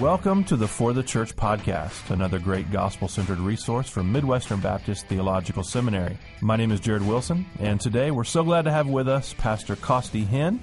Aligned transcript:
Welcome 0.00 0.42
to 0.46 0.56
the 0.56 0.66
For 0.66 0.92
the 0.92 1.04
Church 1.04 1.36
podcast, 1.36 2.10
another 2.10 2.40
great 2.40 2.68
gospel 2.72 3.06
centered 3.06 3.38
resource 3.38 3.88
from 3.88 4.10
Midwestern 4.10 4.58
Baptist 4.58 5.06
Theological 5.06 5.62
Seminary. 5.62 6.18
My 6.40 6.56
name 6.56 6.72
is 6.72 6.80
Jared 6.80 7.06
Wilson, 7.06 7.46
and 7.60 7.80
today 7.80 8.10
we're 8.10 8.24
so 8.24 8.42
glad 8.42 8.62
to 8.62 8.72
have 8.72 8.88
with 8.88 9.06
us 9.06 9.34
Pastor 9.34 9.76
Costi 9.76 10.24
Hinn. 10.24 10.58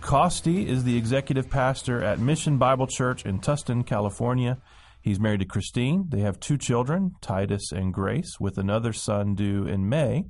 Costi 0.00 0.68
is 0.68 0.84
the 0.84 0.96
executive 0.96 1.50
pastor 1.50 2.04
at 2.04 2.20
Mission 2.20 2.58
Bible 2.58 2.86
Church 2.86 3.26
in 3.26 3.40
Tustin, 3.40 3.84
California. 3.84 4.58
He's 5.00 5.18
married 5.18 5.40
to 5.40 5.46
Christine. 5.46 6.04
They 6.08 6.20
have 6.20 6.38
two 6.38 6.56
children, 6.56 7.16
Titus 7.20 7.72
and 7.72 7.92
Grace, 7.92 8.38
with 8.38 8.56
another 8.56 8.92
son 8.92 9.34
due 9.34 9.66
in 9.66 9.88
May. 9.88 10.26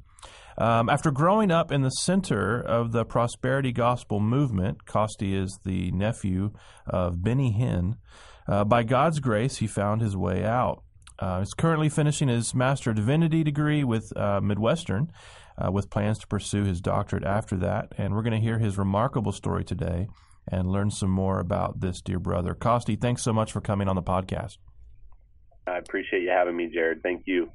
Um, 0.61 0.91
after 0.91 1.11
growing 1.11 1.51
up 1.51 1.73
in 1.73 1.81
the 1.81 1.89
center 1.89 2.61
of 2.61 2.93
the 2.93 3.07
prosperity 3.07 3.73
gospel 3.73 4.21
movement, 4.21 4.85
Costi 4.85 5.35
is 5.35 5.59
the 5.65 5.91
nephew 5.93 6.53
of 6.87 7.23
Benny 7.23 7.57
Hinn. 7.59 7.95
Uh, 8.47 8.65
by 8.65 8.83
God's 8.83 9.21
grace, 9.21 9.57
he 9.57 9.67
found 9.67 10.03
his 10.03 10.19
way 10.19 10.45
out. 10.45 10.83
Uh, 11.19 11.39
he's 11.39 11.55
currently 11.55 11.89
finishing 11.89 12.29
his 12.29 12.55
Master 12.55 12.91
of 12.91 12.97
Divinity 12.97 13.43
degree 13.43 13.85
with 13.85 14.13
uh, 14.15 14.43
Midwestern, 14.43 15.11
uh, 15.57 15.73
with 15.73 15.89
plans 15.89 16.19
to 16.19 16.27
pursue 16.27 16.65
his 16.65 16.83
doctorate 16.83 17.25
after 17.25 17.57
that. 17.57 17.95
And 17.97 18.15
we're 18.15 18.23
going 18.23 18.39
to 18.39 18.47
hear 18.47 18.59
his 18.59 18.77
remarkable 18.77 19.33
story 19.33 19.65
today 19.65 20.09
and 20.47 20.71
learn 20.71 20.91
some 20.91 21.11
more 21.11 21.41
about 21.41 21.81
this 21.81 22.03
dear 22.03 22.19
brother. 22.19 22.53
Costi, 22.53 22.97
thanks 22.97 23.23
so 23.23 23.33
much 23.33 23.51
for 23.51 23.63
coming 23.63 23.89
on 23.89 23.97
the 23.97 24.03
podcast. 24.03 24.59
I 25.67 25.79
appreciate 25.79 26.23
you 26.23 26.31
having 26.31 26.57
me, 26.57 26.67
Jared. 26.71 27.03
Thank 27.03 27.23
you. 27.25 27.51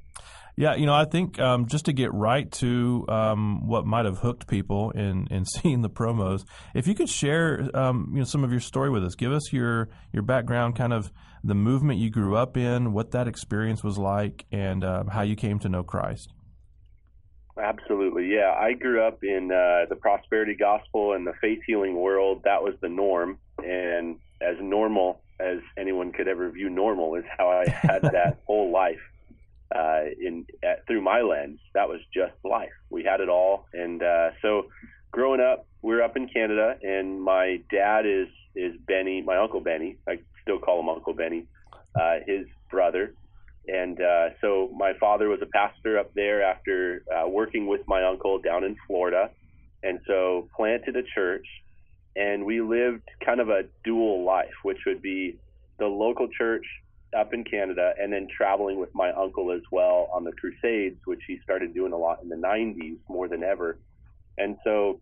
Yeah, 0.58 0.74
you 0.74 0.86
know, 0.86 0.94
I 0.94 1.04
think 1.04 1.38
um, 1.38 1.66
just 1.66 1.84
to 1.84 1.92
get 1.92 2.14
right 2.14 2.50
to 2.52 3.04
um, 3.10 3.66
what 3.66 3.84
might 3.84 4.06
have 4.06 4.18
hooked 4.18 4.46
people 4.46 4.90
in, 4.90 5.26
in 5.30 5.44
seeing 5.44 5.82
the 5.82 5.90
promos, 5.90 6.44
if 6.74 6.86
you 6.86 6.94
could 6.94 7.10
share, 7.10 7.68
um, 7.74 8.08
you 8.12 8.20
know, 8.20 8.24
some 8.24 8.42
of 8.42 8.50
your 8.50 8.60
story 8.60 8.88
with 8.88 9.04
us, 9.04 9.14
give 9.14 9.32
us 9.32 9.52
your 9.52 9.90
your 10.12 10.22
background, 10.22 10.74
kind 10.74 10.94
of 10.94 11.12
the 11.44 11.54
movement 11.54 11.98
you 11.98 12.10
grew 12.10 12.36
up 12.36 12.56
in, 12.56 12.92
what 12.92 13.10
that 13.10 13.28
experience 13.28 13.84
was 13.84 13.98
like, 13.98 14.46
and 14.50 14.82
uh, 14.82 15.04
how 15.12 15.22
you 15.22 15.36
came 15.36 15.58
to 15.58 15.68
know 15.68 15.82
Christ. 15.82 16.32
Absolutely, 17.62 18.32
yeah. 18.34 18.54
I 18.58 18.72
grew 18.72 19.02
up 19.02 19.22
in 19.22 19.50
uh, 19.52 19.86
the 19.88 19.96
prosperity 19.96 20.54
gospel 20.54 21.12
and 21.12 21.26
the 21.26 21.32
faith 21.40 21.60
healing 21.66 21.96
world. 21.96 22.42
That 22.44 22.62
was 22.62 22.74
the 22.80 22.88
norm, 22.88 23.38
and 23.62 24.16
as 24.40 24.56
normal 24.60 25.20
as 25.38 25.58
anyone 25.78 26.12
could 26.12 26.28
ever 26.28 26.50
view 26.50 26.70
normal 26.70 27.14
is 27.14 27.24
how 27.36 27.48
I 27.50 27.68
had 27.68 28.02
that 28.12 28.38
whole 28.46 28.72
life 28.72 29.00
uh, 29.76 30.00
in 30.20 30.46
at, 30.62 30.86
through 30.86 31.02
my 31.02 31.20
lens, 31.20 31.58
that 31.74 31.88
was 31.88 32.00
just 32.14 32.34
life. 32.44 32.72
We 32.90 33.04
had 33.04 33.20
it 33.20 33.28
all, 33.28 33.66
and 33.72 34.02
uh, 34.02 34.30
so 34.42 34.66
growing 35.10 35.40
up, 35.40 35.66
we 35.82 35.94
are 35.94 36.02
up 36.02 36.16
in 36.16 36.28
Canada, 36.28 36.76
and 36.82 37.22
my 37.22 37.60
dad 37.70 38.06
is 38.06 38.28
is 38.54 38.74
Benny, 38.86 39.22
my 39.22 39.36
uncle 39.36 39.60
Benny. 39.60 39.96
I 40.08 40.18
still 40.42 40.58
call 40.58 40.80
him 40.80 40.88
Uncle 40.88 41.12
Benny, 41.12 41.46
uh, 42.00 42.16
his 42.26 42.46
brother. 42.70 43.12
And 43.68 44.00
uh, 44.00 44.30
so 44.40 44.70
my 44.76 44.92
father 45.00 45.28
was 45.28 45.40
a 45.42 45.46
pastor 45.46 45.98
up 45.98 46.14
there 46.14 46.42
after 46.42 47.02
uh, 47.12 47.28
working 47.28 47.66
with 47.66 47.80
my 47.88 48.04
uncle 48.04 48.38
down 48.38 48.62
in 48.62 48.76
Florida, 48.86 49.30
and 49.82 49.98
so 50.06 50.48
planted 50.56 50.96
a 50.96 51.02
church, 51.02 51.46
and 52.14 52.44
we 52.44 52.60
lived 52.60 53.02
kind 53.24 53.40
of 53.40 53.48
a 53.48 53.64
dual 53.84 54.24
life, 54.24 54.54
which 54.62 54.78
would 54.86 55.02
be 55.02 55.36
the 55.78 55.86
local 55.86 56.28
church 56.28 56.64
up 57.16 57.32
in 57.32 57.44
Canada 57.44 57.92
and 58.00 58.12
then 58.12 58.28
traveling 58.34 58.78
with 58.78 58.94
my 58.94 59.10
uncle 59.12 59.52
as 59.52 59.62
well 59.72 60.08
on 60.12 60.24
the 60.24 60.32
Crusades, 60.32 61.00
which 61.04 61.22
he 61.26 61.38
started 61.42 61.74
doing 61.74 61.92
a 61.92 61.96
lot 61.96 62.22
in 62.22 62.28
the 62.28 62.36
90s 62.36 62.98
more 63.08 63.28
than 63.28 63.42
ever. 63.42 63.78
And 64.38 64.56
so 64.64 65.00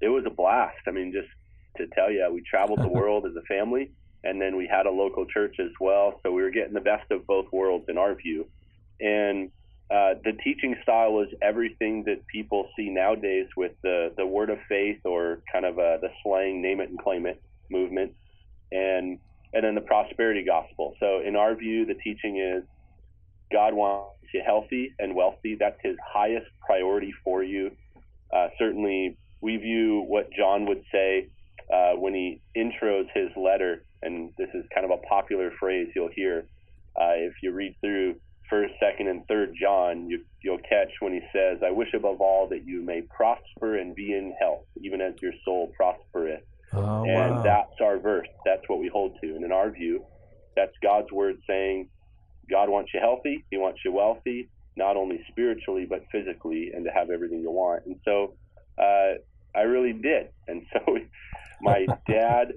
it 0.00 0.08
was 0.08 0.24
a 0.26 0.30
blast. 0.30 0.78
I 0.86 0.90
mean, 0.90 1.12
just 1.12 1.28
to 1.76 1.86
tell 1.94 2.10
you, 2.10 2.28
we 2.32 2.42
traveled 2.42 2.80
the 2.80 2.88
world 2.98 3.26
as 3.26 3.36
a 3.36 3.42
family 3.42 3.90
and 4.24 4.40
then 4.40 4.56
we 4.56 4.66
had 4.66 4.86
a 4.86 4.90
local 4.90 5.26
church 5.26 5.56
as 5.60 5.70
well. 5.80 6.20
So 6.22 6.32
we 6.32 6.42
were 6.42 6.50
getting 6.50 6.74
the 6.74 6.80
best 6.80 7.10
of 7.10 7.26
both 7.26 7.46
worlds 7.52 7.86
in 7.88 7.98
our 7.98 8.14
view. 8.14 8.46
And 9.00 9.50
uh, 9.90 10.14
the 10.24 10.32
teaching 10.44 10.76
style 10.82 11.12
was 11.12 11.28
everything 11.40 12.04
that 12.04 12.26
people 12.26 12.68
see 12.76 12.90
nowadays 12.90 13.46
with 13.56 13.72
the, 13.82 14.12
the 14.16 14.26
word 14.26 14.50
of 14.50 14.58
faith 14.68 14.98
or 15.04 15.40
kind 15.50 15.64
of 15.64 15.78
uh, 15.78 15.98
the 15.98 16.10
slang 16.22 16.60
name 16.60 16.80
it 16.80 16.90
and 16.90 16.98
claim 16.98 17.26
it 17.26 17.40
movement. 17.70 18.12
And 18.72 19.18
and 19.52 19.64
then 19.64 19.74
the 19.74 19.80
prosperity 19.80 20.44
gospel. 20.44 20.94
So, 21.00 21.20
in 21.26 21.36
our 21.36 21.54
view, 21.54 21.86
the 21.86 21.94
teaching 21.94 22.38
is 22.38 22.64
God 23.52 23.74
wants 23.74 24.16
you 24.32 24.42
healthy 24.44 24.94
and 24.98 25.14
wealthy. 25.14 25.56
That's 25.58 25.78
his 25.82 25.96
highest 26.04 26.46
priority 26.64 27.12
for 27.24 27.42
you. 27.42 27.70
Uh, 28.34 28.48
certainly, 28.58 29.16
we 29.40 29.56
view 29.56 30.04
what 30.06 30.30
John 30.32 30.66
would 30.66 30.82
say 30.92 31.28
uh, 31.72 31.92
when 31.92 32.14
he 32.14 32.40
intros 32.56 33.06
his 33.14 33.30
letter, 33.36 33.84
and 34.02 34.32
this 34.36 34.48
is 34.54 34.64
kind 34.74 34.84
of 34.84 34.90
a 34.90 35.06
popular 35.08 35.50
phrase 35.58 35.88
you'll 35.94 36.10
hear 36.14 36.44
uh, 37.00 37.14
if 37.14 37.34
you 37.42 37.52
read 37.52 37.74
through 37.80 38.16
First, 38.50 38.74
Second, 38.80 39.08
and 39.08 39.26
Third 39.26 39.54
John. 39.60 40.08
You, 40.08 40.24
you'll 40.42 40.58
catch 40.58 40.90
when 41.00 41.12
he 41.12 41.20
says, 41.32 41.58
"I 41.64 41.70
wish 41.70 41.92
above 41.94 42.20
all 42.20 42.48
that 42.48 42.66
you 42.66 42.82
may 42.82 43.02
prosper 43.02 43.76
and 43.76 43.94
be 43.94 44.12
in 44.12 44.34
health, 44.40 44.64
even 44.80 45.00
as 45.00 45.14
your 45.20 45.32
soul 45.44 45.72
prospereth." 45.76 46.42
Oh, 46.72 47.04
and 47.04 47.36
wow. 47.36 47.42
that's 47.42 47.80
our 47.82 47.98
verse. 47.98 48.28
That's 48.44 48.62
what 48.68 48.78
we 48.78 48.88
hold 48.88 49.12
to. 49.22 49.34
And 49.34 49.44
in 49.44 49.52
our 49.52 49.70
view, 49.70 50.04
that's 50.56 50.72
God's 50.82 51.10
word 51.12 51.36
saying 51.46 51.88
God 52.50 52.68
wants 52.68 52.90
you 52.94 53.00
healthy, 53.00 53.44
He 53.50 53.56
wants 53.56 53.80
you 53.84 53.92
wealthy, 53.92 54.48
not 54.76 54.96
only 54.96 55.20
spiritually, 55.30 55.86
but 55.88 56.04
physically, 56.12 56.70
and 56.74 56.84
to 56.84 56.90
have 56.90 57.10
everything 57.10 57.40
you 57.40 57.50
want. 57.50 57.84
And 57.86 57.96
so 58.04 58.34
uh, 58.78 59.14
I 59.54 59.62
really 59.62 59.92
did. 59.92 60.28
And 60.46 60.62
so 60.72 60.98
my 61.60 61.86
dad 62.08 62.52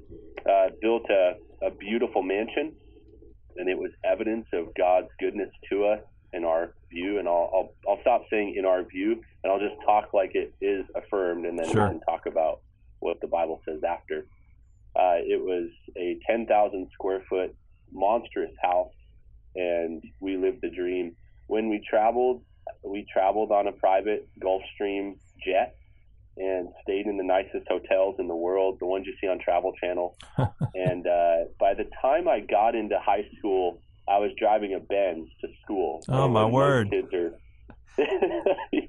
uh, 0.50 0.70
built 0.82 1.04
a, 1.10 1.34
a 1.66 1.72
beautiful 1.72 2.22
mansion, 2.24 2.74
and 3.58 3.70
it 3.70 3.78
was 3.78 3.92
evidence 4.04 4.48
of 4.54 4.74
God's 4.76 5.10
goodness 5.20 5.50
to 5.72 5.86
us 5.86 6.00
in 6.34 6.46
our 6.46 6.74
view. 6.90 7.20
And 7.20 7.28
I'll, 7.28 7.50
I'll, 7.54 7.74
I'll 7.90 8.02
stop 8.02 8.24
saying 8.30 8.56
in 8.58 8.66
our 8.66 8.84
view, 8.84 9.22
and 9.44 9.52
I'll 9.52 9.60
just 9.60 9.76
talk 9.86 10.14
like 10.14 10.32
it 10.36 10.54
is 10.62 10.86
affirmed, 10.96 11.46
and 11.46 11.58
then 11.60 11.70
Sure. 11.72 11.84
we 11.84 11.90
can 11.90 12.00
talk 12.02 12.26
about 12.26 12.62
what 13.02 13.20
the 13.20 13.28
Bible 13.28 13.62
says 13.68 13.82
after. 13.84 14.26
Uh, 14.96 15.20
it 15.20 15.42
was 15.44 15.70
a 15.98 16.18
10,000 16.28 16.90
square 16.94 17.24
foot 17.30 17.54
monstrous 17.92 18.52
house, 18.62 18.94
and 19.56 20.02
we 20.20 20.38
lived 20.38 20.62
the 20.62 20.70
dream. 20.70 21.16
When 21.48 21.70
we 21.70 21.86
traveled, 21.88 22.42
we 22.84 23.06
traveled 23.12 23.52
on 23.52 23.68
a 23.68 23.72
private 23.74 24.30
Gulfstream 24.40 25.16
jet 25.46 25.76
and 26.38 26.70
stayed 26.84 27.08
in 27.08 27.18
the 27.18 27.24
nicest 27.24 27.68
hotels 27.68 28.16
in 28.20 28.28
the 28.28 28.36
world, 28.36 28.78
the 28.80 28.86
ones 28.86 29.06
you 29.06 29.14
see 29.20 29.28
on 29.28 29.40
Travel 29.40 29.74
Channel. 29.82 30.16
and 30.76 31.06
uh, 31.06 31.46
by 31.60 31.74
the 31.74 31.86
time 32.02 32.28
I 32.28 32.40
got 32.40 32.76
into 32.76 32.98
high 33.00 33.26
school, 33.38 33.82
I 34.08 34.18
was 34.20 34.32
driving 34.38 34.74
a 34.74 34.80
Benz 34.80 35.30
to 35.42 35.48
school. 35.64 36.02
Oh, 36.08 36.28
my 36.30 36.46
word. 36.46 36.90
Kids 36.90 37.14
are, 37.14 37.34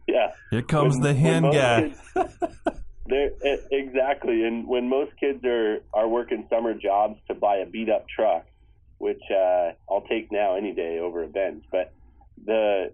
yeah. 0.06 0.32
Here 0.50 0.62
comes 0.62 0.94
When- 0.98 1.02
the 1.02 1.14
Hinn 1.14 1.52
guy. 1.52 1.80
kids- 2.14 2.36
they're, 3.06 3.30
e- 3.30 3.66
exactly, 3.70 4.44
and 4.44 4.66
when 4.66 4.88
most 4.88 5.12
kids 5.18 5.44
are 5.44 5.78
are 5.92 6.08
working 6.08 6.46
summer 6.48 6.74
jobs 6.74 7.18
to 7.28 7.34
buy 7.34 7.56
a 7.56 7.66
beat 7.66 7.88
up 7.88 8.06
truck, 8.08 8.46
which 8.98 9.22
uh, 9.30 9.72
I'll 9.90 10.04
take 10.08 10.30
now 10.30 10.56
any 10.56 10.72
day 10.72 10.98
over 11.00 11.24
a 11.24 11.28
Benz, 11.28 11.64
but 11.70 11.92
the 12.44 12.92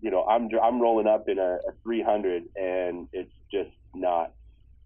you 0.00 0.10
know 0.10 0.24
I'm 0.24 0.48
I'm 0.62 0.80
rolling 0.80 1.06
up 1.06 1.28
in 1.28 1.38
a, 1.38 1.58
a 1.68 1.72
300 1.82 2.44
and 2.56 3.08
it's 3.12 3.32
just 3.52 3.70
not 3.94 4.32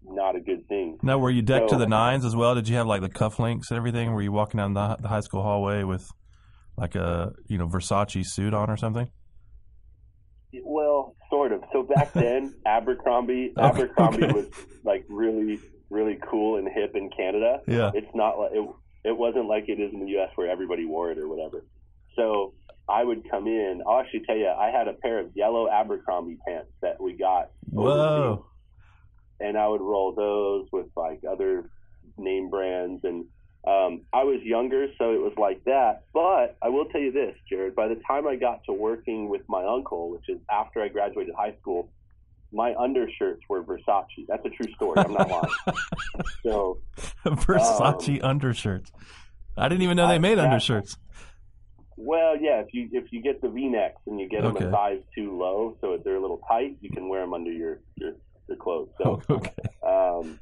not 0.03 0.35
a 0.35 0.39
good 0.39 0.67
thing. 0.67 0.99
Now, 1.01 1.17
were 1.17 1.31
you 1.31 1.41
decked 1.41 1.69
to 1.69 1.77
the 1.77 1.87
nines 1.87 2.25
as 2.25 2.35
well? 2.35 2.53
Did 2.55 2.67
you 2.67 2.75
have 2.75 2.87
like 2.87 3.01
the 3.01 3.09
cufflinks 3.09 3.69
and 3.69 3.77
everything? 3.77 4.13
Were 4.13 4.21
you 4.21 4.31
walking 4.31 4.59
down 4.59 4.73
the, 4.73 4.97
the 4.99 5.07
high 5.07 5.21
school 5.21 5.41
hallway 5.41 5.83
with 5.83 6.07
like 6.77 6.95
a 6.95 7.31
you 7.47 7.57
know 7.57 7.67
Versace 7.67 8.25
suit 8.25 8.53
on 8.53 8.69
or 8.69 8.77
something? 8.77 9.09
Well, 10.63 11.14
sort 11.35 11.51
of. 11.51 11.63
So 11.71 11.83
back 11.83 12.13
then, 12.25 12.55
Abercrombie 12.65 13.53
Abercrombie 13.57 14.23
okay. 14.23 14.33
was 14.33 14.47
like 14.83 15.05
really 15.09 15.59
really 15.89 16.17
cool 16.29 16.57
and 16.57 16.67
hip 16.67 16.95
in 16.95 17.09
Canada. 17.15 17.61
Yeah. 17.67 17.91
It's 17.93 18.13
not 18.13 18.39
like 18.39 18.51
it. 18.53 18.69
It 19.03 19.15
wasn't 19.15 19.47
like 19.47 19.65
it 19.67 19.79
is 19.79 19.93
in 19.93 19.99
the 19.99 20.11
U.S. 20.13 20.31
where 20.35 20.49
everybody 20.49 20.85
wore 20.85 21.11
it 21.11 21.19
or 21.19 21.27
whatever. 21.27 21.63
So 22.15 22.53
I 22.89 23.03
would 23.03 23.29
come 23.29 23.45
in. 23.45 23.83
I'll 23.87 23.99
actually 23.99 24.21
tell 24.25 24.35
you, 24.35 24.47
I 24.47 24.71
had 24.71 24.87
a 24.87 24.93
pair 24.93 25.19
of 25.19 25.31
yellow 25.35 25.69
Abercrombie 25.69 26.39
pants 26.47 26.71
that 26.81 26.99
we 26.99 27.13
got. 27.13 27.51
Whoa. 27.69 27.91
overseas, 27.91 28.45
And 29.41 29.57
I 29.57 29.67
would 29.67 29.81
roll 29.81 30.15
those 30.15 30.67
with 30.71 30.87
like 30.95 31.21
other 31.29 31.69
name 32.17 32.49
brands 32.49 33.03
and. 33.03 33.25
Um, 33.67 34.01
I 34.13 34.23
was 34.23 34.41
younger, 34.43 34.87
so 34.97 35.13
it 35.13 35.21
was 35.21 35.33
like 35.37 35.63
that. 35.65 36.03
But 36.13 36.55
I 36.61 36.69
will 36.69 36.85
tell 36.85 37.01
you 37.01 37.11
this, 37.11 37.35
Jared. 37.49 37.75
By 37.75 37.87
the 37.87 37.99
time 38.07 38.27
I 38.27 38.35
got 38.35 38.63
to 38.65 38.73
working 38.73 39.27
with 39.29 39.41
my 39.47 39.65
uncle, 39.65 40.11
which 40.11 40.29
is 40.29 40.39
after 40.51 40.81
I 40.83 40.87
graduated 40.89 41.33
high 41.35 41.55
school, 41.61 41.89
my 42.53 42.75
undershirts 42.75 43.41
were 43.49 43.63
Versace. 43.63 44.05
That's 44.27 44.45
a 44.45 44.49
true 44.49 44.71
story. 44.75 44.97
I'm 44.99 45.13
not 45.13 45.29
lying. 45.29 45.49
So 46.43 46.77
Versace 47.25 48.23
undershirts. 48.23 48.91
I 49.57 49.67
didn't 49.67 49.81
even 49.81 49.97
know 49.97 50.07
they 50.07 50.15
I- 50.15 50.19
made 50.19 50.37
that- 50.37 50.45
undershirts. 50.45 50.97
Well, 51.97 52.35
yeah. 52.39 52.59
If 52.59 52.67
you 52.73 52.89
if 52.91 53.05
you 53.11 53.21
get 53.21 53.41
the 53.41 53.47
V-necks 53.49 54.01
and 54.05 54.19
you 54.19 54.27
get 54.27 54.43
them 54.43 54.55
Okay. 54.57 54.65
a 54.65 54.71
size 54.71 54.99
too 55.15 55.37
low, 55.37 55.77
so 55.81 55.93
if 55.93 56.03
they're 56.03 56.17
a 56.17 56.21
little 56.21 56.41
tight, 56.47 56.75
you 56.81 56.89
can 56.89 57.07
wear 57.07 57.21
them 57.21 57.33
under 57.33 57.51
your 57.51 57.79
your, 57.95 58.13
your 58.49 58.57
clothes. 58.57 58.89
So 59.01 59.21
okay. 59.29 59.51
um, 59.81 60.37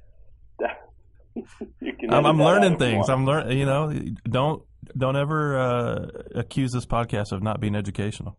that, 0.60 0.72
you 0.72 0.72
can 0.72 0.93
I'm, 2.10 2.26
I'm 2.26 2.38
learning 2.38 2.78
things. 2.78 3.10
I'm 3.10 3.26
learning. 3.26 3.58
You 3.58 3.66
know, 3.66 3.94
don't 4.30 4.64
don't 4.98 5.16
ever 5.16 5.58
uh, 5.58 6.08
accuse 6.36 6.72
this 6.72 6.86
podcast 6.86 7.32
of 7.32 7.42
not 7.42 7.60
being 7.60 7.76
educational. 7.76 8.38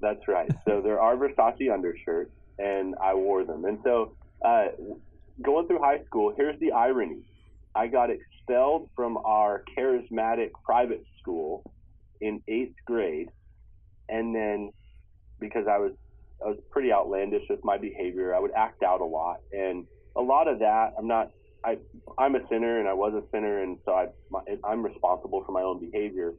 That's 0.00 0.26
right. 0.28 0.50
So 0.66 0.80
there 0.82 1.00
are 1.00 1.16
Versace 1.16 1.72
undershirts, 1.72 2.32
and 2.58 2.94
I 3.02 3.14
wore 3.14 3.44
them. 3.44 3.64
And 3.64 3.78
so 3.84 4.16
uh, 4.44 4.66
going 5.42 5.66
through 5.66 5.80
high 5.80 6.04
school, 6.04 6.34
here's 6.36 6.58
the 6.60 6.72
irony: 6.72 7.22
I 7.74 7.86
got 7.86 8.10
expelled 8.10 8.90
from 8.94 9.16
our 9.18 9.64
charismatic 9.76 10.50
private 10.64 11.04
school 11.20 11.62
in 12.20 12.42
eighth 12.48 12.76
grade, 12.84 13.28
and 14.08 14.34
then 14.34 14.70
because 15.38 15.66
I 15.68 15.78
was 15.78 15.92
I 16.44 16.48
was 16.48 16.58
pretty 16.70 16.92
outlandish 16.92 17.44
with 17.48 17.60
my 17.64 17.78
behavior, 17.78 18.34
I 18.34 18.40
would 18.40 18.52
act 18.52 18.82
out 18.82 19.00
a 19.00 19.04
lot, 19.04 19.40
and 19.52 19.86
a 20.16 20.20
lot 20.20 20.48
of 20.48 20.58
that 20.60 20.92
I'm 20.98 21.06
not 21.06 21.30
I 21.66 21.78
I'm 22.16 22.36
a 22.36 22.48
sinner 22.48 22.78
and 22.78 22.88
I 22.88 22.94
was 22.94 23.12
a 23.12 23.22
sinner, 23.32 23.62
and 23.62 23.78
so 23.84 23.92
I 23.92 24.06
I'm 24.64 24.84
responsible 24.84 25.42
for 25.44 25.52
my 25.52 25.62
own 25.62 25.80
behavior. 25.80 26.34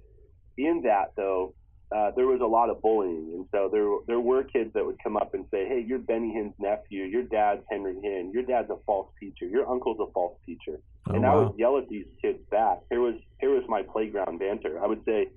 In 0.57 0.81
that 0.83 1.11
though, 1.17 1.53
uh, 1.95 2.11
there 2.15 2.25
was 2.25 2.39
a 2.41 2.45
lot 2.45 2.69
of 2.69 2.81
bullying, 2.81 3.31
and 3.33 3.45
so 3.51 3.69
there 3.71 3.87
there 4.07 4.21
were 4.21 4.43
kids 4.43 4.71
that 4.73 4.85
would 4.85 4.97
come 5.03 5.17
up 5.17 5.33
and 5.33 5.45
say, 5.51 5.67
"Hey, 5.67 5.83
you're 5.85 5.99
Benny 5.99 6.33
Hinn's 6.33 6.53
nephew. 6.59 7.03
Your 7.03 7.23
dad's 7.23 7.63
Henry 7.69 7.95
Hinn. 7.95 8.33
Your 8.33 8.43
dad's 8.43 8.69
a 8.69 8.77
false 8.85 9.09
teacher. 9.19 9.45
Your 9.45 9.69
uncle's 9.69 9.99
a 9.99 10.11
false 10.13 10.39
teacher." 10.45 10.79
Oh, 11.09 11.13
and 11.13 11.23
wow. 11.23 11.31
I 11.31 11.43
would 11.43 11.59
yell 11.59 11.77
at 11.77 11.89
these 11.89 12.07
kids 12.21 12.39
back. 12.49 12.79
Here 12.89 13.01
was 13.01 13.15
here 13.39 13.51
was 13.51 13.63
my 13.67 13.83
playground 13.83 14.39
banter. 14.39 14.81
I 14.81 14.87
would 14.87 15.03
say, 15.03 15.27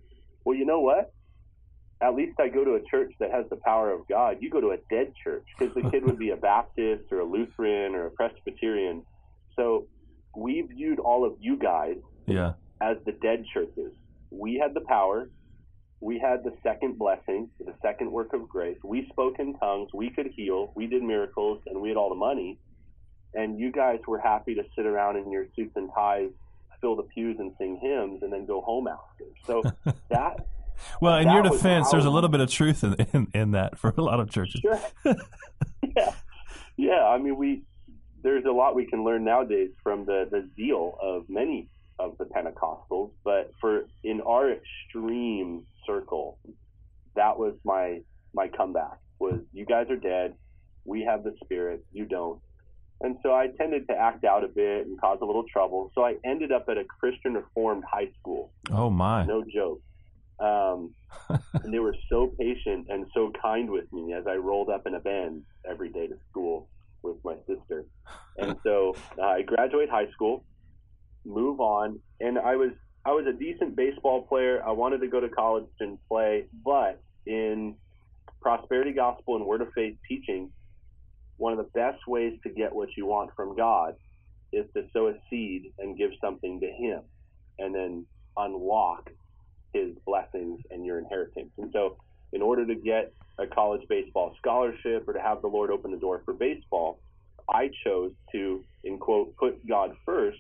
"Well, 0.45 0.57
you 0.57 0.65
know 0.65 0.81
what? 0.81 1.13
At 2.01 2.15
least 2.15 2.41
I 2.41 2.49
go 2.49 2.65
to 2.65 2.75
a 2.75 2.83
church 2.91 3.13
that 3.19 3.31
has 3.31 3.45
the 3.51 3.57
power 3.57 3.91
of 3.93 4.09
God. 4.09 4.39
You 4.41 4.51
go 4.51 4.61
to 4.61 4.71
a 4.71 4.79
dead 4.89 5.13
church 5.23 5.45
because 5.59 5.75
the 5.75 5.91
kid 5.91 6.05
would 6.07 6.19
be 6.19 6.31
a 6.31 6.37
Baptist 6.37 7.13
or 7.13 7.21
a 7.21 7.25
Lutheran 7.25 7.97
or 7.97 8.07
a 8.07 8.11
Presbyterian." 8.11 9.05
So 9.61 9.87
we 10.35 10.63
viewed 10.63 10.99
all 10.99 11.27
of 11.27 11.35
you 11.39 11.59
guys 11.59 11.97
yeah. 12.27 12.53
as 12.81 12.97
the 13.05 13.13
dead 13.13 13.45
churches. 13.53 13.93
We 14.31 14.55
had 14.55 14.73
the 14.73 14.81
power. 14.81 15.29
We 16.01 16.19
had 16.19 16.45
the 16.45 16.55
second 16.63 16.99
blessing, 16.99 17.51
the 17.59 17.75
second 17.83 18.11
work 18.11 18.33
of 18.33 18.49
grace. 18.49 18.79
We 18.83 19.07
spoke 19.13 19.39
in 19.39 19.59
tongues. 19.59 19.91
We 19.93 20.09
could 20.09 20.29
heal. 20.35 20.73
We 20.75 20.87
did 20.87 21.03
miracles, 21.03 21.61
and 21.67 21.83
we 21.83 21.89
had 21.91 21.99
all 21.99 22.09
the 22.09 22.15
money. 22.15 22.59
And 23.35 23.61
you 23.61 23.71
guys 23.71 23.99
were 24.09 24.19
happy 24.19 24.55
to 24.55 24.63
sit 24.75 24.87
around 24.87 25.17
in 25.17 25.31
your 25.31 25.45
suits 25.55 25.73
and 25.77 25.91
ties, 25.95 26.31
fill 26.81 26.97
the 26.97 27.03
pews, 27.03 27.37
and 27.39 27.53
sing 27.59 27.79
hymns, 27.83 28.23
and 28.23 28.33
then 28.33 28.47
go 28.47 28.63
home 28.63 28.89
after. 28.89 29.25
So 29.47 29.63
that. 30.09 30.47
well, 31.03 31.19
in 31.19 31.29
your 31.29 31.43
defense, 31.43 31.91
there's 31.91 32.07
a 32.07 32.11
little 32.11 32.31
bit 32.31 32.41
of 32.41 32.51
truth 32.51 32.83
in, 32.83 32.95
in, 33.13 33.29
in 33.35 33.51
that 33.51 33.79
for 33.79 33.93
a 33.95 34.01
lot 34.01 34.21
of 34.21 34.31
churches. 34.31 34.63
Sure. 34.63 34.81
yeah, 35.97 36.15
yeah. 36.79 37.05
I 37.07 37.19
mean, 37.19 37.37
we 37.37 37.63
there's 38.23 38.45
a 38.45 38.53
lot 38.53 38.75
we 38.75 38.87
can 38.87 39.05
learn 39.05 39.25
nowadays 39.25 39.71
from 39.83 40.05
the, 40.05 40.27
the 40.31 40.49
zeal 40.57 40.97
of 41.03 41.29
many 41.29 41.69
of 41.99 42.17
the 42.19 42.25
Pentecostals, 42.25 43.11
but 43.25 43.53
for 43.61 43.85
in 44.03 44.21
our 44.23 44.51
extreme 44.53 45.67
circle, 45.87 46.39
that 47.15 47.39
was 47.39 47.55
my 47.65 48.01
my 48.33 48.49
comeback 48.49 48.99
was 49.19 49.41
you 49.53 49.67
guys 49.67 49.87
are 49.91 49.97
dead, 49.97 50.35
we 50.85 51.03
have 51.03 51.23
the 51.25 51.35
spirit, 51.45 51.85
you 51.93 52.07
don't. 52.07 52.41
And 53.03 53.17
so 53.23 53.33
I 53.33 53.49
tended 53.59 53.89
to 53.89 53.95
act 53.95 54.25
out 54.25 54.45
a 54.45 54.49
bit 54.49 54.87
and 54.87 55.01
cause 55.01 55.19
a 55.23 55.25
little 55.25 55.45
trouble. 55.51 55.91
So 55.95 56.05
I 56.05 56.17
ended 56.25 56.53
up 56.53 56.67
at 56.69 56.77
a 56.77 56.85
Christian 56.85 57.35
Reformed 57.35 57.85
high 57.91 58.11
school. 58.19 58.53
Oh 58.71 58.91
my. 58.91 59.25
No 59.25 59.43
joke. 59.43 59.81
Um, 60.39 60.95
and 61.55 61.73
they 61.73 61.79
were 61.79 61.97
so 62.11 62.33
patient 62.39 62.87
and 62.89 63.07
so 63.15 63.33
kind 63.43 63.71
with 63.71 63.91
me 63.93 64.13
as 64.13 64.27
I 64.27 64.35
rolled 64.35 64.69
up 64.69 64.87
in 64.87 64.95
a 64.95 65.01
Benz 65.01 65.45
every 65.69 65.91
day 65.91 66.07
to 66.09 66.17
school 66.31 66.69
with 67.03 67.17
my 67.25 67.37
sister. 67.47 67.85
And 68.39 68.57
so 68.65 68.95
uh, 69.19 69.23
I 69.23 69.43
graduate 69.43 69.91
high 69.91 70.11
school, 70.13 70.47
move 71.27 71.61
on, 71.61 72.01
and 72.21 72.39
I 72.39 72.57
was 72.57 72.71
I 73.05 73.11
was 73.11 73.27
a 73.27 73.37
decent 73.37 73.77
baseball 73.77 74.23
player. 74.23 74.63
I 74.67 74.73
wanted 74.73 75.01
to 75.01 75.09
go 75.09 75.21
to 75.21 75.29
college 75.29 75.67
and 75.81 75.99
play, 76.09 76.47
but 76.65 77.03
in 77.27 77.75
prosperity 78.41 78.93
gospel 78.93 79.37
and 79.37 79.45
word 79.45 79.61
of 79.61 79.69
faith 79.75 79.97
teaching, 80.09 80.51
one 81.37 81.53
of 81.53 81.59
the 81.59 81.71
best 81.75 81.99
ways 82.07 82.35
to 82.45 82.51
get 82.51 82.75
what 82.75 82.89
you 82.97 83.07
want 83.07 83.31
from 83.35 83.57
God 83.57 83.95
is 84.53 84.67
to 84.77 84.83
sow 84.93 85.09
a 85.09 85.15
seed 85.31 85.73
and 85.79 85.97
give 85.97 86.11
something 86.23 86.61
to 86.61 86.67
Him, 86.67 87.03
and 87.59 87.75
then 87.75 88.07
unlock 88.37 89.11
His 89.73 89.91
blessings 90.07 90.61
and 90.71 90.85
your 90.85 90.99
inheritance. 90.99 91.51
And 91.59 91.71
so, 91.73 91.97
in 92.33 92.43
order 92.43 92.67
to 92.67 92.75
get 92.75 93.13
a 93.39 93.47
college 93.47 93.83
baseball 93.89 94.35
scholarship 94.39 95.05
or 95.07 95.15
to 95.15 95.21
have 95.21 95.41
the 95.43 95.49
Lord 95.49 95.71
open 95.71 95.91
the 95.91 95.99
door 95.99 96.23
for 96.25 96.35
baseball, 96.35 97.01
I 97.49 97.71
chose 97.85 98.13
to, 98.33 98.65
in 98.85 98.99
quote, 98.99 99.37
put 99.37 99.67
God 99.67 99.93
first 100.05 100.39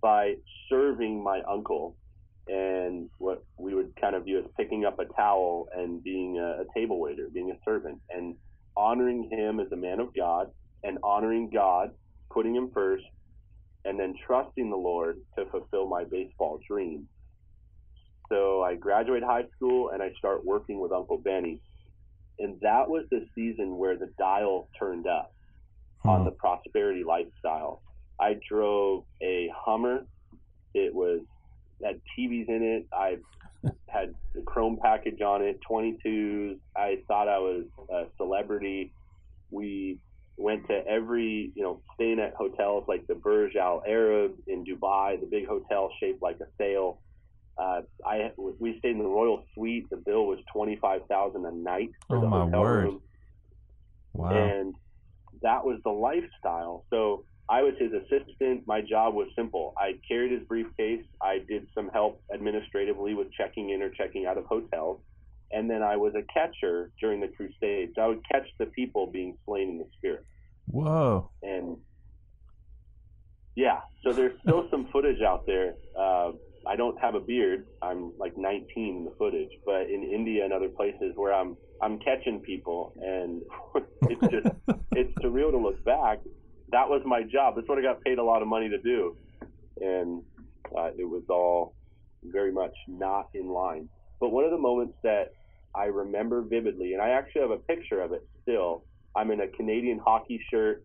by 0.00 0.34
serving 0.68 1.22
my 1.22 1.40
uncle 1.50 1.96
and 2.46 3.10
what 3.18 3.44
we 3.58 3.74
would 3.74 3.92
kind 4.00 4.14
of 4.14 4.24
view 4.24 4.38
as 4.38 4.44
picking 4.56 4.84
up 4.84 4.98
a 4.98 5.04
towel 5.14 5.68
and 5.76 6.02
being 6.02 6.38
a, 6.38 6.62
a 6.62 6.64
table 6.74 6.98
waiter, 7.00 7.28
being 7.32 7.50
a 7.50 7.58
servant, 7.64 8.00
and 8.10 8.36
honoring 8.76 9.28
him 9.30 9.60
as 9.60 9.66
a 9.72 9.76
man 9.76 10.00
of 10.00 10.08
God 10.16 10.48
and 10.82 10.98
honoring 11.02 11.50
God, 11.52 11.90
putting 12.32 12.54
him 12.54 12.70
first, 12.72 13.04
and 13.84 13.98
then 13.98 14.14
trusting 14.26 14.70
the 14.70 14.76
Lord 14.76 15.16
to 15.38 15.44
fulfill 15.50 15.88
my 15.88 16.04
baseball 16.04 16.58
dream. 16.68 17.06
So 18.28 18.62
I 18.62 18.74
graduate 18.74 19.22
high 19.22 19.46
school 19.56 19.90
and 19.90 20.02
I 20.02 20.12
start 20.18 20.44
working 20.44 20.80
with 20.80 20.92
Uncle 20.92 21.18
Benny 21.18 21.60
and 22.38 22.58
that 22.60 22.88
was 22.88 23.04
the 23.10 23.26
season 23.34 23.78
where 23.78 23.96
the 23.96 24.10
dial 24.18 24.68
turned 24.78 25.06
up 25.06 25.32
hmm. 26.02 26.08
on 26.08 26.24
the 26.24 26.30
prosperity 26.30 27.04
lifestyle. 27.04 27.82
I 28.20 28.38
drove 28.48 29.04
a 29.22 29.50
Hummer. 29.54 30.04
It 30.74 30.94
was 30.94 31.20
had 31.82 32.00
TVs 32.18 32.48
in 32.48 32.62
it. 32.62 32.86
I 32.92 33.18
had 33.88 34.14
the 34.34 34.42
chrome 34.42 34.78
package 34.80 35.20
on 35.20 35.42
it, 35.42 35.60
22s. 35.68 36.58
I 36.76 36.98
thought 37.06 37.28
I 37.28 37.38
was 37.38 37.64
a 37.90 38.04
celebrity. 38.16 38.92
We 39.50 39.98
went 40.36 40.68
to 40.68 40.86
every, 40.86 41.52
you 41.54 41.62
know, 41.62 41.80
staying 41.94 42.20
at 42.20 42.34
hotels 42.34 42.84
like 42.86 43.06
the 43.06 43.14
Burj 43.14 43.56
Al 43.56 43.82
Arab 43.86 44.34
in 44.46 44.64
Dubai, 44.64 45.18
the 45.18 45.26
big 45.26 45.46
hotel 45.46 45.90
shaped 45.98 46.22
like 46.22 46.38
a 46.40 46.46
sail. 46.58 47.00
Uh, 47.58 47.82
I 48.06 48.30
we 48.36 48.78
stayed 48.78 48.92
in 48.92 48.98
the 48.98 49.04
Royal 49.04 49.44
Suite. 49.54 49.90
The 49.90 49.96
bill 49.96 50.26
was 50.26 50.38
twenty 50.52 50.76
five 50.76 51.02
thousand 51.08 51.44
a 51.44 51.50
night 51.50 51.90
for 52.06 52.18
oh 52.18 52.20
the 52.20 52.26
my 52.28 52.44
hotel 52.44 52.60
word. 52.60 52.84
room. 52.84 53.02
Wow. 54.12 54.30
And 54.30 54.74
that 55.42 55.64
was 55.64 55.78
the 55.84 55.90
lifestyle. 55.90 56.84
So 56.90 57.24
I 57.48 57.62
was 57.62 57.74
his 57.78 57.92
assistant. 57.92 58.66
My 58.66 58.80
job 58.80 59.14
was 59.14 59.28
simple. 59.34 59.74
I 59.78 59.98
carried 60.06 60.32
his 60.32 60.46
briefcase. 60.46 61.04
I 61.22 61.38
did 61.48 61.66
some 61.74 61.88
help 61.88 62.22
administratively 62.32 63.14
with 63.14 63.32
checking 63.32 63.70
in 63.70 63.82
or 63.82 63.90
checking 63.90 64.26
out 64.26 64.38
of 64.38 64.44
hotels. 64.46 65.00
And 65.50 65.70
then 65.70 65.82
I 65.82 65.96
was 65.96 66.12
a 66.14 66.22
catcher 66.32 66.90
during 67.00 67.20
the 67.20 67.28
crusades. 67.28 67.94
I 67.98 68.06
would 68.06 68.20
catch 68.30 68.46
the 68.58 68.66
people 68.66 69.06
being 69.06 69.36
slain 69.46 69.70
in 69.70 69.78
the 69.78 69.86
spirit. 69.96 70.26
Whoa. 70.66 71.30
And 71.42 71.78
yeah, 73.56 73.80
so 74.04 74.12
there's 74.12 74.38
still 74.42 74.68
some 74.70 74.88
footage 74.92 75.22
out 75.22 75.46
there. 75.46 75.74
Uh, 75.98 76.32
I 76.68 76.76
don't 76.76 77.00
have 77.00 77.14
a 77.14 77.20
beard. 77.20 77.66
I'm 77.80 78.12
like 78.18 78.36
19 78.36 78.66
in 78.76 79.04
the 79.04 79.12
footage, 79.18 79.50
but 79.64 79.88
in 79.88 80.02
India 80.02 80.44
and 80.44 80.52
other 80.52 80.68
places 80.68 81.12
where 81.16 81.32
I'm 81.32 81.56
I'm 81.80 81.98
catching 82.00 82.40
people, 82.40 82.92
and 83.00 83.42
it's 84.02 84.20
just 84.32 84.54
it's 84.92 85.12
surreal 85.24 85.50
to 85.50 85.58
look 85.58 85.82
back. 85.84 86.18
That 86.70 86.88
was 86.88 87.00
my 87.06 87.22
job. 87.22 87.54
That's 87.56 87.68
what 87.68 87.78
I 87.78 87.82
got 87.82 88.02
paid 88.04 88.18
a 88.18 88.22
lot 88.22 88.42
of 88.42 88.48
money 88.48 88.68
to 88.68 88.78
do, 88.78 89.16
and 89.80 90.22
uh, 90.76 90.90
it 90.98 91.08
was 91.08 91.22
all 91.30 91.74
very 92.22 92.52
much 92.52 92.74
not 92.86 93.28
in 93.32 93.48
line. 93.48 93.88
But 94.20 94.30
one 94.30 94.44
of 94.44 94.50
the 94.50 94.58
moments 94.58 94.94
that 95.04 95.32
I 95.74 95.84
remember 95.84 96.42
vividly, 96.42 96.92
and 96.92 97.00
I 97.00 97.10
actually 97.10 97.42
have 97.42 97.50
a 97.50 97.58
picture 97.58 98.02
of 98.02 98.12
it 98.12 98.26
still. 98.42 98.84
I'm 99.16 99.30
in 99.30 99.40
a 99.40 99.48
Canadian 99.48 100.00
hockey 100.04 100.40
shirt. 100.50 100.84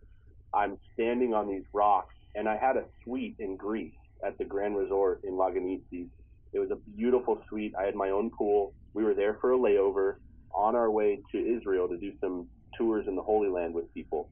I'm 0.54 0.78
standing 0.94 1.34
on 1.34 1.50
these 1.50 1.64
rocks, 1.74 2.16
and 2.36 2.48
I 2.48 2.56
had 2.56 2.78
a 2.78 2.86
suite 3.04 3.36
in 3.40 3.58
Greece 3.58 3.94
at 4.26 4.38
the 4.38 4.46
Grand 4.46 4.76
Resort 4.76 5.22
in 5.24 5.34
Lagonissi. 5.34 6.08
It 6.54 6.60
was 6.60 6.72
a 6.72 6.78
beautiful 6.96 7.42
suite. 7.50 7.74
I 7.80 7.84
had 7.84 7.96
my 7.96 8.10
own 8.10 8.32
pool. 8.38 8.74
We 8.94 9.04
were 9.04 9.14
there 9.14 9.38
for 9.42 9.54
a 9.54 9.58
layover 9.58 10.16
on 10.54 10.76
our 10.76 10.92
way 10.92 11.20
to 11.32 11.38
Israel 11.38 11.88
to 11.88 11.98
do 11.98 12.12
some 12.22 12.48
tours 12.78 13.06
in 13.08 13.16
the 13.16 13.22
Holy 13.22 13.50
Land 13.50 13.74
with 13.74 13.92
people. 13.94 14.30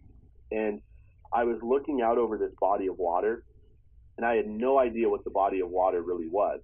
And 0.51 0.81
I 1.33 1.43
was 1.45 1.57
looking 1.63 2.01
out 2.01 2.17
over 2.17 2.37
this 2.37 2.51
body 2.59 2.87
of 2.87 2.97
water, 2.97 3.43
and 4.17 4.25
I 4.25 4.35
had 4.35 4.47
no 4.47 4.79
idea 4.79 5.09
what 5.09 5.23
the 5.23 5.31
body 5.31 5.61
of 5.61 5.69
water 5.69 6.01
really 6.01 6.27
was. 6.27 6.59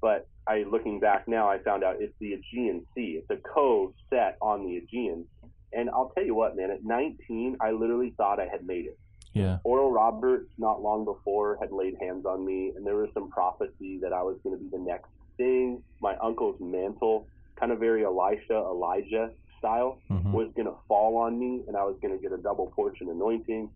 But 0.00 0.26
I, 0.46 0.64
looking 0.70 1.00
back 1.00 1.24
now, 1.26 1.48
I 1.48 1.58
found 1.58 1.84
out 1.84 1.96
it's 2.00 2.14
the 2.20 2.34
Aegean 2.34 2.86
Sea. 2.94 3.20
It's 3.20 3.30
a 3.30 3.48
cove 3.54 3.92
set 4.10 4.36
on 4.40 4.64
the 4.64 4.76
Aegean. 4.76 5.26
And 5.72 5.90
I'll 5.90 6.10
tell 6.14 6.24
you 6.24 6.34
what, 6.34 6.56
man, 6.56 6.70
at 6.70 6.84
19, 6.84 7.58
I 7.60 7.72
literally 7.72 8.14
thought 8.16 8.40
I 8.40 8.48
had 8.50 8.66
made 8.66 8.86
it. 8.86 8.98
Yeah. 9.38 9.58
Oral 9.64 9.90
Roberts, 9.90 10.50
not 10.58 10.82
long 10.82 11.04
before, 11.04 11.58
had 11.60 11.72
laid 11.72 11.94
hands 12.00 12.26
on 12.26 12.44
me, 12.44 12.72
and 12.76 12.86
there 12.86 12.96
was 12.96 13.10
some 13.14 13.30
prophecy 13.30 13.98
that 14.02 14.12
I 14.12 14.22
was 14.22 14.36
going 14.42 14.56
to 14.56 14.62
be 14.62 14.68
the 14.70 14.82
next 14.82 15.10
thing. 15.36 15.82
My 16.00 16.16
uncle's 16.16 16.60
mantle, 16.60 17.26
kind 17.58 17.72
of 17.72 17.78
very 17.78 18.04
Elisha, 18.04 18.54
Elijah 18.54 19.30
style, 19.58 19.98
mm-hmm. 20.10 20.32
was 20.32 20.48
going 20.54 20.66
to 20.66 20.74
fall 20.86 21.16
on 21.16 21.38
me, 21.38 21.62
and 21.66 21.76
I 21.76 21.84
was 21.84 21.96
going 22.02 22.16
to 22.16 22.22
get 22.22 22.32
a 22.32 22.40
double 22.40 22.66
portion 22.68 23.08
anointing. 23.08 23.70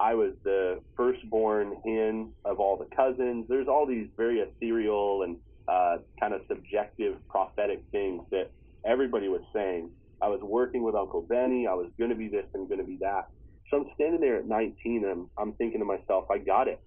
I 0.00 0.14
was 0.14 0.32
the 0.42 0.80
firstborn 0.96 1.76
in 1.84 2.32
of 2.44 2.58
all 2.58 2.76
the 2.76 2.94
cousins. 2.96 3.46
There's 3.48 3.68
all 3.68 3.86
these 3.86 4.08
very 4.16 4.40
ethereal 4.40 5.22
and 5.22 5.36
uh, 5.68 5.98
kind 6.18 6.34
of 6.34 6.42
subjective 6.48 7.16
prophetic 7.28 7.82
things 7.92 8.22
that 8.30 8.50
everybody 8.84 9.28
was 9.28 9.42
saying. 9.52 9.90
I 10.20 10.28
was 10.28 10.40
working 10.40 10.82
with 10.82 10.94
Uncle 10.94 11.22
Benny. 11.22 11.66
I 11.66 11.74
was 11.74 11.90
going 11.98 12.10
to 12.10 12.16
be 12.16 12.28
this 12.28 12.46
and 12.54 12.68
going 12.68 12.80
to 12.80 12.86
be 12.86 12.96
that. 13.00 13.28
So 13.70 13.78
I'm 13.78 13.86
standing 13.94 14.20
there 14.20 14.38
at 14.38 14.46
19 14.46 15.04
and 15.04 15.06
I'm, 15.06 15.30
I'm 15.38 15.52
thinking 15.54 15.80
to 15.80 15.86
myself, 15.86 16.24
I 16.30 16.38
got 16.38 16.68
it. 16.68 16.80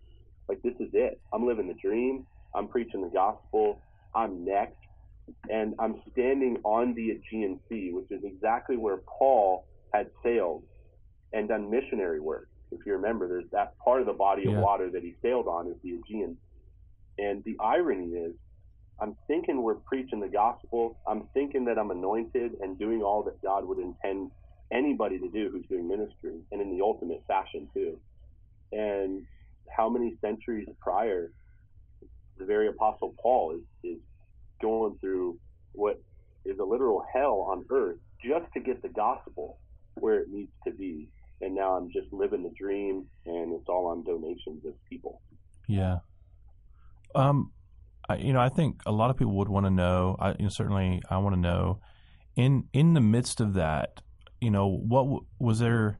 Like, 0.48 0.62
this 0.64 0.76
is 0.80 0.90
it. 0.94 1.20
I'm 1.34 1.48
living 1.48 1.68
the 1.68 1.76
dream. 1.82 2.26
I'm 2.54 2.68
preaching 2.68 3.02
the 3.02 3.10
gospel. 3.10 3.82
I'm 4.14 4.46
next. 4.46 4.78
And 5.50 5.74
I'm 5.80 6.02
standing 6.12 6.58
on 6.64 6.94
the 6.94 7.12
Aegean 7.12 7.60
Sea, 7.68 7.92
which 7.92 8.12
is 8.12 8.24
exactly 8.24 8.78
where 8.78 9.00
Paul 9.18 9.66
had 9.94 10.08
sailed 10.24 10.64
and 11.34 11.48
done 11.48 11.70
missionary 11.70 12.20
work. 12.20 12.48
If 12.72 12.82
you 12.86 12.94
remember, 12.94 13.28
there's 13.28 13.50
that 13.52 13.74
part 13.84 14.02
of 14.02 14.08
the 14.08 14.14
body 14.14 14.46
of 14.46 14.54
water 14.54 14.90
that 14.92 15.02
he 15.02 15.16
sailed 15.22 15.48
on 15.48 15.68
is 15.68 15.76
the 15.84 15.92
Aegean. 15.92 16.38
And 17.18 17.44
the 17.44 17.56
irony 17.60 18.10
is, 18.10 18.34
I'm 19.00 19.16
thinking 19.28 19.62
we're 19.62 19.76
preaching 19.76 20.20
the 20.20 20.28
gospel. 20.28 20.98
I'm 21.08 21.28
thinking 21.34 21.66
that 21.66 21.78
I'm 21.78 21.92
anointed 21.92 22.54
and 22.62 22.78
doing 22.80 23.02
all 23.02 23.24
that 23.24 23.42
God 23.42 23.66
would 23.66 23.80
intend 23.80 24.32
anybody 24.72 25.20
to 25.20 25.30
do 25.30 25.50
who's 25.52 25.66
doing 25.68 25.88
ministry, 25.88 26.40
and 26.52 26.62
in 26.62 26.76
the 26.76 26.84
ultimate 26.84 27.24
fashion 27.28 27.68
too. 27.74 28.00
And 28.72 29.26
how 29.76 29.90
many 29.90 30.16
centuries 30.22 30.68
prior, 30.82 31.32
the 32.38 32.46
very 32.46 32.68
apostle 32.68 33.16
Paul 33.22 33.56
is, 33.56 33.92
is 33.92 34.00
going 34.62 34.98
through 35.00 35.40
what 35.74 36.02
is 36.46 36.60
a 36.60 36.64
literal 36.64 37.04
hell 37.14 37.48
on 37.50 37.66
earth 37.72 37.98
just 38.24 38.52
to 38.54 38.60
get 38.60 38.82
the 38.82 38.90
gospel 38.90 39.60
where 39.96 40.20
it 40.20 40.30
needs 40.30 40.52
to 40.66 40.72
be. 40.72 41.10
And 41.42 41.54
now 41.54 41.74
I'm 41.74 41.92
just 41.92 42.12
living 42.14 42.44
the 42.44 42.54
dream, 42.58 43.06
and 43.26 43.54
it's 43.54 43.68
all 43.68 43.88
on 43.88 44.04
donations 44.04 44.66
of 44.66 44.74
people. 44.90 45.22
Yeah. 45.68 45.98
Um, 47.14 47.52
I, 48.08 48.18
you 48.18 48.34
know, 48.34 48.40
I 48.40 48.50
think 48.50 48.82
a 48.86 48.92
lot 48.92 49.10
of 49.10 49.18
people 49.18 49.36
would 49.38 49.50
want 49.50 49.66
to 49.66 49.70
know. 49.70 50.16
I, 50.20 50.30
you 50.32 50.44
know, 50.44 50.50
certainly, 50.50 51.02
I 51.10 51.18
want 51.18 51.36
to 51.36 51.42
know. 51.42 51.80
In 52.36 52.66
in 52.74 52.94
the 52.94 53.02
midst 53.02 53.42
of 53.42 53.54
that, 53.54 54.02
you 54.46 54.52
know, 54.52 54.68
what 54.68 55.24
was 55.40 55.58
there 55.58 56.00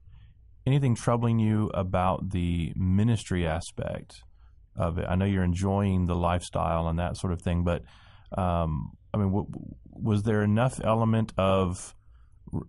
anything 0.68 0.94
troubling 0.94 1.40
you 1.40 1.72
about 1.74 2.30
the 2.30 2.72
ministry 2.76 3.48
aspect 3.48 4.22
of 4.76 5.00
it? 5.00 5.06
I 5.10 5.16
know 5.16 5.26
you're 5.26 5.44
enjoying 5.44 6.06
the 6.06 6.16
lifestyle 6.16 6.88
and 6.88 7.00
that 7.00 7.18
sort 7.18 7.34
of 7.34 7.42
thing, 7.42 7.64
but 7.64 7.82
um, 8.38 8.92
I 9.12 9.18
mean, 9.18 9.48
was 9.90 10.22
there 10.22 10.44
enough 10.44 10.80
element 10.84 11.34
of 11.40 11.96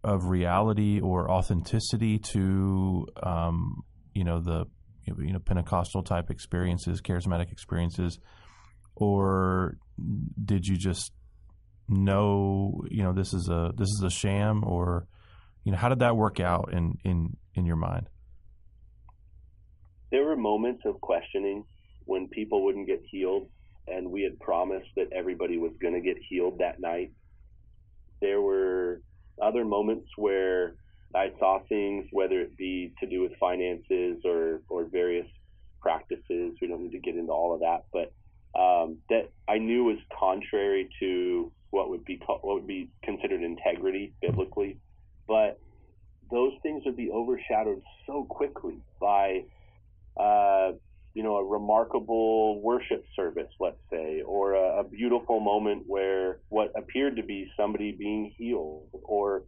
of 0.02 0.24
reality 0.24 0.98
or 0.98 1.30
authenticity 1.30 2.20
to 2.20 3.06
um, 3.22 3.82
you 4.14 4.24
know 4.24 4.40
the 4.40 4.64
you 5.06 5.34
know 5.34 5.40
Pentecostal 5.40 6.02
type 6.02 6.30
experiences, 6.30 7.02
charismatic 7.02 7.52
experiences, 7.52 8.18
or 8.94 9.76
did 10.42 10.66
you 10.66 10.78
just 10.78 11.12
know 11.86 12.80
you 12.90 13.02
know 13.02 13.12
this 13.12 13.34
is 13.34 13.50
a 13.50 13.72
this 13.76 13.88
is 13.88 14.02
a 14.06 14.10
sham, 14.10 14.64
or 14.64 15.06
you 15.66 15.72
know 15.72 15.78
how 15.78 15.88
did 15.88 15.98
that 15.98 16.16
work 16.16 16.38
out 16.38 16.72
in 16.72 16.96
in 17.02 17.36
in 17.56 17.66
your 17.66 17.74
mind? 17.74 18.08
There 20.12 20.24
were 20.24 20.36
moments 20.36 20.82
of 20.86 21.00
questioning 21.00 21.64
when 22.04 22.28
people 22.28 22.64
wouldn't 22.64 22.86
get 22.86 23.02
healed, 23.10 23.48
and 23.88 24.12
we 24.12 24.22
had 24.22 24.38
promised 24.38 24.88
that 24.94 25.08
everybody 25.12 25.58
was 25.58 25.72
going 25.82 25.94
to 25.94 26.00
get 26.00 26.18
healed 26.28 26.60
that 26.60 26.78
night. 26.78 27.10
There 28.20 28.40
were 28.40 29.00
other 29.42 29.64
moments 29.64 30.08
where 30.16 30.76
I 31.12 31.32
saw 31.40 31.58
things, 31.68 32.06
whether 32.12 32.40
it 32.40 32.56
be 32.56 32.92
to 33.00 33.06
do 33.08 33.22
with 33.22 33.32
finances 33.40 34.18
or, 34.24 34.62
or 34.68 34.84
various 34.84 35.26
practices. 35.80 36.56
We 36.60 36.68
don't 36.68 36.84
need 36.84 36.92
to 36.92 37.00
get 37.00 37.16
into 37.16 37.32
all 37.32 37.52
of 37.54 37.60
that, 37.60 37.86
but 37.92 38.12
um, 38.58 38.98
that 39.10 39.30
I 39.48 39.58
knew 39.58 39.82
was 39.82 39.98
contrary 40.16 40.88
to 41.00 41.50
what 41.70 41.90
would 41.90 42.04
be 42.04 42.20
what 42.24 42.44
would 42.44 42.68
be 42.68 42.88
considered 43.02 43.42
integrity 43.42 44.14
biblically. 44.22 44.78
But 45.26 45.58
those 46.30 46.52
things 46.62 46.82
would 46.84 46.96
be 46.96 47.10
overshadowed 47.10 47.82
so 48.06 48.24
quickly 48.24 48.78
by 49.00 49.44
uh, 50.16 50.72
you 51.16 51.22
know, 51.22 51.36
a 51.36 51.44
remarkable 51.44 52.60
worship 52.60 53.02
service, 53.16 53.48
let's 53.58 53.80
say, 53.90 54.20
or 54.20 54.52
a, 54.52 54.80
a, 54.80 54.84
beautiful 54.84 55.40
moment 55.40 55.84
where 55.86 56.40
what 56.50 56.72
appeared 56.76 57.16
to 57.16 57.22
be 57.22 57.50
somebody 57.56 57.90
being 57.92 58.34
healed, 58.36 58.86
or 59.02 59.44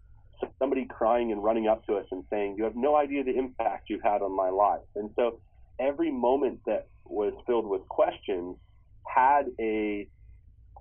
somebody 0.58 0.86
crying 0.86 1.30
and 1.30 1.44
running 1.44 1.68
up 1.68 1.84
to 1.86 1.96
us 1.96 2.06
and 2.10 2.24
saying, 2.30 2.56
You 2.56 2.64
have 2.64 2.74
no 2.74 2.96
idea 2.96 3.22
the 3.22 3.36
impact 3.36 3.90
you've 3.90 4.02
had 4.02 4.22
on 4.22 4.34
my 4.34 4.48
life. 4.48 4.80
And 4.96 5.10
so 5.14 5.40
every 5.78 6.10
moment 6.10 6.60
that 6.64 6.86
was 7.04 7.34
filled 7.46 7.66
with 7.66 7.86
questions 7.88 8.56
had 9.04 9.48
a 9.60 10.08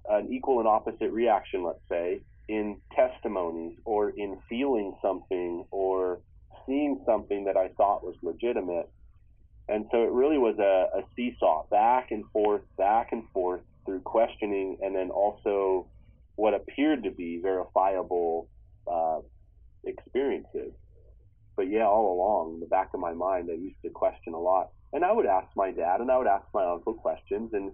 an 0.10 0.32
equal 0.32 0.60
and 0.60 0.70
opposite 0.70 1.12
reaction, 1.12 1.66
let's 1.66 1.82
say, 1.90 2.22
in 2.48 2.78
testimonies 2.96 3.78
or 3.86 4.10
in 4.10 4.38
feeling 4.50 4.96
something 5.02 5.66
or 5.72 6.20
seeing 6.66 7.02
something 7.06 7.46
that 7.46 7.58
I 7.58 7.70
thought 7.70 8.04
was 8.04 8.16
legitimate. 8.22 8.90
And 9.70 9.86
so 9.92 10.04
it 10.04 10.12
really 10.12 10.38
was 10.38 10.58
a, 10.60 11.00
a, 11.00 11.04
seesaw, 11.16 11.66
back 11.70 12.12
and 12.12 12.24
forth, 12.32 12.62
back 12.78 13.12
and 13.12 13.24
forth 13.34 13.62
through 13.86 14.00
questioning, 14.02 14.78
and 14.82 14.96
then 14.96 15.10
also 15.10 15.88
what 16.36 16.54
appeared 16.54 17.04
to 17.04 17.12
be 17.12 17.40
verifiable 17.42 18.48
uh, 18.90 19.20
experiences. 19.84 20.72
But 21.58 21.70
yeah, 21.70 21.86
all 21.86 22.14
along, 22.14 22.56
in 22.56 22.60
the 22.62 22.68
back 22.68 22.92
of 22.94 23.00
my 23.00 23.14
mind, 23.14 23.50
I 23.52 23.56
used 23.56 23.82
to 23.84 23.90
question 23.90 24.34
a 24.34 24.40
lot. 24.40 24.70
And 24.94 25.04
I 25.04 25.12
would 25.12 25.26
ask 25.26 25.48
my 25.56 25.72
dad 25.72 26.00
and 26.00 26.10
I 26.10 26.18
would 26.18 26.28
ask 26.28 26.46
my 26.54 26.64
uncle 26.64 26.94
questions, 26.94 27.52
and 27.54 27.72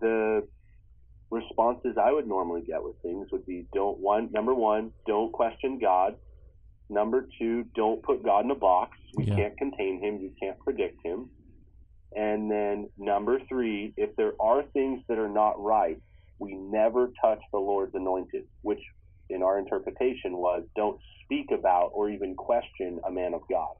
the 0.00 0.46
responses 1.32 1.96
I 2.00 2.12
would 2.12 2.28
normally 2.28 2.62
get 2.62 2.84
with 2.84 2.96
things 3.02 3.28
would 3.32 3.46
be 3.46 3.66
don't 3.74 3.98
one 3.98 4.30
number 4.32 4.54
one, 4.54 4.92
don't 5.06 5.32
question 5.32 5.78
God. 5.80 6.16
Number 6.90 7.26
two, 7.38 7.64
don't 7.74 8.02
put 8.02 8.22
God 8.22 8.44
in 8.44 8.50
a 8.50 8.54
box. 8.54 8.96
We 9.16 9.24
Yeah. 9.24 9.36
can't 9.36 9.56
contain 9.56 10.00
him. 10.00 10.20
You 10.20 10.32
can't 10.38 10.58
predict 10.60 11.04
him. 11.04 11.30
And 12.14 12.50
then 12.50 12.90
number 12.98 13.40
three, 13.48 13.94
if 13.96 14.14
there 14.16 14.34
are 14.40 14.62
things 14.74 15.02
that 15.08 15.18
are 15.18 15.28
not 15.30 15.58
right, 15.62 15.98
we 16.38 16.54
never 16.54 17.10
touch 17.20 17.40
the 17.52 17.58
Lord's 17.58 17.94
anointed, 17.94 18.44
which 18.60 18.82
in 19.30 19.42
our 19.42 19.58
interpretation 19.58 20.36
was 20.36 20.64
don't 20.76 21.00
speak 21.24 21.50
about 21.50 21.92
or 21.94 22.10
even 22.10 22.36
question 22.36 23.00
a 23.06 23.10
man 23.10 23.32
of 23.32 23.40
God. 23.48 23.74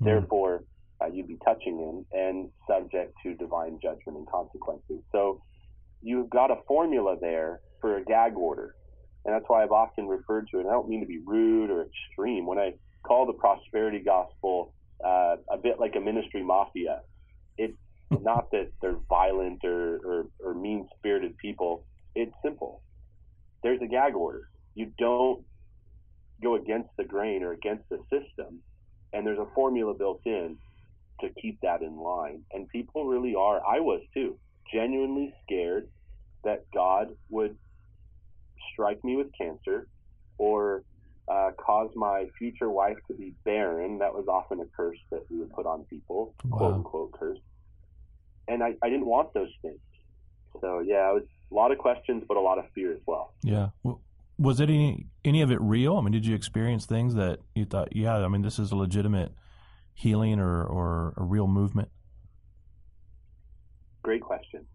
Mhm. 0.00 0.06
Therefore, 0.06 0.64
uh, 1.02 1.08
you'd 1.08 1.28
be 1.28 1.38
touching 1.44 1.78
him 1.78 2.06
and 2.12 2.50
subject 2.66 3.12
to 3.22 3.34
divine 3.34 3.78
judgment 3.80 4.16
and 4.16 4.26
consequences. 4.26 5.02
So 5.12 5.42
you've 6.04 6.30
got 6.30 6.50
a 6.50 6.56
formula 6.68 7.16
there 7.20 7.60
for 7.80 7.96
a 7.96 8.04
gag 8.04 8.36
order. 8.36 8.76
And 9.24 9.34
that's 9.34 9.46
why 9.48 9.62
I've 9.62 9.72
often 9.72 10.06
referred 10.06 10.48
to 10.50 10.58
it. 10.58 10.60
and 10.60 10.68
I 10.68 10.74
don't 10.74 10.88
mean 10.88 11.00
to 11.00 11.06
be 11.06 11.18
rude 11.24 11.70
or 11.70 11.86
extreme. 11.86 12.46
When 12.46 12.58
I 12.58 12.74
call 13.02 13.26
the 13.26 13.32
prosperity 13.32 14.00
gospel 14.00 14.74
uh, 15.02 15.36
a 15.50 15.56
bit 15.56 15.80
like 15.80 15.96
a 15.96 16.00
ministry 16.00 16.42
mafia, 16.42 17.00
it's 17.56 17.76
not 18.10 18.50
that 18.50 18.70
they're 18.82 18.98
violent 19.08 19.64
or, 19.64 19.96
or, 20.04 20.26
or 20.44 20.54
mean 20.54 20.86
spirited 20.98 21.38
people. 21.38 21.84
It's 22.14 22.34
simple. 22.44 22.82
There's 23.62 23.80
a 23.80 23.86
gag 23.86 24.14
order. 24.14 24.50
You 24.74 24.92
don't 24.98 25.42
go 26.42 26.56
against 26.56 26.90
the 26.98 27.04
grain 27.04 27.42
or 27.42 27.52
against 27.52 27.88
the 27.88 27.98
system. 28.10 28.60
And 29.14 29.26
there's 29.26 29.38
a 29.38 29.48
formula 29.54 29.94
built 29.94 30.20
in 30.26 30.58
to 31.20 31.28
keep 31.40 31.60
that 31.62 31.80
in 31.80 31.96
line. 31.96 32.42
And 32.52 32.68
people 32.68 33.06
really 33.06 33.34
are, 33.34 33.62
I 33.66 33.80
was 33.80 34.02
too, 34.12 34.36
genuinely 34.72 35.34
scared 35.44 35.88
that 36.44 36.64
God 36.72 37.08
would 37.30 37.56
strike 38.72 39.02
me 39.04 39.16
with 39.16 39.28
cancer 39.36 39.86
or 40.38 40.82
uh, 41.28 41.50
cause 41.58 41.90
my 41.94 42.26
future 42.38 42.68
wife 42.68 42.98
to 43.08 43.14
be 43.14 43.34
barren. 43.44 43.98
That 43.98 44.12
was 44.14 44.26
often 44.28 44.60
a 44.60 44.66
curse 44.76 44.98
that 45.10 45.22
we 45.30 45.38
would 45.38 45.52
put 45.52 45.66
on 45.66 45.84
people, 45.84 46.34
Wow. 46.44 46.58
quote 46.58 46.74
unquote 46.74 47.12
curse. 47.12 47.38
And 48.46 48.62
I, 48.62 48.74
I 48.82 48.90
didn't 48.90 49.06
want 49.06 49.32
those 49.32 49.50
things. 49.62 49.78
So 50.60 50.80
yeah, 50.80 51.10
it 51.10 51.14
was 51.14 51.22
a 51.50 51.54
lot 51.54 51.72
of 51.72 51.78
questions, 51.78 52.24
but 52.28 52.36
a 52.36 52.40
lot 52.40 52.58
of 52.58 52.66
fear 52.74 52.92
as 52.92 53.00
well. 53.06 53.32
Yeah. 53.42 53.68
Was 54.38 54.60
it 54.60 54.68
any 54.68 55.06
any 55.24 55.40
of 55.40 55.50
it 55.50 55.60
real? 55.60 55.96
I 55.96 56.00
mean, 56.02 56.12
did 56.12 56.26
you 56.26 56.34
experience 56.34 56.84
things 56.86 57.14
that 57.14 57.38
you 57.54 57.64
thought, 57.64 57.94
yeah, 57.96 58.16
I 58.16 58.28
mean, 58.28 58.42
this 58.42 58.58
is 58.58 58.72
a 58.72 58.76
legitimate 58.76 59.32
healing 59.94 60.40
or 60.40 60.62
or 60.64 61.14
a 61.16 61.22
real 61.22 61.46
movement? 61.46 61.88
Great 64.04 64.20
question. 64.20 64.66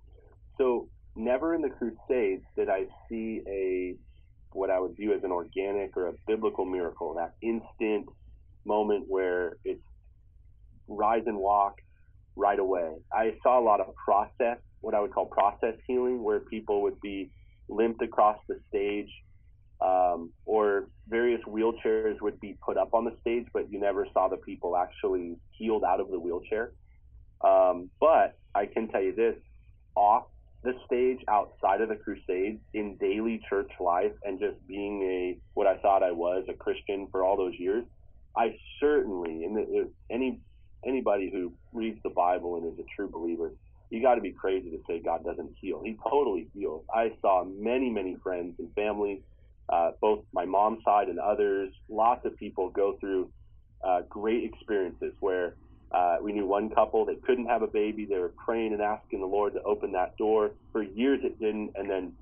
So 0.58 0.90
never 1.16 1.54
in 1.54 1.62
the 1.62 1.70
Crusades 1.70 2.44
did 2.58 2.68
I 2.68 2.88
see 3.08 3.42
a 3.48 3.96
what 4.52 4.72
I 4.72 4.80
would 4.80 4.96
view 4.96 5.14
as 5.14 5.24
an 5.24 5.32
organic 5.32 5.96
or 5.96 6.08
a 6.08 6.14
biblical 6.26 6.66
miracle, 6.66 7.14
that 7.14 7.36
instant 7.44 8.08
moment 8.66 9.06
where 9.08 9.58
it's 9.64 9.84
rise 10.88 11.22
and 11.28 11.38
walk 11.38 11.76
right 12.36 12.58
away. 12.58 12.96
I 13.14 13.36
saw 13.44 13.60
a 13.60 13.64
lot 13.64 13.80
of 13.80 13.94
process, 14.04 14.58
what 14.82 14.96
I 14.96 15.00
would 15.00 15.14
call 15.14 15.28
process 15.28 15.76
healing, 15.86 16.24
where 16.24 16.40
people 16.40 16.82
would 16.82 17.00
be 17.00 17.30
limped 17.70 18.02
across 18.02 18.40
the 18.48 18.60
stage 18.70 19.12
um, 19.80 20.32
or 20.46 20.90
various 21.08 21.42
wheelchairs 21.48 22.20
would 22.22 22.40
be 22.40 22.58
put 22.66 22.78
up 22.78 22.96
on 22.96 23.06
the 23.06 23.16
stage, 23.22 23.46
but 23.54 23.72
you 23.72 23.80
never 23.80 24.08
saw 24.12 24.28
the 24.28 24.38
people 24.38 24.76
actually 24.76 25.36
healed 25.52 25.84
out 25.84 26.00
of 26.00 26.10
the 26.10 26.20
wheelchair. 26.20 26.72
Um, 27.42 27.90
but 28.00 28.38
I 28.56 28.66
can 28.66 28.90
tell 28.90 29.02
you 29.02 29.16
this 29.16 29.36
off 29.96 30.26
the 30.64 30.74
stage, 30.86 31.20
outside 31.30 31.82
of 31.82 31.90
the 31.90 31.96
crusade, 31.96 32.60
in 32.74 32.98
daily 32.98 33.42
church 33.50 33.72
life, 33.80 34.12
and 34.24 34.40
just 34.40 34.56
being 34.68 35.02
a 35.04 35.38
what 35.54 35.68
I 35.68 35.78
thought 35.78 36.04
I 36.04 36.12
was 36.12 36.46
a 36.50 36.54
Christian 36.54 37.08
for 37.12 37.24
all 37.24 37.38
those 37.38 37.54
years, 37.58 37.86
I 38.36 38.58
certainly, 38.80 39.46
and 39.46 39.90
any 40.10 40.40
anybody 40.86 41.30
who 41.32 41.54
reads 41.74 42.00
the 42.04 42.10
Bible 42.10 42.58
and 42.58 42.74
is 42.74 42.80
a 42.80 42.88
true 42.96 43.10
believer, 43.10 43.54
you 43.90 44.02
got 44.02 44.16
to 44.16 44.22
be 44.22 44.32
crazy 44.32 44.70
to 44.72 44.78
say 44.88 45.00
God 45.00 45.24
doesn't 45.24 45.56
heal. 45.60 45.82
He 45.84 45.98
totally 46.10 46.48
heals. 46.54 46.86
I 46.94 47.12
saw 47.22 47.44
many, 47.44 47.90
many 47.90 48.18
friends 48.22 48.56
and 48.60 48.74
family, 48.76 49.22
uh, 49.70 49.92
both 50.02 50.26
my 50.34 50.46
mom's 50.46 50.84
side 50.84 51.08
and 51.10 51.20
others, 51.20 51.74
lots 51.90 52.26
of 52.26 52.36
people 52.38 52.70
go 52.70 52.98
through 53.00 53.30
uh, 53.84 54.02
great 54.10 54.44
experiences 54.44 55.14
where 55.20 55.56
uh, 55.92 56.18
we 56.22 56.32
knew 56.32 56.46
one 56.46 56.70
couple, 56.70 57.06
they 57.06 57.16
couldn't 57.16 57.48
have 57.48 57.62
a 57.62 57.68
baby. 57.68 58.06
They 58.06 58.20
were 58.20 58.34
praying 58.46 58.74
and 58.74 58.82
asking 58.82 59.22
the 59.22 59.28
Lord 59.28 59.54
to 59.54 59.64
open 59.64 59.92
that 59.94 60.18
door. 60.18 60.52
For 60.72 60.84
years 60.84 61.20
it 61.24 61.40
didn't, 61.40 61.72
and 61.76 61.90
then 61.90 62.14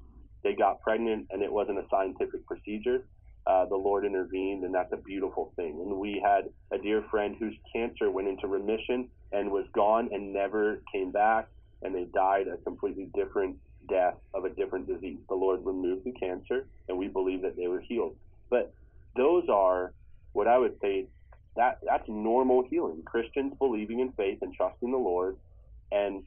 they 0.44 0.54
got 0.54 0.82
pregnant, 0.82 1.28
and 1.32 1.42
it 1.42 1.52
wasn't 1.52 1.80
a 1.80 1.86
scientific 1.90 2.46
procedure. 2.48 3.04
Uh, 3.46 3.66
the 3.66 3.76
Lord 3.76 4.06
intervened, 4.06 4.64
and 4.64 4.74
that's 4.74 4.92
a 4.92 4.98
beautiful 4.98 5.54
thing. 5.56 5.80
And 5.82 5.98
we 5.98 6.22
had 6.24 6.50
a 6.72 6.82
dear 6.82 7.04
friend 7.10 7.36
whose 7.40 7.56
cancer 7.74 8.12
went 8.12 8.28
into 8.28 8.48
remission 8.48 9.10
and 9.32 9.52
was 9.52 9.66
gone 9.74 10.10
and 10.12 10.34
never 10.34 10.82
came 10.94 11.12
back 11.12 11.48
and 11.82 11.94
they 11.94 12.06
died 12.06 12.48
a 12.48 12.58
completely 12.58 13.10
different 13.16 13.58
death 13.90 14.16
of 14.34 14.46
a 14.46 14.50
different 14.50 14.88
disease. 14.88 15.20
The 15.30 15.36
Lord 15.36 15.62
removed 15.64 16.04
the 16.06 16.12
cancer, 16.12 16.68
and 16.90 16.98
we 16.98 17.08
believe 17.08 17.42
that 17.44 17.56
they 17.56 17.68
were 17.68 17.82
healed. 17.82 18.16
But 18.50 18.74
those 19.16 19.44
are 19.50 19.94
what 20.34 20.48
I 20.48 20.58
would 20.58 20.76
say 20.82 21.08
that 21.58 21.80
that's 21.88 22.06
normal 22.10 22.66
healing. 22.70 23.04
Christians 23.08 23.54
believing 23.60 24.02
in 24.02 24.14
faith 24.14 24.40
and 24.44 24.54
trusting 24.56 24.92
the 24.92 24.98
Lord, 24.98 25.38
and 25.92 26.24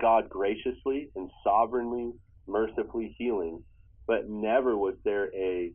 God 0.00 0.28
graciously 0.30 1.10
and 1.16 1.30
sovereignly, 1.44 2.12
mercifully 2.48 3.14
healing. 3.18 3.64
But 4.06 4.28
never 4.28 4.76
was 4.76 4.96
there 5.04 5.30
a 5.36 5.72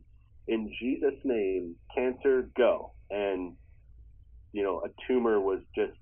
in 0.48 0.72
Jesus' 0.80 1.20
name, 1.24 1.76
cancer 1.96 2.50
go, 2.56 2.94
and 3.10 3.56
you 4.52 4.64
know 4.64 4.82
a 4.84 4.90
tumor 5.08 5.40
was 5.40 5.60
just 5.76 5.94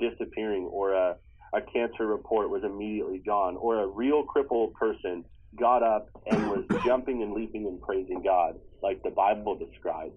disappearing, 0.00 0.68
or 0.72 0.94
a 0.94 1.16
a 1.54 1.60
cancer 1.72 2.06
report 2.06 2.50
was 2.50 2.62
immediately 2.64 3.22
gone, 3.26 3.56
or 3.58 3.80
a 3.80 3.88
real 3.88 4.24
crippled 4.24 4.74
person 4.74 5.24
got 5.58 5.82
up 5.82 6.08
and 6.26 6.46
was 6.46 6.64
jumping 6.84 7.22
and 7.22 7.34
leaping 7.34 7.66
and 7.66 7.80
praising 7.82 8.22
God, 8.24 8.54
like 8.82 9.00
the 9.04 9.10
Bible 9.10 9.58
describes. 9.58 10.14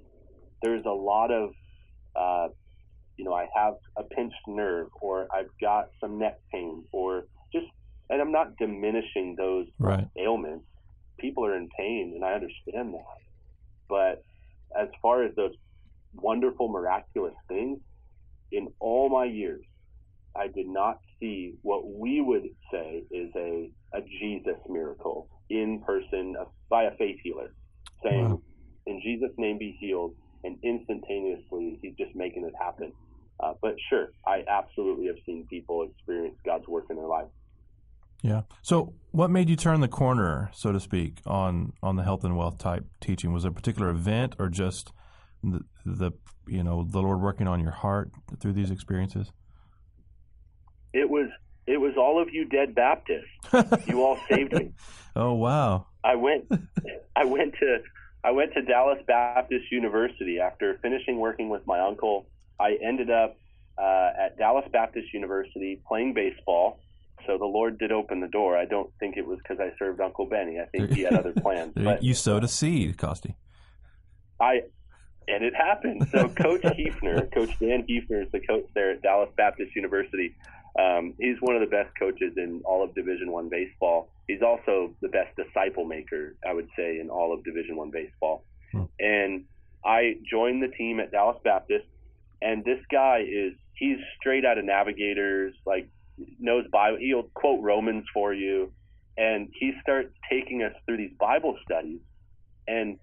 There's 0.63 0.85
a 0.85 0.89
lot 0.91 1.31
of, 1.31 1.51
uh, 2.15 2.47
you 3.17 3.25
know, 3.25 3.33
I 3.33 3.47
have 3.55 3.75
a 3.97 4.03
pinched 4.03 4.35
nerve, 4.47 4.87
or 5.01 5.27
I've 5.33 5.49
got 5.61 5.89
some 6.01 6.19
neck 6.19 6.39
pain, 6.51 6.83
or 6.91 7.25
just, 7.53 7.65
and 8.09 8.21
I'm 8.21 8.31
not 8.31 8.57
diminishing 8.57 9.35
those 9.37 9.67
right. 9.79 10.07
ailments. 10.17 10.65
People 11.19 11.45
are 11.45 11.55
in 11.55 11.69
pain, 11.77 12.13
and 12.15 12.25
I 12.25 12.33
understand 12.33 12.93
that. 12.93 13.05
But 13.87 14.23
as 14.79 14.89
far 15.01 15.23
as 15.23 15.33
those 15.35 15.53
wonderful, 16.13 16.67
miraculous 16.67 17.35
things, 17.47 17.79
in 18.51 18.67
all 18.79 19.09
my 19.09 19.25
years, 19.25 19.65
I 20.35 20.47
did 20.47 20.67
not 20.67 20.99
see 21.19 21.53
what 21.61 21.87
we 21.87 22.19
would 22.21 22.43
say 22.71 23.03
is 23.09 23.29
a, 23.35 23.69
a 23.93 24.01
Jesus 24.19 24.59
miracle 24.67 25.29
in 25.49 25.81
person 25.85 26.35
by 26.69 26.83
a 26.83 26.91
faith 26.97 27.17
healer, 27.23 27.53
saying, 28.03 28.29
wow. 28.29 28.41
In 28.87 29.01
Jesus' 29.01 29.31
name 29.37 29.57
be 29.57 29.75
healed, 29.79 30.13
and 30.45 30.57
instantaneously 30.63 31.79
he's 31.81 31.95
just 31.95 32.15
making 32.15 32.45
it 32.45 32.53
happen. 32.59 32.93
Uh, 33.39 33.53
but 33.61 33.75
sure, 33.89 34.09
I 34.25 34.43
absolutely 34.47 35.07
have 35.07 35.17
seen 35.25 35.45
people 35.49 35.83
experience 35.83 36.37
God's 36.45 36.67
work 36.67 36.85
in 36.89 36.95
their 36.95 37.07
life. 37.07 37.27
Yeah. 38.21 38.41
So, 38.61 38.93
what 39.11 39.29
made 39.29 39.49
you 39.49 39.55
turn 39.55 39.81
the 39.81 39.87
corner, 39.87 40.49
so 40.53 40.71
to 40.71 40.79
speak, 40.79 41.19
on 41.25 41.73
on 41.83 41.95
the 41.95 42.03
health 42.03 42.23
and 42.23 42.37
wealth 42.37 42.57
type 42.57 42.85
teaching? 43.01 43.33
Was 43.33 43.43
it 43.43 43.49
a 43.49 43.51
particular 43.51 43.89
event, 43.89 44.35
or 44.39 44.47
just 44.47 44.91
the, 45.43 45.59
the 45.85 46.11
you 46.47 46.63
know 46.63 46.87
the 46.89 47.01
Lord 47.01 47.21
working 47.21 47.47
on 47.47 47.59
your 47.59 47.71
heart 47.71 48.11
through 48.39 48.53
these 48.53 48.71
experiences? 48.71 49.31
It 50.93 51.09
was 51.09 51.29
it 51.67 51.77
was 51.77 51.93
all 51.97 52.21
of 52.21 52.29
you 52.31 52.45
dead 52.45 52.73
Baptists. 52.73 53.85
you 53.87 54.01
all 54.01 54.17
saved 54.29 54.53
me. 54.53 54.71
Oh 55.17 55.31
wow! 55.31 55.87
I 56.03 56.15
went 56.15 56.51
I 57.15 57.23
went 57.23 57.53
to 57.61 57.77
I 58.25 58.31
went 58.31 58.53
to 58.55 58.63
Dallas 58.63 58.97
Baptist 59.05 59.71
University 59.71 60.39
after 60.39 60.79
finishing 60.81 61.19
working 61.19 61.49
with 61.49 61.61
my 61.67 61.79
uncle. 61.79 62.25
I 62.59 62.75
ended 62.83 63.11
up 63.11 63.37
uh, 63.77 64.09
at 64.19 64.35
Dallas 64.39 64.65
Baptist 64.73 65.13
University 65.13 65.79
playing 65.87 66.15
baseball. 66.15 66.79
So 67.27 67.37
the 67.37 67.45
Lord 67.45 67.77
did 67.77 67.91
open 67.91 68.21
the 68.21 68.27
door. 68.27 68.57
I 68.57 68.65
don't 68.65 68.91
think 68.99 69.15
it 69.17 69.27
was 69.27 69.37
because 69.37 69.59
I 69.59 69.77
served 69.77 70.01
Uncle 70.01 70.25
Benny. 70.25 70.59
I 70.59 70.65
think 70.65 70.91
he 70.91 71.03
had 71.03 71.13
other 71.13 71.33
plans. 71.41 71.73
But 71.75 72.01
you 72.01 72.15
sowed 72.15 72.43
a 72.43 72.47
seed, 72.47 72.97
Costi. 72.97 73.35
I 74.39 74.61
and 75.27 75.43
it 75.43 75.53
happened. 75.55 76.07
So 76.11 76.27
Coach 76.27 76.61
Heefner, 76.63 77.31
Coach 77.31 77.51
Dan 77.59 77.85
Heefner 77.87 78.25
is 78.25 78.31
the 78.31 78.39
coach 78.39 78.65
there 78.73 78.91
at 78.91 79.03
Dallas 79.03 79.29
Baptist 79.37 79.75
University. 79.75 80.35
Um, 80.79 81.13
he's 81.19 81.37
one 81.39 81.55
of 81.55 81.61
the 81.61 81.67
best 81.67 81.91
coaches 81.97 82.33
in 82.37 82.61
all 82.65 82.83
of 82.83 82.93
Division 82.95 83.31
One 83.31 83.49
baseball. 83.49 84.09
He's 84.27 84.41
also 84.41 84.93
the 85.01 85.07
best 85.07 85.35
disciple 85.35 85.85
maker, 85.85 86.35
I 86.45 86.53
would 86.53 86.67
say, 86.75 86.99
in 86.99 87.09
all 87.09 87.33
of 87.33 87.43
Division 87.43 87.75
One 87.75 87.91
baseball. 87.91 88.43
Hmm. 88.71 88.83
And 88.99 89.45
I 89.85 90.15
joined 90.29 90.61
the 90.61 90.67
team 90.67 90.99
at 90.99 91.11
Dallas 91.11 91.37
Baptist, 91.43 91.85
and 92.41 92.65
this 92.65 92.79
guy 92.91 93.19
is 93.19 93.53
he's 93.73 93.97
straight 94.19 94.45
out 94.45 94.57
of 94.57 94.65
Navigators, 94.65 95.53
like 95.65 95.89
knows 96.39 96.65
Bible. 96.71 96.97
He'll 96.99 97.29
quote 97.33 97.61
Romans 97.61 98.05
for 98.13 98.33
you, 98.33 98.71
and 99.17 99.49
he 99.57 99.73
starts 99.81 100.13
taking 100.29 100.63
us 100.63 100.73
through 100.85 100.97
these 100.97 101.13
Bible 101.17 101.57
studies 101.63 101.99
and 102.67 102.99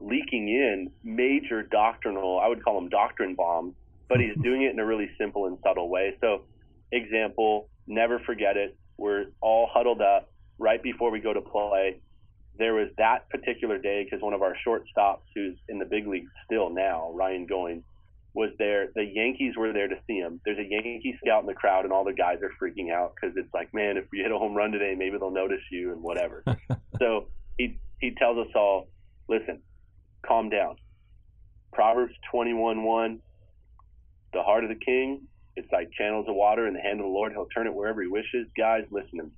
leaking 0.00 0.48
in 0.48 0.90
major 1.02 1.62
doctrinal, 1.62 2.40
I 2.40 2.48
would 2.48 2.64
call 2.64 2.80
them 2.80 2.88
doctrine 2.88 3.34
bombs, 3.34 3.74
but 4.08 4.20
he's 4.20 4.36
doing 4.42 4.62
it 4.62 4.72
in 4.72 4.78
a 4.78 4.84
really 4.84 5.10
simple 5.18 5.46
and 5.46 5.58
subtle 5.62 5.88
way. 5.88 6.16
So 6.20 6.42
example, 6.92 7.68
never 7.86 8.18
forget 8.20 8.56
it. 8.56 8.76
We're 8.96 9.26
all 9.40 9.68
huddled 9.72 10.00
up 10.00 10.30
right 10.58 10.82
before 10.82 11.10
we 11.10 11.20
go 11.20 11.32
to 11.32 11.40
play. 11.40 12.00
There 12.58 12.74
was 12.74 12.88
that 12.98 13.28
particular 13.30 13.78
day 13.78 14.04
because 14.04 14.20
one 14.20 14.34
of 14.34 14.42
our 14.42 14.56
shortstops, 14.66 15.20
who's 15.34 15.56
in 15.68 15.78
the 15.78 15.84
big 15.84 16.08
league 16.08 16.26
still 16.44 16.70
now, 16.70 17.12
Ryan 17.12 17.46
Goins, 17.46 17.82
was 18.34 18.50
there. 18.58 18.88
The 18.94 19.04
Yankees 19.04 19.54
were 19.56 19.72
there 19.72 19.88
to 19.88 19.96
see 20.06 20.18
him. 20.18 20.40
There's 20.44 20.58
a 20.58 20.68
Yankee 20.68 21.16
scout 21.22 21.42
in 21.42 21.46
the 21.46 21.54
crowd, 21.54 21.84
and 21.84 21.92
all 21.92 22.04
the 22.04 22.12
guys 22.12 22.38
are 22.42 22.50
freaking 22.60 22.92
out 22.92 23.14
because 23.14 23.36
it's 23.36 23.52
like, 23.54 23.72
man, 23.72 23.96
if 23.96 24.04
we 24.10 24.18
hit 24.18 24.32
a 24.32 24.38
home 24.38 24.54
run 24.54 24.72
today, 24.72 24.94
maybe 24.96 25.18
they'll 25.18 25.30
notice 25.30 25.60
you 25.70 25.92
and 25.92 26.02
whatever. 26.02 26.42
so 26.98 27.28
he 27.56 27.78
he 28.00 28.12
tells 28.12 28.38
us 28.38 28.52
all, 28.54 28.88
listen, 29.28 29.60
calm 30.26 30.50
down. 30.50 30.76
Proverbs 31.72 32.14
21:1, 32.32 33.20
the 34.32 34.42
heart 34.42 34.64
of 34.64 34.70
the 34.70 34.76
king 34.76 35.27
it's 35.58 35.72
like 35.72 35.90
channels 35.92 36.26
of 36.28 36.34
water 36.34 36.66
in 36.66 36.74
the 36.74 36.80
hand 36.80 37.00
of 37.00 37.06
the 37.06 37.12
Lord. 37.12 37.32
He'll 37.32 37.46
turn 37.46 37.66
it 37.66 37.74
wherever 37.74 38.00
he 38.00 38.08
wishes. 38.08 38.46
Guys, 38.56 38.84
listen 38.90 39.18
to 39.18 39.24
me. 39.24 39.30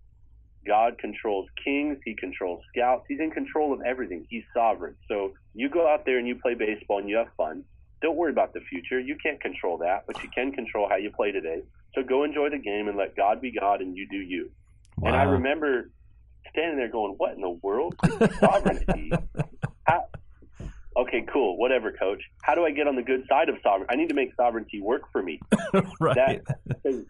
God 0.67 0.99
controls 0.99 1.49
kings. 1.65 1.99
He 2.05 2.15
controls 2.15 2.63
scouts. 2.71 3.07
He's 3.09 3.21
in 3.21 3.31
control 3.31 3.73
of 3.73 3.81
everything. 3.81 4.27
He's 4.29 4.45
sovereign. 4.53 4.95
So 5.09 5.33
you 5.55 5.71
go 5.71 5.89
out 5.89 6.05
there 6.05 6.19
and 6.19 6.29
you 6.29 6.37
play 6.37 6.55
baseball 6.55 6.99
and 6.99 7.09
you 7.09 7.17
have 7.17 7.29
fun. 7.37 7.65
Don't 8.03 8.17
worry 8.17 8.31
about 8.31 8.53
the 8.53 8.61
future. 8.61 9.01
You 9.01 9.17
can't 9.23 9.41
control 9.41 9.79
that, 9.79 10.05
but 10.07 10.23
you 10.23 10.29
can 10.35 10.53
control 10.53 10.89
how 10.89 10.97
you 10.97 11.11
play 11.11 11.33
today. 11.33 11.63
So 11.95 12.03
go 12.03 12.25
enjoy 12.25 12.51
the 12.51 12.59
game 12.59 12.89
and 12.89 12.97
let 12.97 13.17
God 13.17 13.41
be 13.41 13.53
God 13.59 13.81
and 13.81 13.97
you 13.97 14.07
do 14.09 14.17
you. 14.17 14.51
Wow. 14.99 15.09
And 15.09 15.17
I 15.17 15.23
remember 15.25 15.91
standing 16.51 16.77
there 16.77 16.89
going, 16.89 17.15
"What 17.17 17.35
in 17.35 17.41
the 17.41 17.51
world? 17.51 17.95
Sovereignty? 18.39 19.13
okay, 20.97 21.25
cool, 21.33 21.57
whatever, 21.57 21.93
coach. 21.93 22.23
How 22.43 22.55
do 22.55 22.65
I 22.65 22.71
get 22.71 22.87
on 22.87 22.97
the 22.97 23.03
good 23.03 23.25
side 23.29 23.49
of 23.49 23.57
sovereignty? 23.63 23.93
I 23.93 23.97
need 23.97 24.09
to 24.09 24.15
make 24.15 24.35
sovereignty 24.37 24.81
work 24.81 25.03
for 25.13 25.23
me. 25.23 25.41
right. 26.01 26.41
That, 26.85 27.07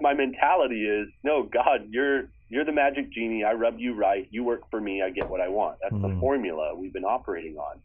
my 0.00 0.14
mentality 0.14 0.84
is, 0.84 1.08
no, 1.24 1.42
God, 1.42 1.88
you're 1.90 2.28
you're 2.48 2.64
the 2.64 2.72
magic 2.72 3.12
genie. 3.12 3.44
I 3.44 3.52
rub 3.52 3.78
you 3.78 3.94
right. 3.94 4.26
You 4.30 4.42
work 4.42 4.68
for 4.70 4.80
me. 4.80 5.02
I 5.02 5.10
get 5.10 5.28
what 5.28 5.40
I 5.40 5.48
want. 5.48 5.78
That's 5.82 5.94
mm. 5.94 6.02
the 6.02 6.08
hmm. 6.08 6.20
formula 6.20 6.74
we've 6.74 6.92
been 6.92 7.04
operating 7.04 7.56
on. 7.56 7.80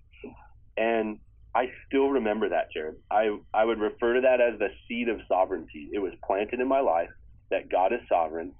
And 0.76 1.20
I 1.54 1.72
still 1.88 2.10
remember 2.10 2.50
that, 2.50 2.72
Jared. 2.72 2.96
I 3.10 3.38
I 3.54 3.64
would 3.64 3.80
refer 3.80 4.16
to 4.16 4.22
that 4.22 4.42
as 4.42 4.60
the 4.60 4.70
seed 4.88 5.08
of 5.08 5.20
sovereignty. 5.28 5.90
It 5.94 6.00
was 6.00 6.14
planted 6.26 6.60
in 6.60 6.68
my 6.68 6.82
life 6.82 7.10
that 7.52 7.70
God 7.70 7.94
is 7.94 8.00
sovereign. 8.10 8.54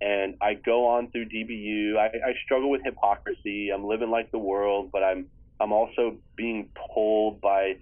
And 0.00 0.36
I 0.40 0.54
go 0.54 0.86
on 0.90 1.10
through 1.10 1.26
DBU. 1.28 1.98
I, 1.98 2.06
I 2.06 2.34
struggle 2.44 2.70
with 2.70 2.82
hypocrisy. 2.84 3.70
I'm 3.70 3.84
living 3.84 4.10
like 4.10 4.30
the 4.30 4.38
world, 4.38 4.90
but 4.92 5.02
I'm 5.02 5.26
I'm 5.60 5.72
also 5.72 6.16
being 6.36 6.68
pulled 6.94 7.40
by 7.40 7.74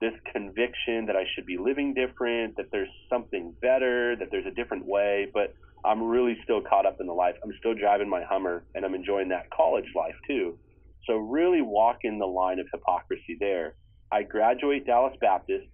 this 0.00 0.14
conviction 0.32 1.06
that 1.06 1.16
I 1.16 1.24
should 1.34 1.44
be 1.44 1.58
living 1.58 1.92
different, 1.92 2.56
that 2.56 2.66
there's 2.72 2.88
something 3.10 3.54
better, 3.60 4.16
that 4.16 4.28
there's 4.30 4.46
a 4.46 4.50
different 4.50 4.86
way, 4.86 5.28
but 5.32 5.54
I'm 5.84 6.02
really 6.02 6.36
still 6.42 6.62
caught 6.62 6.86
up 6.86 6.98
in 7.00 7.06
the 7.06 7.12
life. 7.12 7.34
I'm 7.44 7.52
still 7.58 7.74
driving 7.74 8.08
my 8.08 8.22
Hummer 8.22 8.64
and 8.74 8.84
I'm 8.84 8.94
enjoying 8.94 9.28
that 9.28 9.50
college 9.50 9.84
life 9.94 10.14
too. 10.26 10.58
So 11.06 11.16
really 11.16 11.62
walk 11.62 11.98
in 12.02 12.18
the 12.18 12.26
line 12.26 12.58
of 12.58 12.66
hypocrisy 12.72 13.36
there. 13.38 13.74
I 14.12 14.22
graduate 14.22 14.86
Dallas 14.86 15.14
Baptist. 15.20 15.66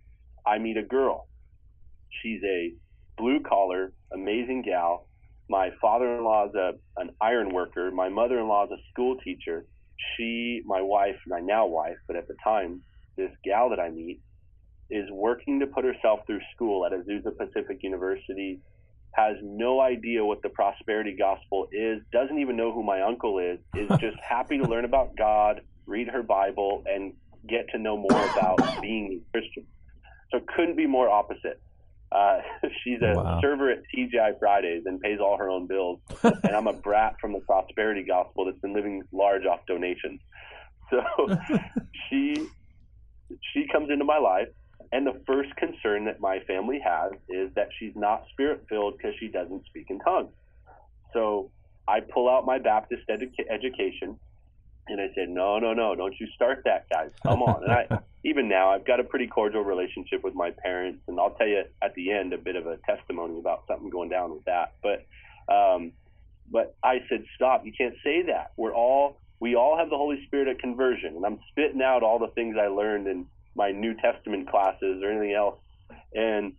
I 0.47 0.59
meet 0.59 0.77
a 0.77 0.83
girl. 0.83 1.29
She's 2.23 2.41
a 2.45 2.73
blue 3.17 3.41
collar, 3.41 3.93
amazing 4.13 4.63
gal. 4.63 5.09
My 5.49 5.71
father 5.81 6.17
in 6.17 6.25
law 6.25 6.47
is 6.49 6.55
a, 6.55 6.73
an 6.97 7.11
iron 7.21 7.53
worker. 7.53 7.91
My 7.91 8.09
mother 8.09 8.39
in 8.39 8.49
law 8.49 8.65
is 8.65 8.71
a 8.73 8.83
school 8.93 9.17
teacher. 9.25 9.67
She, 10.17 10.63
my 10.65 10.83
wife, 10.83 11.17
my 11.27 11.41
now 11.41 11.67
wife, 11.67 11.97
but 12.07 12.17
at 12.17 12.29
the 12.29 12.37
time, 12.43 12.83
this 13.17 13.31
gal 13.45 13.71
that 13.71 13.81
I 13.81 13.91
meet, 13.91 14.21
is 14.91 15.11
working 15.11 15.61
to 15.61 15.67
put 15.67 15.85
herself 15.85 16.21
through 16.27 16.41
school 16.55 16.87
at 16.87 16.93
Azusa 16.93 17.37
Pacific 17.37 17.79
University, 17.83 18.61
has 19.13 19.37
no 19.43 19.81
idea 19.81 20.25
what 20.25 20.43
the 20.43 20.49
prosperity 20.51 21.17
gospel 21.19 21.69
is, 21.73 22.01
doesn't 22.13 22.39
even 22.39 22.57
know 22.57 22.73
who 22.73 22.83
my 22.83 23.03
uncle 23.03 23.39
is, 23.39 23.59
is 23.75 23.89
just 24.01 24.17
happy 24.27 24.59
to 24.59 24.65
learn 24.65 24.85
about 24.85 25.17
God, 25.17 25.63
read 25.87 26.09
her 26.09 26.23
Bible, 26.23 26.85
and 26.87 27.15
get 27.49 27.67
to 27.73 27.79
know 27.79 27.97
more 27.97 28.25
about 28.33 28.59
being 28.83 29.23
a 29.23 29.31
Christian. 29.33 29.67
So 30.33 30.41
couldn't 30.55 30.77
be 30.77 30.87
more 30.87 31.09
opposite. 31.09 31.61
Uh, 32.13 32.39
she's 32.85 33.01
a 33.03 33.15
wow. 33.17 33.41
server 33.43 33.71
at 33.71 33.79
TGI 33.95 34.39
Fridays 34.39 34.83
and 34.87 35.01
pays 35.01 35.19
all 35.21 35.37
her 35.39 35.51
own 35.51 35.67
bills, 35.67 36.01
and 36.23 36.55
I'm 36.57 36.67
a 36.67 36.73
brat 36.85 37.15
from 37.21 37.33
the 37.33 37.41
prosperity 37.41 38.05
gospel 38.05 38.47
that's 38.47 38.61
been 38.61 38.75
living 38.75 39.03
large 39.13 39.45
off 39.45 39.61
donations. 39.67 40.21
So 40.91 41.01
she 42.09 42.35
she 43.53 43.67
comes 43.73 43.91
into 43.91 44.05
my 44.05 44.19
life 44.19 44.49
and 44.93 45.07
the 45.07 45.21
first 45.27 45.51
concern 45.57 46.05
that 46.05 46.21
my 46.21 46.39
family 46.47 46.81
has 46.85 47.13
is 47.29 47.51
that 47.57 47.69
she's 47.79 47.93
not 47.97 48.23
spirit 48.31 48.65
filled 48.69 48.95
because 48.97 49.15
she 49.19 49.29
doesn't 49.29 49.65
speak 49.67 49.87
in 49.91 49.99
tongues. 50.01 50.33
So 51.13 51.51
I 51.89 52.01
pull 52.01 52.29
out 52.29 52.47
my 52.47 52.59
Baptist 52.59 53.03
edu- 53.11 53.31
education 53.51 54.19
and 54.89 55.01
I 55.01 55.09
said, 55.15 55.29
no, 55.29 55.59
no, 55.59 55.73
no, 55.73 55.95
don't 55.95 56.15
you 56.21 56.27
start 56.35 56.63
that, 56.65 56.87
guys. 56.89 57.11
Come 57.23 57.43
on. 57.43 57.65
And 57.65 57.73
I, 57.73 57.99
even 58.25 58.49
now, 58.49 58.71
I've 58.71 58.87
got 58.87 59.01
a 59.01 59.05
pretty 59.05 59.27
cordial 59.27 59.63
relationship 59.63 60.23
with 60.23 60.35
my 60.35 60.51
parents, 60.63 61.03
and 61.09 61.19
I'll 61.19 61.35
tell 61.35 61.47
you 61.47 61.63
at 61.83 61.95
the 61.95 62.13
end 62.13 62.33
a 62.33 62.39
bit 62.39 62.57
of 62.57 62.67
a 62.67 62.79
testimony 62.89 63.39
about 63.39 63.65
something 63.69 63.91
going 63.91 64.11
down 64.11 64.33
with 64.33 64.45
that. 64.45 64.75
But, 64.83 65.07
um, 65.53 65.93
but 66.51 66.77
I 66.83 66.99
said, 67.09 67.25
stop. 67.35 67.65
You 67.65 67.73
can't 67.77 67.95
say 68.05 68.23
that. 68.29 68.53
We're 68.57 68.75
all, 68.75 69.21
we 69.41 69.57
all 69.57 69.77
have 69.77 69.91
the 69.91 69.97
Holy 69.97 70.25
Spirit 70.27 70.49
at 70.49 70.61
conversion, 70.61 71.17
and 71.17 71.27
I'm 71.27 71.39
spitting 71.51 71.83
out 71.83 72.03
all 72.03 72.19
the 72.19 72.33
things 72.35 72.57
I 72.61 72.69
learned 72.69 73.09
in 73.09 73.27
my 73.57 73.73
New 73.73 73.95
Testament 73.95 74.49
classes 74.51 75.03
or 75.03 75.11
anything 75.11 75.35
else. 75.35 75.59
And 76.15 76.53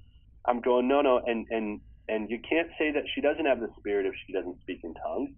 I'm 0.45 0.61
going, 0.61 0.87
no, 0.87 1.01
no, 1.01 1.21
and 1.25 1.45
and 1.49 1.81
and 2.07 2.29
you 2.29 2.39
can't 2.39 2.69
say 2.79 2.91
that 2.91 3.03
she 3.13 3.21
doesn't 3.21 3.45
have 3.45 3.59
the 3.59 3.69
Spirit 3.79 4.05
if 4.05 4.13
she 4.25 4.33
doesn't 4.33 4.61
speak 4.61 4.79
in 4.83 4.93
tongues, 4.93 5.31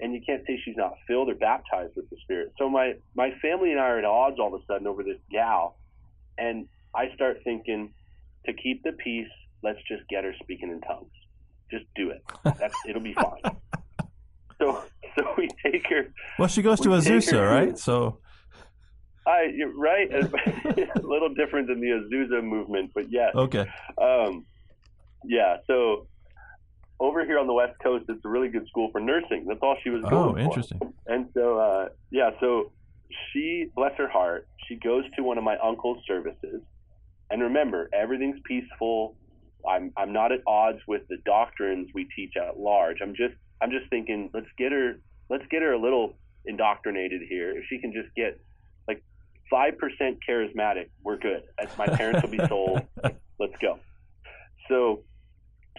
and 0.00 0.14
you 0.14 0.20
can't 0.24 0.42
say 0.46 0.60
she's 0.64 0.76
not 0.76 0.94
filled 1.06 1.28
or 1.28 1.34
baptized 1.34 1.94
with 1.96 2.08
the 2.10 2.16
Spirit. 2.22 2.52
So 2.58 2.68
my 2.68 2.94
my 3.14 3.32
family 3.42 3.72
and 3.72 3.80
I 3.80 3.84
are 3.84 3.98
at 3.98 4.04
odds 4.04 4.38
all 4.38 4.54
of 4.54 4.60
a 4.60 4.64
sudden 4.66 4.86
over 4.86 5.02
this 5.02 5.18
gal, 5.30 5.76
and 6.36 6.68
I 6.94 7.12
start 7.14 7.38
thinking, 7.44 7.92
to 8.46 8.52
keep 8.52 8.82
the 8.82 8.92
peace, 8.92 9.28
let's 9.62 9.78
just 9.88 10.08
get 10.08 10.24
her 10.24 10.34
speaking 10.42 10.70
in 10.70 10.80
tongues. 10.80 11.10
Just 11.70 11.84
do 11.94 12.10
it. 12.10 12.22
That's 12.44 12.74
it'll 12.88 13.02
be 13.02 13.14
fine. 13.14 13.56
so 14.58 14.84
so 15.16 15.34
we 15.36 15.48
take 15.64 15.86
her. 15.88 16.12
Well, 16.38 16.48
she 16.48 16.62
goes 16.62 16.80
to 16.80 16.88
Azusa, 16.90 17.48
right? 17.48 17.78
So 17.78 18.18
I 19.26 19.52
right, 19.76 20.10
a 20.14 21.00
little 21.02 21.34
different 21.34 21.68
than 21.68 21.80
the 21.80 21.88
Azusa 21.88 22.42
movement, 22.42 22.92
but 22.94 23.10
yes. 23.10 23.34
Okay. 23.34 23.68
Um, 24.00 24.46
yeah. 25.24 25.58
So 25.66 26.06
over 27.00 27.24
here 27.24 27.38
on 27.38 27.46
the 27.46 27.52
West 27.52 27.78
Coast, 27.82 28.06
it's 28.08 28.24
a 28.24 28.28
really 28.28 28.48
good 28.48 28.66
school 28.68 28.90
for 28.90 29.00
nursing. 29.00 29.46
That's 29.46 29.60
all 29.62 29.76
she 29.82 29.90
was 29.90 30.02
oh, 30.06 30.10
going 30.10 30.34
for. 30.34 30.40
Oh, 30.40 30.42
interesting. 30.42 30.80
And 31.06 31.28
so, 31.34 31.58
uh, 31.58 31.88
yeah. 32.10 32.30
So 32.40 32.72
she, 33.32 33.70
bless 33.74 33.96
her 33.96 34.08
heart, 34.08 34.48
she 34.66 34.76
goes 34.76 35.04
to 35.16 35.22
one 35.22 35.38
of 35.38 35.44
my 35.44 35.56
uncle's 35.58 36.02
services, 36.06 36.60
and 37.30 37.42
remember, 37.42 37.88
everything's 37.92 38.40
peaceful. 38.44 39.16
I'm 39.68 39.92
I'm 39.96 40.12
not 40.12 40.32
at 40.32 40.40
odds 40.46 40.78
with 40.86 41.02
the 41.08 41.18
doctrines 41.24 41.90
we 41.94 42.08
teach 42.16 42.36
at 42.36 42.58
large. 42.58 42.98
I'm 43.02 43.14
just 43.14 43.34
I'm 43.60 43.70
just 43.70 43.88
thinking, 43.90 44.30
let's 44.32 44.46
get 44.56 44.72
her 44.72 45.00
let's 45.28 45.44
get 45.50 45.62
her 45.62 45.72
a 45.72 45.80
little 45.80 46.14
indoctrinated 46.46 47.22
here. 47.28 47.56
If 47.56 47.64
she 47.68 47.78
can 47.78 47.92
just 47.92 48.14
get 48.14 48.40
like 48.86 49.02
five 49.50 49.78
percent 49.78 50.18
charismatic, 50.26 50.88
we're 51.02 51.18
good. 51.18 51.42
As 51.58 51.68
my 51.76 51.86
parents 51.86 52.22
will 52.22 52.30
be 52.30 52.46
sold. 52.46 52.82
Let's 53.38 53.56
go. 53.60 53.78
So 54.68 55.04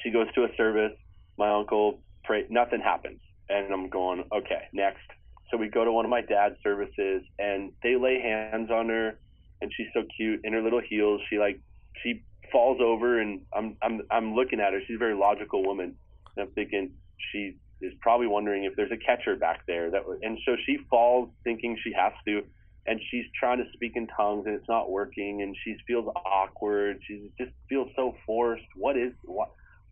she 0.02 0.12
goes 0.12 0.28
to 0.36 0.46
a 0.46 0.56
service. 0.56 0.94
My 1.40 1.50
uncle 1.50 2.02
pray. 2.26 2.44
Nothing 2.50 2.82
happens, 2.82 3.22
and 3.48 3.74
I'm 3.74 3.90
going 3.90 4.26
okay 4.32 4.64
next. 4.74 5.08
So 5.50 5.58
we 5.58 5.70
go 5.70 5.86
to 5.86 5.92
one 5.92 6.06
of 6.06 6.12
my 6.12 6.22
dad's 6.22 6.56
services, 6.62 7.24
and 7.40 7.72
they 7.82 7.96
lay 7.96 8.22
hands 8.22 8.70
on 8.70 8.90
her, 8.90 9.18
and 9.62 9.72
she's 9.76 9.88
so 9.94 10.04
cute 10.16 10.42
in 10.44 10.52
her 10.52 10.62
little 10.62 10.82
heels. 10.88 11.22
She 11.30 11.40
like 11.40 11.60
she 12.04 12.24
falls 12.52 12.80
over, 12.82 13.22
and 13.22 13.42
I'm 13.56 13.78
I'm 13.82 14.02
I'm 14.12 14.36
looking 14.36 14.60
at 14.60 14.74
her. 14.74 14.82
She's 14.86 14.98
a 14.98 15.00
very 15.00 15.16
logical 15.16 15.64
woman, 15.64 15.96
and 16.36 16.46
I'm 16.46 16.54
thinking 16.54 16.92
she 17.32 17.56
is 17.82 17.94
probably 18.02 18.28
wondering 18.28 18.66
if 18.66 18.76
there's 18.76 18.92
a 18.92 18.98
catcher 18.98 19.38
back 19.38 19.62
there 19.66 19.90
that 19.92 20.02
and 20.22 20.38
so 20.46 20.56
she 20.66 20.78
falls 20.90 21.30
thinking 21.46 21.78
she 21.82 21.94
has 21.94 22.12
to 22.28 22.44
and 22.86 23.00
she's 23.10 23.24
trying 23.40 23.58
to 23.58 23.64
speak 23.74 23.94
in 23.96 24.08
tongues 24.08 24.44
and 24.46 24.56
it's 24.56 24.68
not 24.68 24.92
working 24.92 25.42
and 25.42 25.56
she 25.64 25.76
feels 25.88 26.06
awkward 26.26 27.00
she 27.08 27.32
just 27.40 27.52
feels 27.70 27.88
so 27.96 28.14
forced 28.26 28.66
what 28.76 28.98
is 28.98 29.14
what 29.24 29.50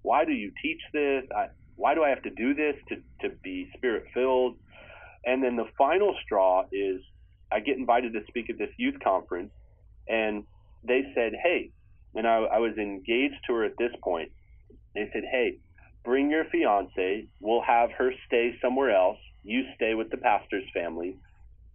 why 0.07 0.25
do 0.25 0.31
you 0.31 0.51
teach 0.61 0.81
this? 0.93 1.23
I, 1.35 1.47
why 1.75 1.93
do 1.95 2.03
i 2.03 2.09
have 2.09 2.23
to 2.23 2.31
do 2.31 2.53
this 2.53 2.75
to, 2.89 2.95
to 3.21 3.35
be 3.43 3.69
spirit 3.77 4.05
filled 4.13 4.55
and 5.25 5.43
then 5.43 5.55
the 5.55 5.67
final 5.77 6.15
straw 6.23 6.63
is 6.71 7.01
i 7.51 7.59
get 7.59 7.77
invited 7.77 8.13
to 8.13 8.21
speak 8.27 8.49
at 8.49 8.57
this 8.57 8.73
youth 8.77 8.99
conference 9.03 9.51
and 10.07 10.43
they 10.83 11.01
said 11.13 11.33
hey 11.43 11.71
and 12.17 12.27
I, 12.27 12.37
I 12.37 12.59
was 12.59 12.75
engaged 12.77 13.35
to 13.45 13.53
her 13.53 13.63
at 13.63 13.77
this 13.77 13.91
point. 14.03 14.31
They 14.95 15.09
said 15.13 15.23
hey 15.31 15.57
bring 16.03 16.31
your 16.31 16.45
fiance. 16.45 17.27
We'll 17.41 17.61
have 17.61 17.91
her 17.97 18.11
stay 18.25 18.55
somewhere 18.61 18.95
else. 18.95 19.17
You 19.43 19.63
stay 19.75 19.93
with 19.93 20.09
the 20.09 20.17
pastor's 20.17 20.63
family. 20.73 21.17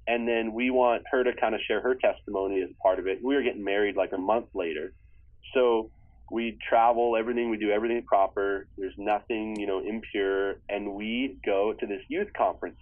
And 0.07 0.27
then 0.27 0.53
we 0.55 0.71
want 0.71 1.03
her 1.13 1.23
to 1.23 1.33
kind 1.39 1.55
of 1.55 1.61
share 1.69 1.83
her 1.83 1.95
testimony 1.95 2.63
as 2.63 2.71
part 2.83 2.99
of 2.99 3.07
it. 3.07 3.19
We 3.23 3.35
were 3.35 3.43
getting 3.43 3.63
married 3.63 3.95
like 3.95 4.13
a 4.13 4.19
month 4.19 4.47
later, 4.55 4.95
so 5.55 5.91
we 6.33 6.59
travel 6.69 7.17
everything, 7.17 7.51
we 7.51 7.59
do 7.59 7.71
everything 7.71 8.03
proper. 8.05 8.67
There's 8.77 8.95
nothing 8.97 9.57
you 9.59 9.67
know 9.67 9.81
impure, 9.87 10.57
and 10.69 10.95
we 10.95 11.37
go 11.45 11.75
to 11.79 11.87
this 11.87 12.01
youth 12.09 12.29
conference, 12.37 12.79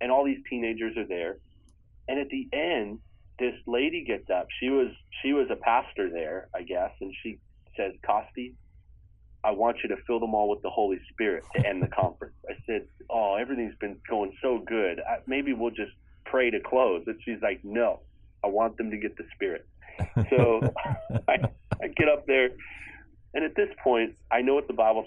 and 0.00 0.12
all 0.12 0.24
these 0.24 0.42
teenagers 0.48 0.96
are 0.96 1.06
there, 1.06 1.38
and 2.08 2.18
at 2.18 2.28
the 2.28 2.48
end, 2.52 2.98
this 3.38 3.54
lady 3.66 4.04
gets 4.04 4.28
up. 4.30 4.46
She 4.60 4.68
was 4.68 4.88
she 5.22 5.32
was 5.32 5.48
a 5.50 5.56
pastor 5.56 6.10
there, 6.10 6.48
I 6.54 6.62
guess, 6.62 6.90
and 7.00 7.12
she 7.22 7.38
says, 7.76 7.92
"Costi, 8.06 8.54
I 9.44 9.50
want 9.50 9.78
you 9.82 9.88
to 9.88 9.96
fill 10.06 10.20
them 10.20 10.34
all 10.34 10.48
with 10.48 10.62
the 10.62 10.70
Holy 10.70 11.00
Spirit 11.10 11.44
to 11.56 11.66
end 11.66 11.82
the 11.82 11.86
conference. 12.00 12.34
I 12.48 12.54
said, 12.66 12.82
Oh, 13.10 13.36
everything's 13.36 13.74
been 13.80 13.96
going 14.08 14.32
so 14.42 14.62
good. 14.66 15.00
I, 15.00 15.18
maybe 15.26 15.52
we'll 15.52 15.70
just 15.70 15.92
pray 16.24 16.50
to 16.50 16.60
close. 16.60 17.02
And 17.06 17.18
she's 17.24 17.40
like, 17.42 17.60
no, 17.64 18.00
I 18.44 18.48
want 18.48 18.76
them 18.76 18.90
to 18.90 18.96
get 18.96 19.16
the 19.16 19.24
Spirit. 19.34 19.66
So 20.30 20.72
I, 21.28 21.48
I 21.82 21.88
get 21.96 22.08
up 22.08 22.26
there, 22.26 22.50
and 23.34 23.44
at 23.44 23.56
this 23.56 23.68
point, 23.82 24.12
I 24.30 24.42
know 24.42 24.54
what 24.54 24.68
the 24.68 24.74
Bible 24.74 25.04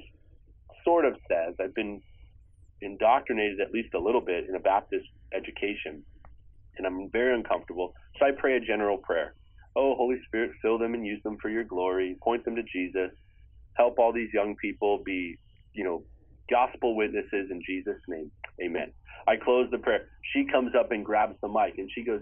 sort 0.84 1.06
of 1.06 1.14
says. 1.30 1.56
I've 1.60 1.76
been 1.76 2.02
indoctrinated 2.82 3.60
at 3.62 3.72
least 3.72 3.94
a 3.94 4.00
little 4.00 4.22
bit 4.22 4.46
in 4.50 4.56
a 4.56 4.60
Baptist 4.60 5.06
education, 5.34 6.04
and 6.78 6.88
I'm 6.88 7.10
very 7.12 7.36
uncomfortable. 7.36 7.94
So 8.20 8.26
I 8.26 8.32
pray 8.38 8.58
a 8.58 8.60
general 8.60 8.98
prayer. 8.98 9.34
Oh, 9.76 9.96
Holy 9.96 10.18
Spirit, 10.28 10.52
fill 10.62 10.78
them 10.80 10.94
and 10.94 11.06
use 11.06 11.22
them 11.24 11.38
for 11.42 11.50
your 11.50 11.64
glory. 11.64 12.16
Point 12.24 12.46
them 12.46 12.56
to 12.56 12.64
Jesus. 12.64 13.12
Help 13.76 14.00
all 14.00 14.14
these 14.14 14.30
young 14.34 14.56
people 14.62 15.02
be, 15.06 15.36
you 15.74 15.84
know, 15.84 16.04
gospel 16.50 16.96
witnesses 16.96 17.50
in 17.52 17.62
Jesus' 17.68 18.02
name. 18.08 18.32
Amen. 18.64 18.94
I 19.28 19.36
close 19.36 19.68
the 19.72 19.80
prayer. 19.80 20.08
She 20.34 20.46
comes 20.52 20.72
up 20.80 20.92
and 20.92 21.06
grabs 21.06 21.36
the 21.42 21.50
mic 21.50 21.74
and 21.78 21.90
she 21.94 22.06
goes, 22.06 22.22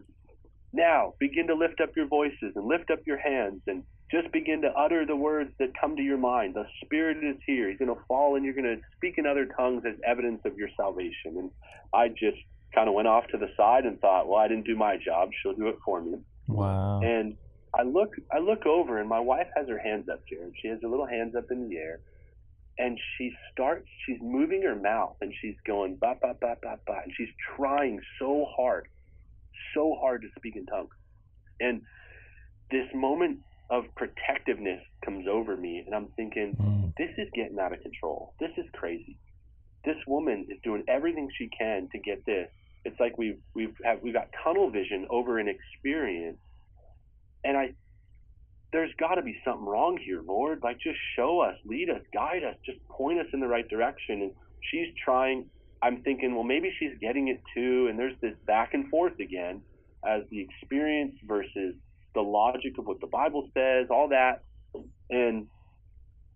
Now 0.71 1.13
begin 1.19 1.47
to 1.47 1.55
lift 1.55 1.81
up 1.81 1.91
your 1.95 2.07
voices 2.07 2.53
and 2.55 2.65
lift 2.65 2.89
up 2.91 2.99
your 3.05 3.19
hands 3.19 3.61
and 3.67 3.83
just 4.13 4.31
begin 4.31 4.61
to 4.61 4.69
utter 4.77 5.05
the 5.05 5.15
words 5.15 5.49
that 5.59 5.69
come 5.79 5.95
to 5.95 6.03
your 6.03 6.17
mind. 6.17 6.53
The 6.53 6.65
Spirit 6.85 7.17
is 7.23 7.37
here. 7.45 7.69
He's 7.69 7.79
going 7.79 7.93
to 7.93 8.01
fall 8.07 8.35
and 8.35 8.45
you're 8.45 8.53
going 8.53 8.77
to 8.77 8.81
speak 8.95 9.15
in 9.17 9.25
other 9.25 9.47
tongues 9.57 9.83
as 9.87 9.95
evidence 10.07 10.41
of 10.45 10.55
your 10.57 10.69
salvation. 10.77 11.37
And 11.37 11.51
I 11.93 12.09
just 12.09 12.37
kind 12.75 12.87
of 12.87 12.93
went 12.93 13.07
off 13.07 13.25
to 13.31 13.37
the 13.37 13.49
side 13.57 13.85
and 13.85 13.99
thought, 13.99 14.27
Well, 14.27 14.39
I 14.39 14.47
didn't 14.47 14.65
do 14.65 14.75
my 14.75 14.97
job. 15.03 15.29
She'll 15.41 15.55
do 15.55 15.67
it 15.67 15.77
for 15.83 16.01
me. 16.01 16.19
Wow. 16.47 17.01
And 17.01 17.35
I 17.73 17.83
look 17.83 18.11
I 18.31 18.37
look 18.37 18.65
over 18.67 18.99
and 18.99 19.09
my 19.09 19.19
wife 19.19 19.47
has 19.57 19.67
her 19.67 19.79
hands 19.79 20.07
up, 20.11 20.21
Jared. 20.29 20.53
She 20.61 20.67
has 20.67 20.79
her 20.83 20.87
little 20.87 21.07
hands 21.07 21.35
up 21.35 21.45
in 21.49 21.67
the 21.67 21.77
air 21.77 21.99
and 22.77 22.99
she 23.17 23.31
starts 23.51 23.85
she's 24.05 24.17
moving 24.21 24.63
her 24.63 24.75
mouth 24.75 25.15
and 25.21 25.33
she's 25.41 25.55
going 25.65 25.95
ba 25.99 26.15
ba 26.21 26.35
ba 26.39 26.55
ba 26.61 26.79
ba 26.87 27.01
and 27.03 27.13
she's 27.15 27.29
trying 27.55 27.99
so 28.19 28.45
hard 28.55 28.87
so 29.75 29.95
hard 30.01 30.21
to 30.21 30.27
speak 30.37 30.55
in 30.55 30.65
tongues 30.65 30.89
and 31.59 31.81
this 32.71 32.87
moment 32.95 33.39
of 33.73 33.85
protectiveness 33.95 34.81
comes 35.03 35.27
over 35.27 35.57
me 35.57 35.83
and 35.85 35.95
i'm 35.95 36.07
thinking 36.15 36.55
mm. 36.55 36.93
this 36.97 37.09
is 37.17 37.27
getting 37.33 37.57
out 37.59 37.73
of 37.73 37.81
control 37.81 38.33
this 38.39 38.51
is 38.57 38.65
crazy 38.73 39.17
this 39.83 39.97
woman 40.07 40.45
is 40.49 40.57
doing 40.63 40.83
everything 40.87 41.27
she 41.37 41.49
can 41.57 41.89
to 41.91 41.99
get 41.99 42.25
this 42.25 42.49
it's 42.85 42.99
like 42.99 43.17
we've 43.17 43.39
we've 43.53 43.75
have, 43.83 44.01
we've 44.01 44.13
got 44.13 44.27
tunnel 44.43 44.69
vision 44.69 45.07
over 45.09 45.39
an 45.39 45.47
experience, 45.47 46.37
and 47.43 47.57
I 47.57 47.73
there's 48.71 48.91
got 48.99 49.15
to 49.15 49.21
be 49.21 49.39
something 49.45 49.65
wrong 49.65 49.97
here, 50.03 50.21
Lord. 50.21 50.61
Like 50.63 50.79
just 50.79 50.97
show 51.15 51.39
us, 51.39 51.55
lead 51.65 51.89
us, 51.89 52.01
guide 52.13 52.43
us, 52.43 52.55
just 52.65 52.85
point 52.89 53.19
us 53.19 53.27
in 53.33 53.39
the 53.39 53.47
right 53.47 53.67
direction. 53.67 54.23
And 54.23 54.31
she's 54.71 54.87
trying. 55.03 55.45
I'm 55.81 56.01
thinking, 56.01 56.33
well, 56.33 56.43
maybe 56.43 56.73
she's 56.79 56.97
getting 56.99 57.27
it 57.27 57.41
too. 57.53 57.87
And 57.89 57.99
there's 57.99 58.15
this 58.21 58.35
back 58.45 58.73
and 58.73 58.89
forth 58.89 59.19
again 59.19 59.61
as 60.05 60.23
the 60.29 60.39
experience 60.39 61.15
versus 61.25 61.75
the 62.13 62.21
logic 62.21 62.77
of 62.77 62.85
what 62.85 62.99
the 63.01 63.07
Bible 63.07 63.49
says, 63.53 63.87
all 63.89 64.09
that. 64.09 64.43
And 65.09 65.47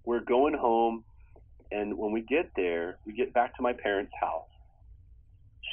we're 0.06 0.24
going 0.24 0.54
home. 0.54 1.04
And 1.72 1.98
when 1.98 2.12
we 2.12 2.22
get 2.22 2.52
there, 2.56 2.98
we 3.06 3.14
get 3.14 3.34
back 3.34 3.56
to 3.58 3.62
my 3.62 3.74
parents' 3.74 4.14
house. 4.20 4.48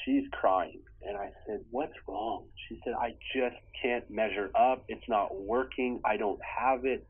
She's 0.04 0.24
crying. 0.32 0.80
And 1.06 1.16
I 1.16 1.30
said, 1.46 1.60
What's 1.70 1.92
wrong? 2.08 2.46
She 2.68 2.80
said, 2.84 2.94
I 2.98 3.14
just 3.34 3.56
can't 3.80 4.08
measure 4.10 4.50
up. 4.58 4.84
It's 4.88 5.08
not 5.08 5.36
working. 5.36 6.00
I 6.04 6.16
don't 6.16 6.40
have 6.42 6.84
it. 6.84 7.06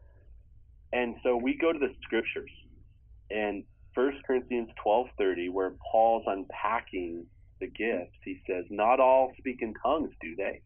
And 0.92 1.16
so 1.22 1.36
we 1.36 1.56
go 1.56 1.72
to 1.72 1.78
the 1.78 1.94
scriptures. 2.02 2.50
And 3.30 3.64
1 3.94 4.22
Corinthians 4.26 4.68
12:30 4.84 5.50
where 5.50 5.74
Paul's 5.90 6.24
unpacking 6.26 7.26
the 7.60 7.68
gifts, 7.68 8.16
he 8.24 8.40
says, 8.46 8.64
"Not 8.70 9.00
all 9.00 9.32
speak 9.38 9.62
in 9.62 9.74
tongues, 9.74 10.14
do 10.20 10.34
they?" 10.36 10.60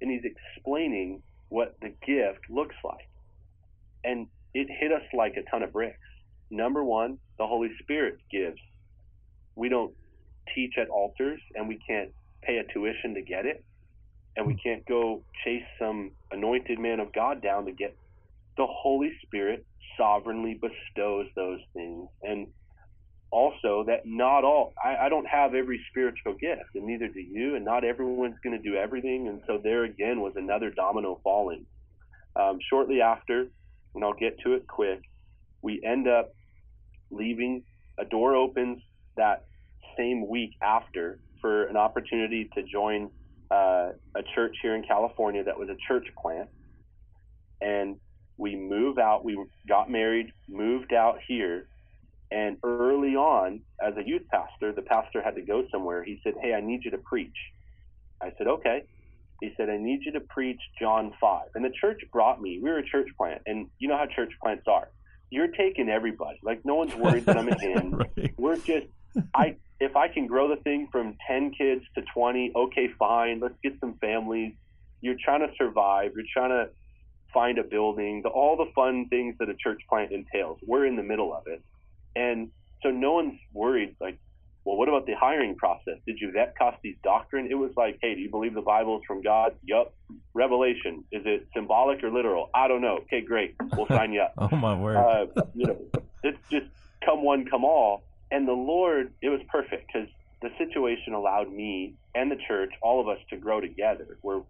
And 0.00 0.10
he's 0.10 0.24
explaining 0.24 1.22
what 1.52 1.76
the 1.82 1.90
gift 2.06 2.48
looks 2.48 2.74
like. 2.82 3.08
And 4.04 4.26
it 4.54 4.68
hit 4.70 4.90
us 4.90 5.02
like 5.12 5.36
a 5.36 5.42
ton 5.50 5.62
of 5.62 5.72
bricks. 5.72 5.98
Number 6.50 6.82
1, 6.82 7.18
the 7.38 7.46
Holy 7.46 7.70
Spirit 7.82 8.18
gives. 8.30 8.58
We 9.54 9.68
don't 9.68 9.92
teach 10.54 10.74
at 10.80 10.88
altars 10.88 11.40
and 11.54 11.68
we 11.68 11.78
can't 11.86 12.10
pay 12.42 12.56
a 12.56 12.72
tuition 12.72 13.14
to 13.14 13.22
get 13.22 13.44
it. 13.44 13.62
And 14.34 14.46
we 14.46 14.54
hmm. 14.54 14.60
can't 14.64 14.86
go 14.86 15.22
chase 15.44 15.64
some 15.78 16.12
anointed 16.30 16.78
man 16.78 17.00
of 17.00 17.12
God 17.12 17.42
down 17.42 17.66
to 17.66 17.72
get 17.72 17.94
the 18.56 18.66
Holy 18.66 19.12
Spirit 19.22 19.66
sovereignly 19.98 20.54
bestows 20.54 21.26
those 21.36 21.60
things. 21.74 22.08
And 22.22 22.46
also 23.32 23.82
that 23.86 24.04
not 24.04 24.44
all 24.44 24.74
I, 24.82 25.06
I 25.06 25.08
don't 25.08 25.26
have 25.26 25.54
every 25.54 25.80
spiritual 25.90 26.34
gift 26.34 26.74
and 26.74 26.84
neither 26.84 27.08
do 27.08 27.20
you 27.20 27.56
and 27.56 27.64
not 27.64 27.82
everyone's 27.82 28.36
going 28.44 28.56
to 28.56 28.62
do 28.62 28.76
everything 28.76 29.26
and 29.26 29.40
so 29.46 29.58
there 29.62 29.84
again 29.84 30.20
was 30.20 30.34
another 30.36 30.70
domino 30.70 31.18
falling. 31.24 31.66
Um, 32.34 32.58
shortly 32.70 33.02
after 33.02 33.46
and 33.94 34.04
i'll 34.04 34.14
get 34.14 34.38
to 34.40 34.54
it 34.54 34.66
quick 34.66 35.02
we 35.62 35.82
end 35.84 36.08
up 36.08 36.34
leaving 37.10 37.62
a 37.98 38.04
door 38.04 38.34
opens 38.36 38.82
that 39.16 39.44
same 39.96 40.28
week 40.28 40.52
after 40.62 41.18
for 41.40 41.64
an 41.64 41.76
opportunity 41.76 42.48
to 42.54 42.62
join 42.62 43.10
uh, 43.50 43.90
a 44.14 44.22
church 44.34 44.56
here 44.62 44.74
in 44.74 44.82
california 44.82 45.44
that 45.44 45.58
was 45.58 45.68
a 45.68 45.76
church 45.86 46.06
plant. 46.20 46.48
And 47.60 47.96
we 48.38 48.56
move 48.56 48.98
out 48.98 49.24
we 49.24 49.38
got 49.68 49.90
married 49.90 50.32
moved 50.48 50.92
out 50.92 51.18
here 51.28 51.68
and 52.32 52.56
early 52.64 53.14
on, 53.14 53.60
as 53.82 53.94
a 53.96 54.06
youth 54.06 54.22
pastor, 54.30 54.72
the 54.72 54.82
pastor 54.82 55.22
had 55.22 55.34
to 55.36 55.42
go 55.42 55.64
somewhere. 55.70 56.02
He 56.02 56.20
said, 56.24 56.34
Hey, 56.40 56.54
I 56.54 56.60
need 56.60 56.84
you 56.84 56.90
to 56.92 56.98
preach. 56.98 57.36
I 58.20 58.32
said, 58.38 58.46
Okay. 58.46 58.82
He 59.40 59.52
said, 59.56 59.68
I 59.68 59.76
need 59.76 60.02
you 60.04 60.12
to 60.12 60.20
preach 60.20 60.60
John 60.80 61.12
5. 61.20 61.48
And 61.56 61.64
the 61.64 61.72
church 61.80 62.00
brought 62.12 62.40
me, 62.40 62.60
we 62.62 62.70
were 62.70 62.78
a 62.78 62.86
church 62.86 63.08
plant, 63.18 63.42
and 63.44 63.66
you 63.80 63.88
know 63.88 63.96
how 63.96 64.06
church 64.06 64.30
plants 64.40 64.64
are. 64.68 64.88
You're 65.30 65.48
taking 65.48 65.88
everybody. 65.88 66.38
Like, 66.44 66.64
no 66.64 66.76
one's 66.76 66.94
worried 66.94 67.26
that 67.26 67.36
I'm 67.36 67.48
a 67.48 67.56
in. 67.60 67.90
right. 67.90 68.34
We're 68.38 68.56
just, 68.56 68.86
I, 69.34 69.56
if 69.80 69.96
I 69.96 70.06
can 70.06 70.28
grow 70.28 70.46
the 70.48 70.62
thing 70.62 70.86
from 70.92 71.16
10 71.26 71.54
kids 71.58 71.82
to 71.96 72.02
20, 72.14 72.52
okay, 72.54 72.88
fine. 72.96 73.40
Let's 73.40 73.56
get 73.64 73.72
some 73.80 73.94
families. 73.94 74.54
You're 75.00 75.16
trying 75.24 75.40
to 75.40 75.52
survive. 75.58 76.12
You're 76.14 76.24
trying 76.32 76.50
to 76.50 76.70
find 77.34 77.58
a 77.58 77.64
building, 77.64 78.22
the, 78.22 78.28
all 78.28 78.56
the 78.56 78.70
fun 78.76 79.08
things 79.08 79.34
that 79.40 79.48
a 79.48 79.54
church 79.54 79.80
plant 79.88 80.12
entails. 80.12 80.58
We're 80.64 80.86
in 80.86 80.94
the 80.94 81.02
middle 81.02 81.34
of 81.34 81.46
it. 81.46 81.62
And 82.14 82.50
so 82.82 82.90
no 82.90 83.12
one's 83.12 83.38
worried, 83.52 83.96
like, 84.00 84.18
well, 84.64 84.76
what 84.76 84.88
about 84.88 85.06
the 85.06 85.14
hiring 85.14 85.56
process? 85.56 85.98
Did 86.06 86.18
you 86.20 86.30
vet 86.30 86.54
Costi's 86.56 86.96
doctrine? 87.02 87.48
It 87.50 87.54
was 87.54 87.72
like, 87.76 87.98
hey, 88.00 88.14
do 88.14 88.20
you 88.20 88.30
believe 88.30 88.54
the 88.54 88.60
Bible 88.60 88.98
is 88.98 89.02
from 89.06 89.22
God? 89.22 89.56
Yup. 89.64 89.92
Revelation, 90.34 91.04
is 91.10 91.22
it 91.24 91.48
symbolic 91.52 92.02
or 92.04 92.10
literal? 92.10 92.48
I 92.54 92.68
don't 92.68 92.80
know. 92.80 92.98
Okay, 93.02 93.22
great. 93.22 93.56
We'll 93.76 93.88
sign 93.88 94.12
you 94.12 94.22
up. 94.22 94.34
oh, 94.38 94.56
my 94.56 94.74
word. 94.74 94.96
Uh, 94.96 95.26
you 95.54 95.66
know, 95.66 95.78
it's 96.22 96.38
just 96.50 96.66
come 97.04 97.24
one, 97.24 97.44
come 97.46 97.64
all. 97.64 98.04
And 98.30 98.46
the 98.46 98.52
Lord, 98.52 99.12
it 99.20 99.30
was 99.30 99.40
perfect 99.48 99.90
because 99.92 100.08
the 100.42 100.50
situation 100.58 101.12
allowed 101.12 101.52
me 101.52 101.94
and 102.14 102.30
the 102.30 102.38
church, 102.46 102.72
all 102.82 103.00
of 103.00 103.08
us, 103.08 103.18
to 103.30 103.36
grow 103.36 103.60
together. 103.60 104.18
We're 104.22 104.42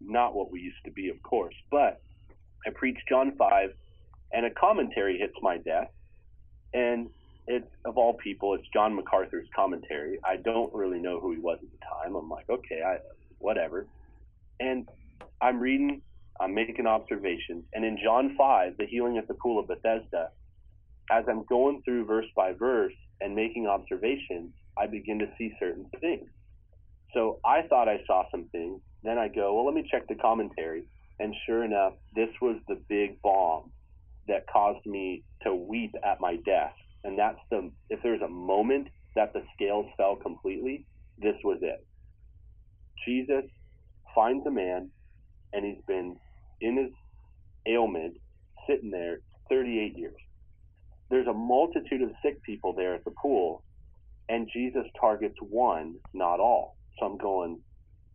not 0.00 0.34
what 0.34 0.50
we 0.50 0.60
used 0.60 0.84
to 0.86 0.90
be, 0.90 1.08
of 1.08 1.22
course. 1.22 1.54
But 1.70 2.00
I 2.66 2.70
preached 2.70 3.02
John 3.08 3.32
5, 3.36 3.72
and 4.32 4.46
a 4.46 4.50
commentary 4.50 5.18
hits 5.18 5.34
my 5.40 5.58
desk 5.58 5.90
and 6.74 7.08
it's 7.46 7.68
of 7.84 7.98
all 7.98 8.14
people, 8.14 8.54
it's 8.54 8.66
John 8.72 8.94
MacArthur's 8.94 9.48
commentary. 9.54 10.18
I 10.24 10.36
don't 10.36 10.72
really 10.72 11.00
know 11.00 11.20
who 11.20 11.32
he 11.32 11.38
was 11.38 11.58
at 11.62 11.70
the 11.70 11.78
time. 11.78 12.14
I'm 12.14 12.28
like, 12.28 12.48
okay, 12.48 12.82
I 12.84 12.98
whatever. 13.38 13.86
And 14.60 14.88
I'm 15.40 15.58
reading, 15.58 16.02
I'm 16.40 16.54
making 16.54 16.86
observations, 16.86 17.64
and 17.74 17.84
in 17.84 17.98
John 18.02 18.34
five, 18.38 18.76
the 18.78 18.86
healing 18.86 19.18
at 19.18 19.26
the 19.28 19.34
pool 19.34 19.58
of 19.58 19.66
Bethesda, 19.66 20.30
as 21.10 21.24
I'm 21.28 21.44
going 21.44 21.82
through 21.84 22.06
verse 22.06 22.30
by 22.36 22.52
verse 22.52 22.94
and 23.20 23.34
making 23.34 23.66
observations, 23.66 24.52
I 24.78 24.86
begin 24.86 25.18
to 25.18 25.26
see 25.36 25.52
certain 25.58 25.86
things. 26.00 26.28
So 27.12 27.40
I 27.44 27.62
thought 27.68 27.88
I 27.88 28.00
saw 28.06 28.24
some 28.30 28.48
things. 28.52 28.80
Then 29.02 29.18
I 29.18 29.28
go, 29.28 29.54
well, 29.54 29.66
let 29.66 29.74
me 29.74 29.86
check 29.90 30.08
the 30.08 30.14
commentary. 30.14 30.84
And 31.18 31.34
sure 31.44 31.64
enough, 31.64 31.94
this 32.14 32.30
was 32.40 32.56
the 32.68 32.80
big 32.88 33.20
bomb 33.20 33.70
that 34.28 34.46
caused 34.52 34.86
me 34.86 35.24
to 35.44 35.54
weep 35.54 35.92
at 36.04 36.20
my 36.20 36.36
desk. 36.46 36.74
And 37.04 37.18
that's 37.18 37.38
the, 37.50 37.70
if 37.90 38.00
there's 38.02 38.22
a 38.22 38.28
moment 38.28 38.88
that 39.16 39.32
the 39.32 39.42
scales 39.54 39.86
fell 39.96 40.16
completely, 40.16 40.86
this 41.18 41.36
was 41.44 41.58
it. 41.62 41.86
Jesus 43.06 43.44
finds 44.14 44.46
a 44.46 44.50
man, 44.50 44.90
and 45.52 45.64
he's 45.64 45.84
been 45.88 46.16
in 46.60 46.76
his 46.76 46.92
ailment, 47.68 48.14
sitting 48.68 48.90
there 48.90 49.18
38 49.50 49.94
years. 49.96 50.14
There's 51.10 51.26
a 51.28 51.32
multitude 51.34 52.02
of 52.02 52.10
sick 52.24 52.42
people 52.44 52.74
there 52.76 52.94
at 52.94 53.04
the 53.04 53.12
pool, 53.22 53.64
and 54.28 54.48
Jesus 54.52 54.84
targets 55.00 55.36
one, 55.40 55.96
not 56.14 56.40
all. 56.40 56.76
So 56.98 57.06
I'm 57.06 57.18
going, 57.18 57.60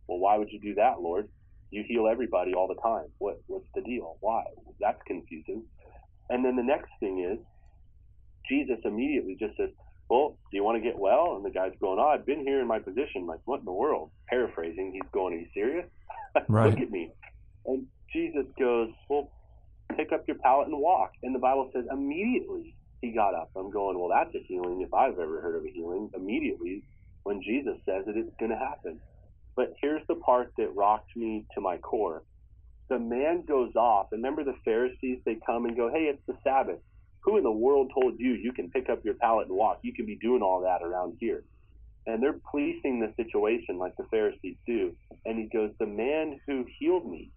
well, 0.07 0.19
why 0.19 0.37
would 0.37 0.49
you 0.51 0.59
do 0.59 0.75
that, 0.75 1.01
Lord? 1.01 1.27
You 1.71 1.83
heal 1.87 2.07
everybody 2.11 2.53
all 2.53 2.67
the 2.67 2.81
time. 2.83 3.07
What 3.19 3.37
what's 3.47 3.67
the 3.75 3.81
deal? 3.81 4.17
Why? 4.21 4.43
That's 4.79 4.99
confusing. 5.07 5.65
And 6.29 6.43
then 6.43 6.55
the 6.55 6.63
next 6.63 6.91
thing 6.99 7.19
is, 7.19 7.39
Jesus 8.49 8.77
immediately 8.85 9.35
just 9.39 9.57
says, 9.57 9.69
Well, 10.09 10.37
do 10.51 10.57
you 10.57 10.63
want 10.63 10.81
to 10.81 10.87
get 10.87 10.97
well? 10.97 11.35
And 11.35 11.45
the 11.45 11.49
guy's 11.49 11.73
going, 11.81 11.99
Oh, 11.99 12.07
I've 12.07 12.25
been 12.25 12.41
here 12.41 12.61
in 12.61 12.67
my 12.67 12.79
position. 12.79 13.25
Like, 13.27 13.39
what 13.45 13.59
in 13.59 13.65
the 13.65 13.71
world? 13.71 14.11
Paraphrasing, 14.29 14.91
he's 14.93 15.09
going, 15.13 15.33
Are 15.33 15.37
you 15.37 15.47
serious? 15.53 15.87
Right. 16.49 16.69
Look 16.69 16.79
at 16.79 16.91
me. 16.91 17.09
And 17.65 17.87
Jesus 18.13 18.45
goes, 18.59 18.89
Well, 19.09 19.31
pick 19.95 20.11
up 20.11 20.25
your 20.27 20.37
pallet 20.37 20.67
and 20.67 20.79
walk. 20.79 21.11
And 21.23 21.33
the 21.33 21.39
Bible 21.39 21.71
says, 21.73 21.85
Immediately 21.91 22.75
he 23.01 23.11
got 23.11 23.33
up. 23.33 23.49
I'm 23.55 23.71
going, 23.71 23.97
Well, 23.97 24.09
that's 24.09 24.35
a 24.35 24.45
healing 24.47 24.81
if 24.81 24.93
I've 24.93 25.17
ever 25.17 25.41
heard 25.41 25.55
of 25.55 25.63
a 25.63 25.71
healing. 25.73 26.09
Immediately, 26.15 26.83
when 27.23 27.41
Jesus 27.41 27.75
says 27.85 28.03
it, 28.07 28.17
it's 28.17 28.35
going 28.39 28.51
to 28.51 28.57
happen. 28.57 28.99
But 29.55 29.73
here's 29.81 30.03
the 30.07 30.15
part 30.15 30.51
that 30.57 30.75
rocked 30.75 31.15
me 31.15 31.45
to 31.55 31.61
my 31.61 31.77
core 31.77 32.21
the 32.89 32.99
man 32.99 33.43
goes 33.47 33.75
off. 33.75 34.07
And 34.11 34.23
remember 34.23 34.43
the 34.43 34.57
Pharisees? 34.63 35.19
They 35.25 35.37
come 35.45 35.65
and 35.65 35.75
go, 35.75 35.89
hey, 35.91 36.03
it's 36.03 36.21
the 36.27 36.37
Sabbath. 36.43 36.79
Who 37.21 37.37
in 37.37 37.43
the 37.43 37.51
world 37.51 37.91
told 37.93 38.19
you 38.19 38.31
you 38.31 38.53
can 38.53 38.69
pick 38.69 38.89
up 38.89 39.03
your 39.03 39.15
pallet 39.15 39.47
and 39.47 39.57
walk? 39.57 39.79
You 39.81 39.93
can 39.93 40.05
be 40.05 40.15
doing 40.15 40.41
all 40.41 40.61
that 40.61 40.81
around 40.81 41.17
here. 41.19 41.43
And 42.05 42.23
they're 42.23 42.39
policing 42.49 43.01
the 43.01 43.13
situation 43.21 43.77
like 43.77 43.97
the 43.97 44.05
Pharisees 44.05 44.55
do. 44.65 44.95
And 45.25 45.37
he 45.37 45.45
goes, 45.45 45.71
the 45.77 45.85
man 45.85 46.39
who 46.47 46.65
healed 46.79 47.09
me, 47.09 47.31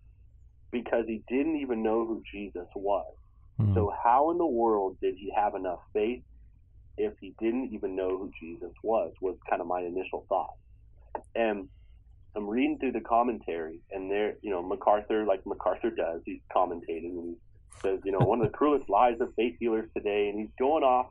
because 0.71 1.07
he 1.09 1.25
didn't 1.29 1.57
even 1.57 1.83
know 1.83 2.07
who 2.07 2.23
Jesus 2.33 2.69
was. 2.77 3.13
Mm-hmm. 3.61 3.75
So 3.75 3.93
how 4.05 4.31
in 4.31 4.39
the 4.39 4.47
world 4.47 4.97
did 5.01 5.17
he 5.17 5.33
have 5.35 5.57
enough 5.57 5.81
faith 5.93 6.23
if 6.97 7.15
he 7.21 7.35
didn't 7.41 7.73
even 7.73 7.97
know 7.97 8.11
who 8.11 8.31
Jesus 8.41 8.73
was? 8.85 9.13
Was 9.21 9.37
kind 9.49 9.61
of 9.61 9.67
my 9.67 9.81
initial 9.81 10.25
thought. 10.29 10.55
And 11.35 11.69
I'm 12.37 12.49
reading 12.49 12.79
through 12.79 12.93
the 12.93 13.01
commentary, 13.01 13.81
and 13.91 14.11
there, 14.11 14.35
you 14.43 14.51
know, 14.51 14.63
MacArthur, 14.63 15.25
like 15.25 15.45
MacArthur 15.47 15.91
does, 15.91 16.23
he's 16.25 16.41
commentating 16.55 17.11
and 17.19 17.37
he 17.37 17.81
says, 17.83 18.01
you 18.05 18.13
know, 18.13 18.21
one 18.21 18.41
of 18.41 18.47
the 18.51 18.57
cruelest 18.57 18.89
lies 18.89 19.21
of 19.21 19.35
faith 19.35 19.57
healers 19.59 19.89
today, 19.97 20.29
and 20.29 20.39
he's 20.39 20.55
going 20.59 20.85
off, 20.85 21.11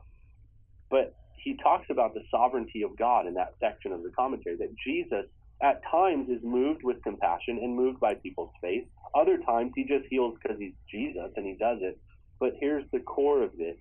but 0.90 1.14
he 1.36 1.56
talks 1.62 1.86
about 1.90 2.14
the 2.14 2.22
sovereignty 2.30 2.82
of 2.82 2.96
God 2.96 3.26
in 3.26 3.34
that 3.34 3.54
section 3.60 3.92
of 3.92 4.02
the 4.02 4.10
commentary, 4.10 4.56
that 4.56 4.74
Jesus 4.84 5.26
at 5.62 5.82
times 5.90 6.28
is 6.30 6.42
moved 6.42 6.82
with 6.82 7.02
compassion 7.02 7.58
and 7.62 7.74
moved 7.74 8.00
by 8.00 8.14
people's 8.14 8.52
faith. 8.62 8.84
Other 9.14 9.38
times 9.38 9.72
he 9.74 9.84
just 9.84 10.06
heals 10.08 10.36
because 10.42 10.58
he's 10.58 10.72
Jesus 10.90 11.30
and 11.36 11.44
he 11.44 11.56
does 11.58 11.78
it. 11.82 11.98
But 12.38 12.54
here's 12.58 12.84
the 12.92 13.00
core 13.00 13.42
of 13.42 13.50
it. 13.58 13.78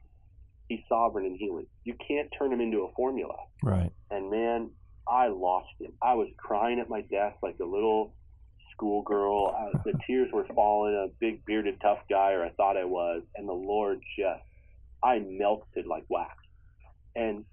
He's 0.67 0.81
sovereign 0.89 1.25
in 1.25 1.35
healing. 1.35 1.67
You 1.85 1.95
can't 2.05 2.29
turn 2.37 2.51
him 2.51 2.59
into 2.59 2.79
a 2.79 2.91
formula. 2.93 3.35
Right. 3.63 3.91
And 4.11 4.29
man, 4.29 4.71
I 5.09 5.27
lost 5.27 5.69
it. 5.79 5.91
I 6.01 6.13
was 6.13 6.27
crying 6.37 6.79
at 6.79 6.89
my 6.89 7.01
desk 7.01 7.37
like 7.41 7.57
a 7.61 7.65
little 7.65 8.13
schoolgirl. 8.73 9.81
The 9.85 9.93
tears 10.05 10.29
were 10.31 10.45
falling. 10.55 10.93
A 10.95 11.07
big 11.19 11.43
bearded 11.45 11.75
tough 11.81 11.99
guy, 12.09 12.33
or 12.33 12.45
I 12.45 12.51
thought 12.51 12.77
I 12.77 12.85
was, 12.85 13.23
and 13.35 13.47
the 13.47 13.53
Lord 13.53 13.99
just, 14.17 14.41
I 15.03 15.19
melted 15.19 15.87
like 15.87 16.03
wax, 16.09 16.35
and 17.15 17.45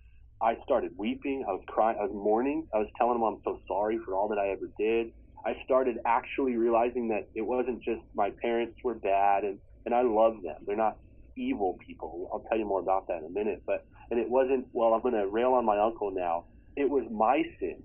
I 0.42 0.56
started 0.64 0.92
weeping. 0.98 1.44
I 1.48 1.52
was 1.52 1.62
crying. 1.68 1.96
I 1.98 2.04
was 2.04 2.12
mourning. 2.14 2.66
I 2.74 2.78
was 2.78 2.88
telling 2.98 3.16
him 3.16 3.22
I'm 3.22 3.40
so 3.44 3.58
sorry 3.66 3.98
for 4.04 4.14
all 4.14 4.28
that 4.28 4.38
I 4.38 4.48
ever 4.50 4.68
did. 4.78 5.12
I 5.46 5.54
started 5.64 5.96
actually 6.06 6.56
realizing 6.56 7.08
that 7.08 7.28
it 7.34 7.42
wasn't 7.42 7.82
just 7.82 8.00
my 8.14 8.30
parents 8.42 8.76
were 8.84 8.94
bad, 8.94 9.44
and 9.44 9.58
and 9.86 9.94
I 9.94 10.02
love 10.02 10.34
them. 10.42 10.56
They're 10.66 10.76
not 10.76 10.98
evil 11.38 11.78
people. 11.86 12.28
I'll 12.32 12.44
tell 12.48 12.58
you 12.58 12.66
more 12.66 12.80
about 12.80 13.06
that 13.08 13.18
in 13.18 13.26
a 13.26 13.30
minute. 13.30 13.62
But 13.66 13.84
and 14.10 14.20
it 14.20 14.28
wasn't 14.28 14.66
well. 14.72 14.92
I'm 14.92 15.02
going 15.02 15.14
to 15.14 15.26
rail 15.26 15.54
on 15.54 15.64
my 15.64 15.78
uncle 15.78 16.12
now. 16.14 16.44
It 16.76 16.88
was 16.88 17.04
my 17.10 17.42
sin. 17.58 17.82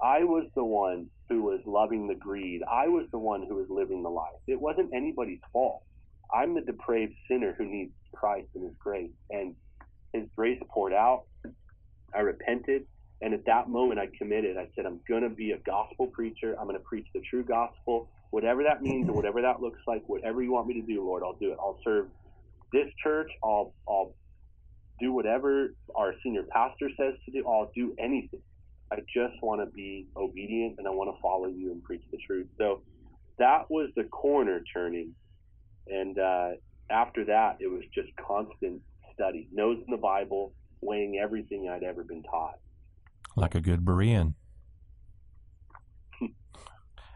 I 0.00 0.24
was 0.24 0.46
the 0.54 0.64
one 0.64 1.10
who 1.28 1.42
was 1.42 1.60
loving 1.66 2.06
the 2.06 2.14
greed. 2.14 2.62
I 2.70 2.88
was 2.88 3.06
the 3.10 3.18
one 3.18 3.44
who 3.46 3.56
was 3.56 3.66
living 3.68 4.02
the 4.02 4.08
life. 4.08 4.38
It 4.46 4.60
wasn't 4.60 4.90
anybody's 4.94 5.40
fault. 5.52 5.82
I'm 6.32 6.54
the 6.54 6.60
depraved 6.60 7.14
sinner 7.28 7.54
who 7.58 7.66
needs 7.66 7.92
Christ 8.14 8.48
and 8.54 8.64
His 8.64 8.74
grace, 8.78 9.10
and 9.30 9.54
His 10.12 10.24
grace 10.36 10.60
poured 10.72 10.92
out. 10.92 11.24
I 12.14 12.20
repented, 12.20 12.82
and 13.20 13.34
at 13.34 13.44
that 13.46 13.68
moment, 13.68 13.98
I 14.00 14.08
committed. 14.16 14.56
I 14.56 14.68
said, 14.74 14.86
I'm 14.86 15.00
going 15.08 15.22
to 15.22 15.30
be 15.30 15.52
a 15.52 15.58
gospel 15.58 16.06
preacher. 16.06 16.54
I'm 16.58 16.66
going 16.66 16.78
to 16.78 16.84
preach 16.84 17.06
the 17.14 17.20
true 17.28 17.44
gospel, 17.44 18.08
whatever 18.30 18.62
that 18.62 18.82
means, 18.82 19.08
or 19.08 19.14
whatever 19.14 19.42
that 19.42 19.60
looks 19.60 19.80
like. 19.86 20.02
Whatever 20.06 20.42
you 20.42 20.52
want 20.52 20.68
me 20.68 20.74
to 20.74 20.86
do, 20.86 21.04
Lord, 21.04 21.22
I'll 21.24 21.38
do 21.40 21.52
it. 21.52 21.58
I'll 21.60 21.78
serve 21.84 22.06
this 22.72 22.86
church. 23.02 23.30
I'll 23.42 23.74
I'll 23.88 24.14
do 25.00 25.12
whatever 25.12 25.74
our 25.94 26.14
senior 26.22 26.44
pastor 26.50 26.90
says 26.96 27.14
to 27.24 27.30
do. 27.30 27.46
I'll 27.46 27.70
do 27.74 27.94
anything. 27.98 28.40
I 28.90 28.96
just 29.12 29.34
want 29.42 29.60
to 29.60 29.66
be 29.66 30.06
obedient 30.16 30.76
and 30.78 30.86
I 30.86 30.90
want 30.90 31.14
to 31.14 31.20
follow 31.20 31.46
you 31.46 31.72
and 31.72 31.82
preach 31.82 32.02
the 32.10 32.18
truth. 32.26 32.46
So 32.56 32.82
that 33.38 33.70
was 33.70 33.90
the 33.96 34.04
corner 34.04 34.62
turning. 34.72 35.14
And 35.86 36.18
uh, 36.18 36.50
after 36.90 37.24
that, 37.26 37.58
it 37.60 37.68
was 37.68 37.82
just 37.94 38.08
constant 38.16 38.80
study, 39.14 39.48
nose 39.52 39.78
in 39.86 39.90
the 39.90 40.00
Bible, 40.00 40.52
weighing 40.80 41.18
everything 41.22 41.68
I'd 41.68 41.82
ever 41.82 42.02
been 42.02 42.22
taught. 42.22 42.58
Like 43.36 43.54
a 43.54 43.60
good 43.60 43.84
Berean. 43.84 44.34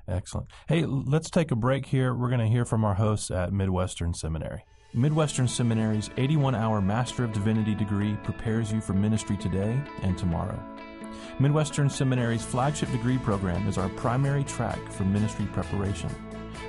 Excellent. 0.08 0.48
Hey, 0.68 0.84
let's 0.84 1.30
take 1.30 1.50
a 1.50 1.56
break 1.56 1.86
here. 1.86 2.14
We're 2.14 2.28
going 2.28 2.40
to 2.40 2.46
hear 2.46 2.64
from 2.64 2.84
our 2.84 2.94
hosts 2.94 3.30
at 3.30 3.52
Midwestern 3.52 4.14
Seminary. 4.14 4.64
Midwestern 4.94 5.48
Seminary's 5.48 6.10
81 6.18 6.54
hour 6.54 6.82
Master 6.82 7.24
of 7.24 7.32
Divinity 7.32 7.74
degree 7.74 8.14
prepares 8.24 8.70
you 8.70 8.82
for 8.82 8.92
ministry 8.92 9.38
today 9.38 9.80
and 10.02 10.18
tomorrow. 10.18 10.62
Midwestern 11.38 11.88
Seminary's 11.88 12.44
flagship 12.44 12.90
degree 12.92 13.16
program 13.16 13.66
is 13.66 13.78
our 13.78 13.88
primary 13.88 14.44
track 14.44 14.78
for 14.92 15.04
ministry 15.04 15.46
preparation. 15.46 16.10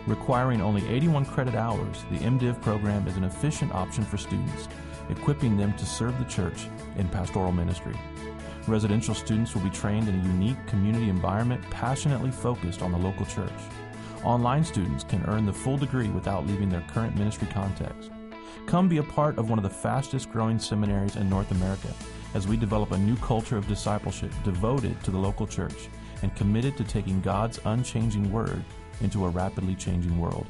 Requiring 0.08 0.62
only 0.62 0.88
81 0.88 1.26
credit 1.26 1.54
hours, 1.54 2.06
the 2.12 2.20
MDiv 2.20 2.62
program 2.62 3.06
is 3.10 3.18
an 3.18 3.26
efficient 3.26 3.74
option 3.74 4.06
for 4.06 4.16
students, 4.16 4.70
equipping 5.10 5.58
them 5.58 5.74
to 5.74 5.86
serve 5.86 6.18
the 6.18 6.24
church 6.24 6.68
in 6.96 7.10
pastoral 7.10 7.52
ministry. 7.52 8.00
Residential 8.70 9.14
students 9.14 9.54
will 9.54 9.64
be 9.64 9.70
trained 9.70 10.08
in 10.08 10.18
a 10.18 10.24
unique 10.24 10.66
community 10.68 11.10
environment 11.10 11.62
passionately 11.72 12.32
focused 12.32 12.82
on 12.82 12.94
the 12.94 12.98
local 12.98 13.26
church. 13.26 13.52
Online 14.24 14.64
students 14.64 15.04
can 15.04 15.22
earn 15.26 15.46
the 15.46 15.52
full 15.52 15.76
degree 15.76 16.08
without 16.08 16.48
leaving 16.48 16.70
their 16.70 16.86
current 16.88 17.18
ministry 17.18 17.48
context. 17.52 18.13
Come 18.66 18.88
be 18.88 18.98
a 18.98 19.04
part 19.04 19.38
of 19.38 19.50
one 19.50 19.60
of 19.60 19.64
the 19.64 19.70
fastest 19.70 20.32
growing 20.32 20.60
seminaries 20.60 21.16
in 21.16 21.30
North 21.30 21.52
America 21.52 21.94
as 22.34 22.48
we 22.48 22.58
develop 22.58 22.92
a 22.92 22.98
new 22.98 23.16
culture 23.18 23.58
of 23.58 23.68
discipleship 23.68 24.32
devoted 24.44 25.02
to 25.04 25.12
the 25.12 25.18
local 25.18 25.46
church 25.46 25.90
and 26.22 26.36
committed 26.36 26.78
to 26.78 26.84
taking 26.84 27.22
God's 27.22 27.60
unchanging 27.66 28.32
word 28.32 28.64
into 29.02 29.26
a 29.26 29.30
rapidly 29.30 29.76
changing 29.76 30.20
world. 30.20 30.48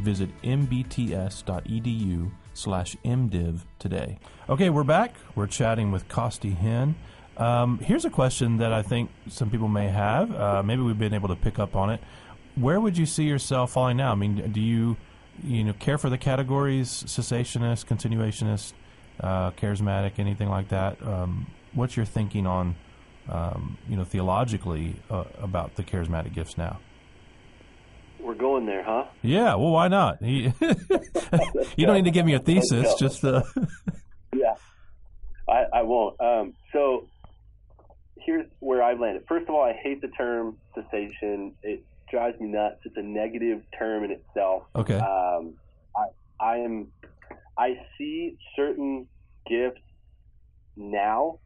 Visit 0.00 0.28
mbts.edu 0.42 2.30
slash 2.52 2.96
mdiv 3.04 3.60
today. 3.78 4.18
Okay, 4.48 4.70
we're 4.70 4.84
back. 4.84 5.14
We're 5.34 5.46
chatting 5.46 5.92
with 5.92 6.08
Costi 6.08 6.52
Hinn. 6.52 6.94
Um, 7.36 7.78
here's 7.78 8.04
a 8.04 8.10
question 8.10 8.58
that 8.58 8.72
I 8.72 8.82
think 8.82 9.10
some 9.28 9.50
people 9.50 9.68
may 9.68 9.88
have. 9.88 10.34
Uh, 10.34 10.62
maybe 10.62 10.82
we've 10.82 10.98
been 10.98 11.14
able 11.14 11.28
to 11.28 11.36
pick 11.36 11.58
up 11.58 11.74
on 11.74 11.90
it. 11.90 12.00
Where 12.54 12.80
would 12.80 12.96
you 12.96 13.06
see 13.06 13.24
yourself 13.24 13.72
falling 13.72 13.96
now? 13.96 14.12
I 14.12 14.14
mean, 14.14 14.52
do 14.52 14.60
you 14.60 14.96
you 15.42 15.64
know 15.64 15.72
care 15.74 15.98
for 15.98 16.10
the 16.10 16.18
categories 16.18 17.04
cessationist, 17.06 17.86
continuationist, 17.86 18.72
uh, 19.20 19.50
charismatic, 19.52 20.18
anything 20.18 20.48
like 20.48 20.68
that? 20.68 21.02
Um, 21.06 21.46
what's 21.72 21.96
your 21.96 22.06
thinking 22.06 22.46
on 22.46 22.76
um, 23.28 23.78
you 23.88 23.96
know 23.96 24.04
theologically 24.04 24.96
uh, 25.10 25.24
about 25.40 25.76
the 25.76 25.82
charismatic 25.82 26.34
gifts 26.34 26.56
now? 26.56 26.80
We're 28.20 28.34
going 28.34 28.64
there, 28.64 28.82
huh? 28.82 29.04
Yeah. 29.20 29.54
Well, 29.56 29.70
why 29.70 29.88
not? 29.88 30.18
you 30.22 30.52
don't 30.60 31.94
need 31.94 32.06
to 32.06 32.10
give 32.10 32.24
me 32.24 32.34
a 32.34 32.38
thesis. 32.38 32.94
Just 32.94 33.22
uh... 33.22 33.42
yeah, 34.34 34.54
I, 35.46 35.64
I 35.74 35.82
won't. 35.82 36.18
Um, 36.20 36.54
so 36.72 37.06
here's 38.16 38.46
where 38.60 38.82
I've 38.82 38.98
landed. 38.98 39.24
First 39.28 39.48
of 39.48 39.54
all, 39.54 39.62
I 39.62 39.74
hate 39.74 40.00
the 40.00 40.08
term 40.08 40.56
cessation. 40.74 41.54
It 41.62 41.84
drives 42.14 42.38
me 42.40 42.46
nuts. 42.46 42.76
It's 42.84 42.96
a 42.96 43.02
negative 43.02 43.62
term 43.76 44.04
in 44.04 44.12
itself. 44.12 44.62
Okay. 44.76 44.98
Um, 44.98 45.54
I, 45.96 46.04
I 46.40 46.56
am. 46.58 46.92
I 47.58 47.74
see 47.98 48.36
certain 48.56 49.06
gifts 49.48 49.80
now 50.76 51.40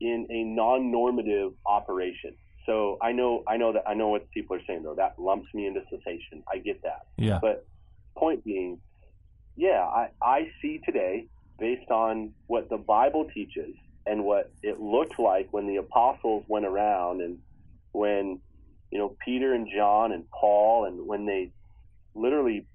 in 0.00 0.26
a 0.30 0.42
non-normative 0.42 1.52
operation. 1.64 2.34
So 2.66 2.98
I 3.00 3.12
know, 3.12 3.42
I 3.48 3.56
know 3.56 3.72
that 3.72 3.84
I 3.86 3.94
know 3.94 4.08
what 4.08 4.30
people 4.32 4.56
are 4.56 4.60
saying 4.66 4.82
though. 4.82 4.94
That 4.96 5.14
lumps 5.18 5.48
me 5.54 5.66
into 5.66 5.80
cessation. 5.90 6.42
I 6.52 6.58
get 6.58 6.82
that. 6.82 7.06
Yeah. 7.16 7.38
But 7.40 7.66
point 8.16 8.44
being, 8.44 8.80
yeah, 9.56 9.84
I, 9.84 10.08
I 10.20 10.48
see 10.60 10.80
today, 10.84 11.26
based 11.58 11.90
on 11.90 12.32
what 12.48 12.68
the 12.68 12.78
Bible 12.78 13.28
teaches 13.32 13.74
and 14.06 14.24
what 14.24 14.52
it 14.62 14.80
looked 14.80 15.18
like 15.20 15.48
when 15.52 15.66
the 15.68 15.76
apostles 15.76 16.44
went 16.48 16.66
around 16.66 17.20
and 17.20 17.38
when 17.92 18.40
you 18.92 18.98
know 18.98 19.16
Peter 19.24 19.54
and 19.54 19.68
John 19.74 20.12
and 20.12 20.24
Paul 20.30 20.84
and 20.86 21.06
when 21.06 21.26
they 21.26 21.50
literally 22.14 22.66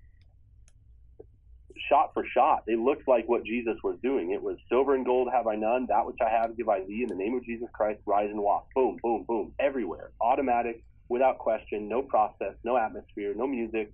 shot 1.90 2.12
for 2.14 2.26
shot 2.34 2.64
they 2.68 2.76
looked 2.76 3.08
like 3.08 3.30
what 3.30 3.46
Jesus 3.46 3.76
was 3.84 3.98
doing. 4.04 4.32
It 4.32 4.42
was 4.42 4.58
silver 4.70 4.96
and 4.96 5.06
gold 5.06 5.30
have 5.32 5.48
I 5.48 5.56
none 5.56 5.86
that 5.90 6.06
which 6.06 6.18
I 6.26 6.30
have 6.30 6.58
give 6.58 6.70
I 6.70 6.84
thee 6.86 7.04
in 7.04 7.10
the 7.10 7.16
name 7.16 7.36
of 7.36 7.46
Jesus 7.46 7.70
Christ 7.74 8.02
rise 8.06 8.30
and 8.32 8.42
walk. 8.42 8.68
Boom 8.76 8.98
boom 9.02 9.26
boom. 9.28 9.54
Everywhere. 9.60 10.12
Automatic 10.22 10.84
without 11.10 11.38
question 11.38 11.88
no 11.88 12.02
process 12.02 12.56
no 12.66 12.78
atmosphere 12.78 13.34
no 13.36 13.48
music. 13.48 13.94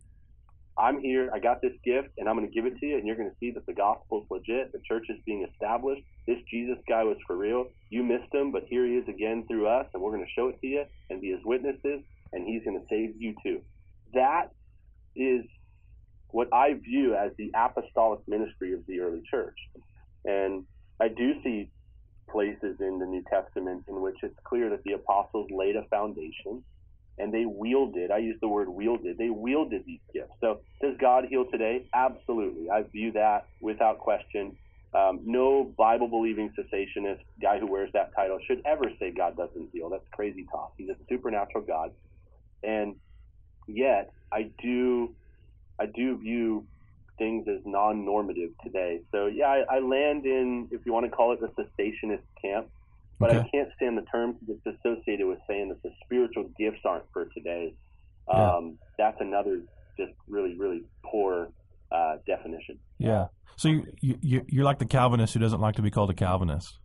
I'm 0.77 1.01
here, 1.01 1.29
I 1.33 1.39
got 1.39 1.61
this 1.61 1.73
gift, 1.85 2.09
and 2.17 2.27
I'm 2.27 2.35
going 2.35 2.49
to 2.49 2.53
give 2.53 2.65
it 2.65 2.79
to 2.79 2.85
you, 2.85 2.97
and 2.97 3.05
you're 3.05 3.15
going 3.15 3.29
to 3.29 3.37
see 3.39 3.51
that 3.51 3.65
the 3.67 3.73
gospel 3.73 4.23
is 4.23 4.27
legit, 4.31 4.71
the 4.71 4.81
church 4.87 5.05
is 5.09 5.17
being 5.25 5.45
established. 5.51 6.01
This 6.25 6.39
Jesus 6.49 6.77
guy 6.89 7.03
was 7.03 7.17
for 7.27 7.37
real. 7.37 7.65
You 7.89 8.03
missed 8.03 8.33
him, 8.33 8.51
but 8.51 8.63
here 8.67 8.85
he 8.85 8.93
is 8.93 9.07
again 9.07 9.45
through 9.47 9.67
us, 9.67 9.85
and 9.93 10.01
we're 10.01 10.11
going 10.15 10.25
to 10.25 10.31
show 10.35 10.49
it 10.49 10.59
to 10.61 10.67
you 10.67 10.83
and 11.09 11.21
be 11.21 11.29
his 11.29 11.41
witnesses, 11.45 12.01
and 12.33 12.47
he's 12.47 12.63
going 12.63 12.79
to 12.79 12.85
save 12.89 13.15
you 13.17 13.35
too. 13.43 13.61
That 14.13 14.47
is 15.15 15.43
what 16.29 16.49
I 16.53 16.73
view 16.73 17.15
as 17.15 17.31
the 17.37 17.51
apostolic 17.55 18.21
ministry 18.27 18.73
of 18.73 18.81
the 18.87 18.99
early 18.99 19.21
church. 19.29 19.57
And 20.25 20.65
I 20.99 21.07
do 21.07 21.33
see 21.43 21.69
places 22.29 22.77
in 22.79 22.99
the 22.99 23.05
New 23.05 23.23
Testament 23.29 23.83
in 23.87 24.01
which 24.01 24.15
it's 24.23 24.35
clear 24.47 24.69
that 24.71 24.83
the 24.83 24.93
apostles 24.93 25.47
laid 25.51 25.75
a 25.75 25.83
foundation 25.89 26.63
and 27.19 27.33
they 27.33 27.45
wielded, 27.45 28.09
I 28.09 28.17
use 28.17 28.37
the 28.41 28.47
word 28.47 28.69
wielded, 28.69 29.17
they 29.17 29.29
wielded 29.29 29.83
these 29.85 29.99
gifts. 30.13 30.33
So 30.41 30.61
does 30.81 30.95
God 30.99 31.25
heal 31.29 31.45
today? 31.51 31.85
Absolutely. 31.93 32.69
I 32.71 32.83
view 32.91 33.11
that 33.13 33.47
without 33.61 33.99
question. 33.99 34.57
Um, 34.95 35.21
no 35.25 35.73
Bible 35.77 36.07
believing 36.07 36.51
cessationist 36.57 37.19
guy 37.41 37.59
who 37.59 37.71
wears 37.71 37.89
that 37.93 38.11
title 38.15 38.39
should 38.47 38.61
ever 38.65 38.85
say 38.99 39.11
God 39.15 39.37
doesn't 39.37 39.69
heal. 39.71 39.89
That's 39.89 40.05
crazy 40.13 40.45
talk. 40.51 40.73
He's 40.77 40.89
a 40.89 40.95
supernatural 41.09 41.63
God. 41.67 41.91
And 42.63 42.95
yet 43.67 44.11
I 44.31 44.49
do 44.61 45.13
I 45.79 45.85
do 45.85 46.17
view 46.17 46.65
things 47.17 47.47
as 47.47 47.61
non 47.65 48.05
normative 48.05 48.51
today. 48.63 49.01
So 49.11 49.27
yeah, 49.27 49.47
I, 49.47 49.75
I 49.75 49.79
land 49.79 50.25
in 50.25 50.67
if 50.71 50.85
you 50.85 50.93
want 50.93 51.05
to 51.05 51.11
call 51.11 51.33
it 51.33 51.39
the 51.39 51.47
cessationist 51.47 52.23
camp. 52.41 52.67
But 53.19 53.29
okay. 53.29 53.39
I 53.39 53.49
can't 53.49 53.69
stand 53.75 53.97
the 53.97 54.01
term 54.03 54.35
that's 54.47 54.77
associated 54.77 55.27
with 55.27 55.39
saying 55.47 55.69
that 55.69 55.81
the 55.83 55.91
spiritual 56.03 56.49
gifts 56.57 56.79
aren't 56.83 57.05
for 57.13 57.25
today. 57.25 57.73
Um, 58.27 58.77
yeah. 58.97 59.11
That's 59.11 59.21
another 59.21 59.61
just 59.97 60.13
really, 60.27 60.55
really 60.57 60.83
poor 61.05 61.49
uh, 61.91 62.17
definition. 62.25 62.79
Yeah. 62.97 63.27
So 63.55 63.67
you, 63.67 63.85
you, 64.01 64.45
you're 64.47 64.65
like 64.65 64.79
the 64.79 64.85
Calvinist 64.85 65.35
who 65.35 65.39
doesn't 65.39 65.61
like 65.61 65.75
to 65.75 65.81
be 65.81 65.91
called 65.91 66.09
a 66.09 66.13
Calvinist. 66.13 66.79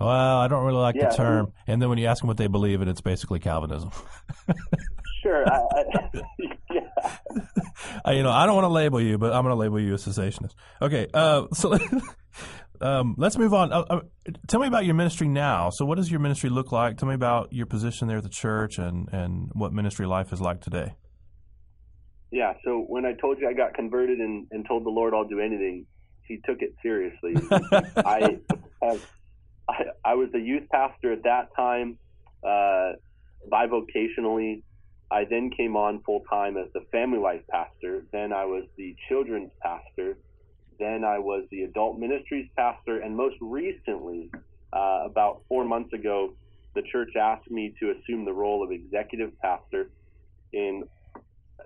Well, 0.00 0.08
I 0.08 0.48
don't 0.48 0.64
really 0.64 0.80
like 0.80 0.96
yeah, 0.96 1.10
the 1.10 1.16
term. 1.16 1.52
And 1.66 1.80
then 1.80 1.88
when 1.88 1.98
you 1.98 2.06
ask 2.06 2.20
them 2.20 2.28
what 2.28 2.36
they 2.36 2.48
believe 2.48 2.82
in, 2.82 2.88
it's 2.88 3.00
basically 3.00 3.38
Calvinism. 3.38 3.90
sure. 5.22 5.44
I, 5.48 5.56
I, 5.56 6.22
yeah. 6.72 7.16
I, 8.04 8.12
you 8.12 8.22
know, 8.22 8.30
I 8.30 8.46
don't 8.46 8.56
want 8.56 8.64
to 8.64 8.72
label 8.72 9.00
you, 9.00 9.18
but 9.18 9.32
I'm 9.32 9.42
going 9.44 9.52
to 9.52 9.60
label 9.60 9.80
you 9.80 9.94
a 9.94 9.96
cessationist. 9.96 10.54
Okay. 10.82 11.06
Uh, 11.14 11.46
so 11.52 11.78
Um, 12.80 13.14
let's 13.16 13.38
move 13.38 13.54
on. 13.54 13.72
Uh, 13.72 13.84
uh, 13.88 14.00
tell 14.46 14.60
me 14.60 14.66
about 14.66 14.84
your 14.84 14.94
ministry 14.94 15.28
now. 15.28 15.70
So, 15.70 15.84
what 15.84 15.96
does 15.96 16.10
your 16.10 16.20
ministry 16.20 16.50
look 16.50 16.72
like? 16.72 16.98
Tell 16.98 17.08
me 17.08 17.14
about 17.14 17.52
your 17.52 17.66
position 17.66 18.08
there 18.08 18.18
at 18.18 18.24
the 18.24 18.28
church 18.28 18.78
and, 18.78 19.08
and 19.12 19.50
what 19.54 19.72
ministry 19.72 20.06
life 20.06 20.32
is 20.32 20.40
like 20.40 20.60
today. 20.60 20.94
Yeah. 22.30 22.54
So, 22.64 22.84
when 22.86 23.06
I 23.06 23.12
told 23.12 23.38
you 23.38 23.48
I 23.48 23.52
got 23.52 23.74
converted 23.74 24.18
and, 24.18 24.48
and 24.50 24.66
told 24.66 24.84
the 24.84 24.90
Lord 24.90 25.14
I'll 25.14 25.26
do 25.26 25.40
anything, 25.40 25.86
He 26.26 26.40
took 26.44 26.60
it 26.60 26.74
seriously. 26.82 27.36
I 27.96 28.38
have, 28.82 29.06
I, 29.68 29.84
I 30.04 30.14
was 30.14 30.28
a 30.34 30.40
youth 30.40 30.68
pastor 30.70 31.12
at 31.12 31.24
that 31.24 31.48
time, 31.56 31.98
uh, 32.46 32.92
bivocationally. 33.50 34.62
I 35.10 35.24
then 35.28 35.50
came 35.50 35.76
on 35.76 36.02
full 36.02 36.22
time 36.30 36.56
as 36.56 36.66
the 36.72 36.80
family 36.90 37.18
life 37.18 37.42
pastor. 37.50 38.04
Then 38.12 38.32
I 38.32 38.44
was 38.44 38.64
the 38.76 38.96
children's 39.08 39.52
pastor 39.62 40.16
then 40.78 41.04
I 41.04 41.18
was 41.18 41.44
the 41.50 41.62
adult 41.62 41.98
ministries 41.98 42.48
pastor, 42.56 43.00
and 43.00 43.16
most 43.16 43.36
recently, 43.40 44.30
uh, 44.72 45.02
about 45.04 45.42
four 45.48 45.64
months 45.64 45.92
ago, 45.92 46.34
the 46.74 46.82
church 46.90 47.10
asked 47.20 47.50
me 47.50 47.74
to 47.80 47.92
assume 47.92 48.24
the 48.24 48.32
role 48.32 48.62
of 48.62 48.72
executive 48.72 49.30
pastor. 49.40 49.90
And 50.52 50.84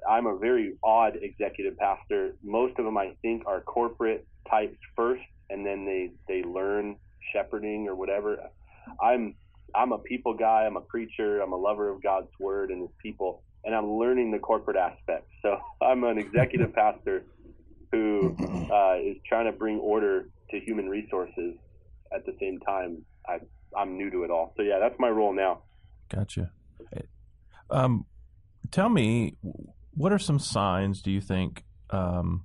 I'm 0.08 0.26
a 0.26 0.36
very 0.36 0.74
odd 0.82 1.18
executive 1.20 1.78
pastor. 1.78 2.32
Most 2.42 2.78
of 2.78 2.84
them, 2.84 2.98
I 2.98 3.14
think, 3.22 3.44
are 3.46 3.60
corporate 3.60 4.26
types 4.50 4.76
first, 4.94 5.22
and 5.50 5.64
then 5.64 5.86
they 5.86 6.10
they 6.28 6.42
learn 6.46 6.96
shepherding 7.32 7.88
or 7.88 7.94
whatever. 7.94 8.38
I'm 9.02 9.34
I'm 9.74 9.92
a 9.92 9.98
people 9.98 10.34
guy. 10.34 10.64
I'm 10.66 10.76
a 10.76 10.82
preacher. 10.82 11.40
I'm 11.40 11.52
a 11.52 11.56
lover 11.56 11.90
of 11.90 12.02
God's 12.02 12.30
word 12.40 12.70
and 12.70 12.82
His 12.82 12.90
people, 13.02 13.42
and 13.64 13.74
I'm 13.74 13.92
learning 13.92 14.30
the 14.30 14.38
corporate 14.38 14.76
aspects. 14.76 15.30
So 15.42 15.58
I'm 15.82 16.04
an 16.04 16.18
executive 16.18 16.72
pastor 16.74 17.24
who 17.92 18.36
uh, 18.72 18.96
is 18.96 19.16
trying 19.26 19.46
to 19.46 19.52
bring 19.52 19.78
order 19.78 20.28
to 20.50 20.60
human 20.60 20.88
resources 20.88 21.54
at 22.14 22.24
the 22.26 22.34
same 22.40 22.60
time. 22.60 23.04
I, 23.26 23.38
I'm 23.76 23.96
new 23.96 24.10
to 24.10 24.24
it 24.24 24.30
all. 24.30 24.52
So, 24.56 24.62
yeah, 24.62 24.78
that's 24.78 24.98
my 24.98 25.08
role 25.08 25.34
now. 25.34 25.62
Gotcha. 26.08 26.50
Um, 27.70 28.06
tell 28.70 28.88
me, 28.88 29.36
what 29.92 30.12
are 30.12 30.18
some 30.18 30.38
signs, 30.38 31.02
do 31.02 31.10
you 31.10 31.20
think, 31.20 31.64
um, 31.90 32.44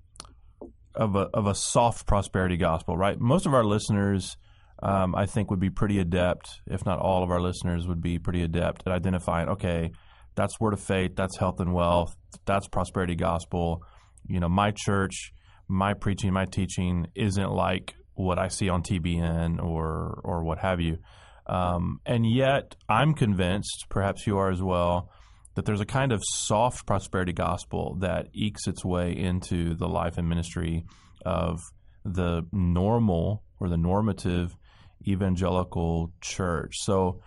of, 0.95 1.15
a, 1.15 1.29
of 1.33 1.47
a 1.47 1.55
soft 1.55 2.05
prosperity 2.05 2.57
gospel, 2.57 2.97
right? 2.97 3.19
Most 3.19 3.45
of 3.45 3.53
our 3.53 3.63
listeners. 3.63 4.37
Um, 4.85 5.15
I 5.15 5.25
think 5.25 5.49
would 5.49 5.61
be 5.61 5.69
pretty 5.69 5.99
adept, 5.99 6.59
if 6.67 6.85
not 6.85 6.99
all 6.99 7.23
of 7.23 7.31
our 7.31 7.39
listeners 7.39 7.87
would 7.87 8.01
be 8.01 8.19
pretty 8.19 8.43
adept 8.43 8.83
at 8.85 8.91
identifying. 8.91 9.47
Okay, 9.49 9.91
that's 10.35 10.59
word 10.59 10.73
of 10.73 10.81
faith, 10.81 11.15
that's 11.15 11.37
health 11.37 11.59
and 11.61 11.73
wealth, 11.73 12.15
that's 12.45 12.67
prosperity 12.67 13.15
gospel 13.15 13.81
you 14.27 14.39
know, 14.39 14.49
my 14.49 14.71
church, 14.75 15.33
my 15.67 15.93
preaching, 15.93 16.33
my 16.33 16.45
teaching 16.45 17.07
isn't 17.15 17.51
like 17.51 17.95
what 18.15 18.37
I 18.37 18.47
see 18.47 18.69
on 18.69 18.83
TBN 18.83 19.61
or 19.61 20.21
or 20.23 20.43
what 20.43 20.59
have 20.59 20.79
you. 20.79 20.97
Um, 21.45 21.99
and 22.05 22.25
yet, 22.29 22.75
I'm 22.87 23.13
convinced, 23.13 23.87
perhaps 23.89 24.25
you 24.25 24.37
are 24.37 24.49
as 24.49 24.61
well, 24.61 25.09
that 25.55 25.65
there's 25.65 25.81
a 25.81 25.85
kind 25.85 26.11
of 26.11 26.21
soft 26.23 26.85
prosperity 26.85 27.33
gospel 27.33 27.97
that 27.99 28.27
ekes 28.33 28.65
its 28.67 28.85
way 28.85 29.11
into 29.11 29.75
the 29.75 29.87
life 29.87 30.17
and 30.17 30.29
ministry 30.29 30.85
of 31.25 31.59
the 32.05 32.43
normal 32.51 33.43
or 33.59 33.67
the 33.67 33.77
normative 33.77 34.55
evangelical 35.07 36.11
church. 36.21 36.77
So, 36.79 37.21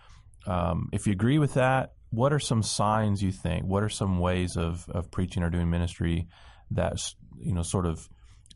um, 0.47 0.89
if 0.93 1.07
you 1.07 1.13
agree 1.13 1.39
with 1.39 1.55
that, 1.55 1.93
what 2.11 2.33
are 2.33 2.39
some 2.39 2.63
signs 2.63 3.23
you 3.23 3.33
think? 3.33 3.65
What 3.65 3.83
are 3.83 3.89
some 3.89 4.19
ways 4.19 4.57
of, 4.57 4.89
of 4.89 5.11
preaching 5.11 5.43
or 5.43 5.51
doing 5.51 5.71
ministry 5.71 6.29
that 6.71 6.99
you 7.39 7.53
know 7.53 7.63
sort 7.63 7.87
of 7.87 8.09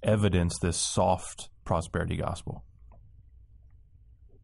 evidence 0.02 0.58
this 0.58 0.76
soft 0.76 1.48
prosperity 1.64 2.16
gospel. 2.16 2.64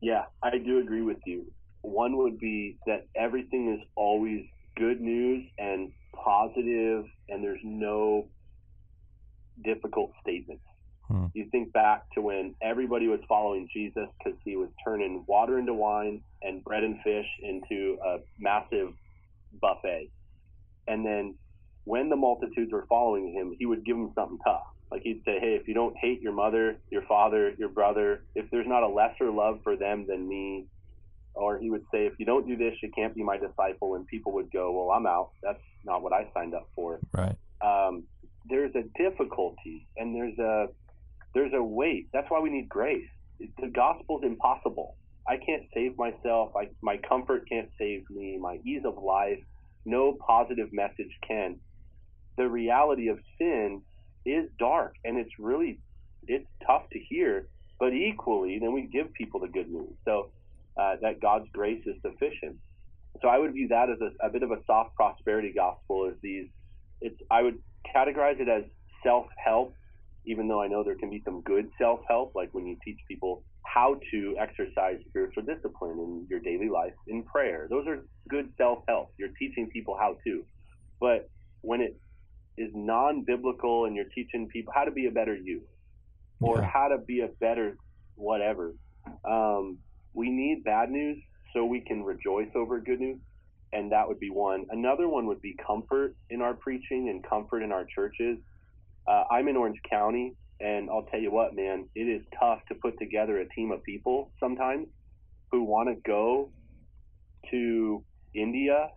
Yeah, 0.00 0.24
I 0.42 0.58
do 0.58 0.78
agree 0.78 1.02
with 1.02 1.18
you. 1.26 1.50
One 1.82 2.16
would 2.18 2.38
be 2.38 2.78
that 2.86 3.06
everything 3.14 3.74
is 3.74 3.86
always 3.96 4.44
good 4.76 5.00
news 5.00 5.44
and 5.58 5.92
positive, 6.12 7.04
and 7.28 7.42
there's 7.42 7.60
no 7.64 8.28
difficult 9.64 10.12
statements. 10.20 10.62
Hmm. 11.09 11.26
You 11.34 11.48
think 11.50 11.72
back 11.72 12.04
to 12.14 12.20
when 12.20 12.54
everybody 12.61 13.07
was 13.07 13.20
following 13.28 13.68
Jesus 13.72 14.09
because 14.18 14.38
he 14.44 14.57
was 14.57 14.68
turning 14.84 15.24
water 15.26 15.59
into 15.59 15.74
wine 15.74 16.22
and 16.42 16.64
bread 16.64 16.82
and 16.82 17.00
fish 17.02 17.26
into 17.42 17.98
a 18.04 18.18
massive 18.38 18.92
buffet. 19.61 20.11
And 20.88 21.04
then 21.04 21.36
when 21.84 22.09
the 22.09 22.16
multitudes 22.16 22.72
were 22.72 22.86
following 22.88 23.32
him, 23.32 23.54
he 23.59 23.66
would 23.66 23.84
give 23.84 23.96
them 23.96 24.12
something 24.14 24.38
tough. 24.44 24.66
Like 24.90 25.02
he'd 25.02 25.22
say, 25.24 25.38
Hey, 25.40 25.57
if 25.61 25.68
you 25.68 25.74
don't 25.74 25.96
hate 25.96 26.20
your 26.20 26.32
mother, 26.32 26.78
your 26.90 27.02
father, 27.02 27.52
your 27.59 27.68
brother, 27.68 28.22
if 28.34 28.50
there's 28.50 28.66
not 28.66 28.82
a 28.82 28.88
lesser 28.88 29.30
love 29.30 29.61
for 29.62 29.76
them 29.76 30.07
than 30.09 30.28
me, 30.28 30.66
or 31.34 31.59
he 31.59 31.70
would 31.70 31.84
say, 31.92 32.07
If 32.07 32.14
you 32.18 32.26
don't 32.26 32.46
do 32.46 32.57
this, 32.57 32.74
you 32.82 32.90
can't 32.90 33.14
be 33.14 33.22
my 33.22 33.36
disciple. 33.36 33.94
And 33.94 34.07
people 34.07 34.32
would 34.32 34.50
go, 34.50 34.72
Well, 34.72 34.96
I'm 34.96 35.07
out. 35.07 35.30
That's 35.42 35.62
not 35.84 36.02
what 36.02 36.12
I 36.12 36.28
signed 36.34 36.54
up 36.54 36.68
for. 36.74 37.00
Right. 37.12 37.36
Um, 37.61 38.04
there's 38.48 38.74
a 38.74 38.82
difficulty 38.96 39.88
and 39.96 40.14
there's 40.14 40.38
a 40.38 40.68
there's 41.37 41.53
a 41.55 41.62
weight. 41.62 42.09
That's 42.12 42.30
why 42.30 42.41
we 42.41 42.51
need 42.51 42.68
grace. 42.68 43.09
The 43.39 43.68
gospel's 43.68 44.24
impossible. 44.24 44.97
I 45.28 45.37
can't 45.37 45.64
save 45.74 45.99
myself. 45.99 46.53
I, 46.57 46.68
my 46.82 46.97
comfort 47.09 47.49
can't 47.49 47.68
save 47.78 48.09
me. 48.11 48.39
My 48.41 48.59
ease 48.64 48.82
of 48.84 49.03
life, 49.03 49.41
no 49.84 50.16
positive 50.26 50.72
message 50.72 51.11
can 51.26 51.57
the 52.37 52.49
reality 52.49 53.09
of 53.09 53.18
sin 53.39 53.82
is 54.24 54.49
dark 54.59 54.95
and 55.05 55.18
it's 55.18 55.30
really 55.39 55.78
it's 56.26 56.47
tough 56.66 56.82
to 56.93 56.99
hear 56.99 57.49
but 57.78 57.93
equally 57.93 58.59
then 58.59 58.72
we 58.72 58.82
give 58.82 59.12
people 59.14 59.41
the 59.41 59.49
good 59.49 59.70
news 59.70 59.95
so 60.05 60.30
uh, 60.76 60.97
that 61.01 61.20
god's 61.20 61.47
grace 61.53 61.82
is 61.87 61.95
sufficient 62.03 62.57
so 63.22 63.28
i 63.28 63.39
would 63.39 63.53
view 63.53 63.68
that 63.68 63.89
as 63.89 63.99
a, 64.01 64.26
a 64.26 64.30
bit 64.30 64.43
of 64.43 64.51
a 64.51 64.59
soft 64.66 64.95
prosperity 64.95 65.53
gospel 65.55 66.09
as 66.11 66.16
these 66.22 66.49
it's 67.01 67.20
i 67.30 67.43
would 67.43 67.59
categorize 67.95 68.41
it 68.41 68.49
as 68.49 68.64
self-help 69.03 69.72
even 70.26 70.48
though 70.48 70.62
i 70.62 70.68
know 70.68 70.82
there 70.84 70.96
can 70.96 71.10
be 71.10 71.22
some 71.24 71.40
good 71.42 71.68
self-help 71.78 72.32
like 72.34 72.52
when 72.52 72.66
you 72.66 72.76
teach 72.84 72.98
people 73.08 73.42
how 73.76 73.96
to 74.10 74.36
exercise 74.38 74.96
spiritual 75.08 75.42
discipline 75.42 75.98
in 75.98 76.26
your 76.30 76.40
daily 76.40 76.68
life 76.68 76.94
in 77.08 77.22
prayer. 77.22 77.66
Those 77.68 77.86
are 77.86 78.06
good 78.28 78.50
self-help. 78.56 79.12
You're 79.18 79.34
teaching 79.38 79.68
people 79.70 79.96
how 79.98 80.16
to. 80.24 80.44
But 80.98 81.28
when 81.60 81.80
it 81.82 81.96
is 82.56 82.70
non-biblical 82.74 83.84
and 83.84 83.94
you're 83.94 84.06
teaching 84.14 84.48
people 84.48 84.72
how 84.74 84.84
to 84.84 84.90
be 84.90 85.06
a 85.06 85.10
better 85.10 85.36
you 85.36 85.62
or 86.40 86.60
yeah. 86.60 86.70
how 86.72 86.88
to 86.88 86.98
be 86.98 87.20
a 87.20 87.28
better 87.28 87.76
whatever 88.14 88.72
um, 89.28 89.78
we 90.14 90.30
need 90.30 90.64
bad 90.64 90.90
news 90.90 91.18
so 91.52 91.66
we 91.66 91.80
can 91.80 92.02
rejoice 92.02 92.48
over 92.54 92.80
good 92.80 93.00
news. 93.00 93.18
And 93.72 93.92
that 93.92 94.08
would 94.08 94.20
be 94.20 94.30
one. 94.30 94.64
Another 94.70 95.06
one 95.06 95.26
would 95.26 95.42
be 95.42 95.54
comfort 95.66 96.14
in 96.30 96.40
our 96.40 96.54
preaching 96.54 97.10
and 97.10 97.22
comfort 97.22 97.62
in 97.62 97.72
our 97.72 97.84
churches 97.84 98.38
uh, 99.09 99.24
i'm 99.30 99.48
in 99.48 99.57
orange 99.57 99.80
county 99.88 100.34
and 100.61 100.88
i'll 100.90 101.04
tell 101.04 101.20
you 101.20 101.30
what 101.30 101.54
man 101.54 101.86
it 101.94 102.02
is 102.02 102.22
tough 102.38 102.61
to 102.68 102.74
put 102.74 102.98
together 102.98 103.40
a 103.40 103.48
team 103.50 103.70
of 103.70 103.82
people 103.82 104.30
sometimes 104.40 104.86
who 105.50 105.64
want 105.64 105.88
to 105.88 105.94
go 106.07 106.50
to 107.50 108.02
india 108.34 108.90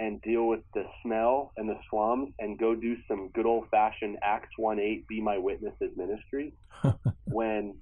and 0.00 0.22
deal 0.22 0.46
with 0.46 0.60
the 0.72 0.84
smell 1.02 1.52
and 1.58 1.68
the 1.68 1.78
slums 1.90 2.32
and 2.38 2.58
go 2.58 2.74
do 2.74 2.96
some 3.06 3.28
good 3.28 3.44
old 3.44 3.68
fashioned 3.70 4.16
Acts 4.22 4.48
1 4.56 4.80
8, 4.80 5.06
be 5.06 5.20
my 5.20 5.36
witnesses 5.36 5.90
ministry 5.94 6.54
when 7.26 7.74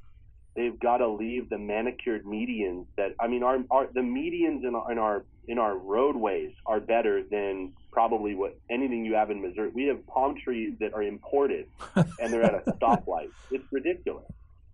they've 0.57 0.79
got 0.81 0.99
to 0.99 1.09
leave 1.09 1.49
the 1.49 1.59
manicured 1.59 2.25
medians 2.25 2.87
that, 2.97 3.15
I 3.21 3.29
mean, 3.29 3.45
our, 3.45 3.59
our 3.71 3.87
the 3.95 4.01
medians 4.01 4.67
in 4.67 4.75
our, 4.75 4.91
in 4.93 4.99
our, 4.99 5.25
in 5.49 5.59
our 5.59 5.77
roadways 5.77 6.53
are 6.67 6.79
better 6.79 7.23
than 7.23 7.73
probably 7.91 8.35
what 8.35 8.57
anything 8.71 9.05
you 9.05 9.15
have 9.15 9.31
in 9.31 9.41
Missouri. 9.43 9.71
We 9.75 9.85
have 9.85 10.07
palm 10.07 10.37
trees 10.43 10.75
that 10.81 10.95
are 10.95 11.03
imported 11.03 11.67
and 11.97 12.33
they're 12.33 12.45
at 12.45 12.55
a 12.55 12.71
stoplight. 12.73 13.31
It's 13.51 13.65
ridiculous. 13.73 14.31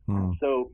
Hmm. 0.07 0.33
So 0.41 0.73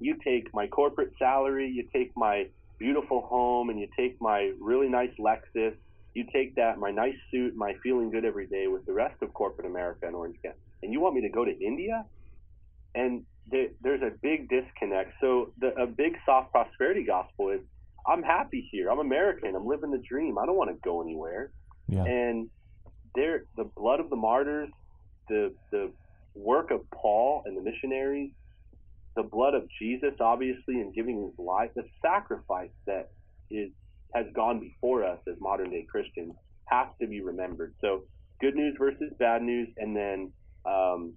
you 0.00 0.16
take 0.24 0.52
my 0.52 0.66
corporate 0.66 1.12
salary, 1.18 1.70
you 1.70 1.86
take 1.92 2.12
my 2.16 2.48
beautiful 2.78 3.22
home, 3.22 3.70
and 3.70 3.78
you 3.78 3.88
take 3.96 4.20
my 4.20 4.52
really 4.60 4.88
nice 4.88 5.12
Lexus 5.18 5.74
you 6.16 6.24
take 6.32 6.54
that, 6.54 6.78
my 6.78 6.90
nice 6.90 7.16
suit, 7.30 7.54
my 7.54 7.74
feeling 7.82 8.10
good 8.10 8.24
every 8.24 8.46
day 8.46 8.68
with 8.68 8.86
the 8.86 8.92
rest 8.92 9.22
of 9.22 9.34
corporate 9.34 9.66
America 9.66 10.06
and 10.06 10.16
Orange 10.16 10.38
County, 10.42 10.56
and 10.82 10.90
you 10.90 10.98
want 10.98 11.14
me 11.14 11.20
to 11.20 11.28
go 11.28 11.44
to 11.44 11.52
India? 11.60 12.06
And 12.94 13.26
there's 13.50 14.00
a 14.00 14.10
big 14.22 14.48
disconnect. 14.48 15.12
So 15.20 15.52
the, 15.58 15.74
a 15.74 15.86
big 15.86 16.16
soft 16.24 16.52
prosperity 16.52 17.04
gospel 17.04 17.50
is, 17.50 17.60
I'm 18.08 18.22
happy 18.22 18.68
here. 18.70 18.90
I'm 18.90 18.98
American. 18.98 19.54
I'm 19.56 19.66
living 19.66 19.90
the 19.90 20.02
dream. 20.08 20.38
I 20.38 20.46
don't 20.46 20.56
want 20.56 20.70
to 20.70 20.76
go 20.82 21.02
anywhere. 21.02 21.50
Yeah. 21.88 22.04
And 22.04 22.48
there, 23.14 23.44
the 23.56 23.64
blood 23.76 24.00
of 24.00 24.10
the 24.10 24.16
martyrs, 24.16 24.68
the 25.28 25.54
the 25.72 25.92
work 26.34 26.70
of 26.70 26.80
Paul 26.90 27.42
and 27.46 27.56
the 27.56 27.62
missionaries, 27.62 28.30
the 29.16 29.22
blood 29.22 29.54
of 29.54 29.64
Jesus, 29.80 30.12
obviously, 30.20 30.80
in 30.80 30.92
giving 30.94 31.24
his 31.24 31.38
life, 31.38 31.70
the 31.74 31.84
sacrifice 32.02 32.70
that 32.86 33.10
is 33.50 33.70
has 34.14 34.26
gone 34.34 34.60
before 34.60 35.04
us 35.04 35.18
as 35.28 35.34
modern 35.40 35.70
day 35.70 35.86
Christians 35.90 36.34
has 36.66 36.86
to 37.00 37.06
be 37.06 37.22
remembered. 37.22 37.74
So 37.80 38.04
good 38.40 38.54
news 38.54 38.76
versus 38.78 39.12
bad 39.18 39.42
news, 39.42 39.68
and 39.78 39.96
then 39.96 40.32
um, 40.64 41.14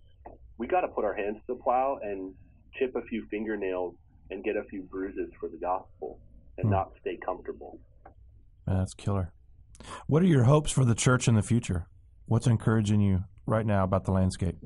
we 0.58 0.68
got 0.68 0.82
to 0.82 0.88
put 0.88 1.06
our 1.06 1.14
hands 1.14 1.38
to 1.48 1.56
the 1.56 1.62
plow 1.62 2.00
and 2.02 2.34
chip 2.78 2.96
a 2.96 3.02
few 3.04 3.26
fingernails 3.30 3.96
and 4.32 4.44
get 4.44 4.56
a 4.56 4.64
few 4.64 4.84
bruises 4.84 5.30
for 5.40 5.50
the 5.50 5.58
gospel 5.58 6.20
and 6.60 6.68
Hmm. 6.68 6.72
not 6.72 6.92
stay 7.02 7.18
comfortable. 7.18 7.80
That's 8.68 8.94
killer. 8.94 9.34
What 10.08 10.22
are 10.22 10.28
your 10.28 10.44
hopes 10.44 10.72
for 10.72 10.86
the 10.86 10.96
church 10.96 11.28
in 11.28 11.36
the 11.36 11.42
future? 11.42 11.88
What's 12.26 12.48
encouraging 12.48 13.02
you 13.02 13.24
right 13.46 13.66
now 13.66 13.84
about 13.84 14.04
the 14.06 14.12
landscape? 14.12 14.58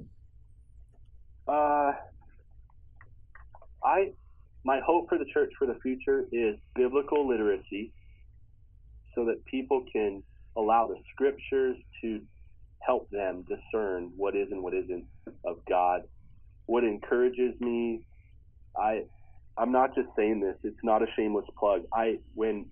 Uh, 1.47 1.93
I 3.83 4.13
my 4.65 4.79
hope 4.85 5.09
for 5.09 5.17
the 5.17 5.25
church 5.25 5.51
for 5.59 5.67
the 5.67 5.77
future 5.81 6.25
is 6.31 6.55
biblical 6.73 7.27
literacy, 7.27 7.93
so 9.13 9.25
that 9.25 9.43
people 9.45 9.83
can 9.91 10.23
allow 10.55 10.87
the 10.87 10.95
scriptures 11.13 11.77
to 12.01 12.21
help 12.79 13.09
them 13.09 13.43
discern 13.43 14.11
what 14.15 14.35
is 14.35 14.51
and 14.51 14.63
what 14.63 14.73
isn't 14.73 15.05
of 15.45 15.57
God. 15.69 16.01
What 16.65 16.83
encourages 16.83 17.59
me, 17.59 18.05
I 18.77 19.03
I'm 19.57 19.71
not 19.71 19.95
just 19.95 20.09
saying 20.17 20.41
this. 20.41 20.55
It's 20.63 20.83
not 20.83 21.03
a 21.03 21.07
shameless 21.15 21.45
plug. 21.59 21.83
I 21.93 22.17
when 22.33 22.65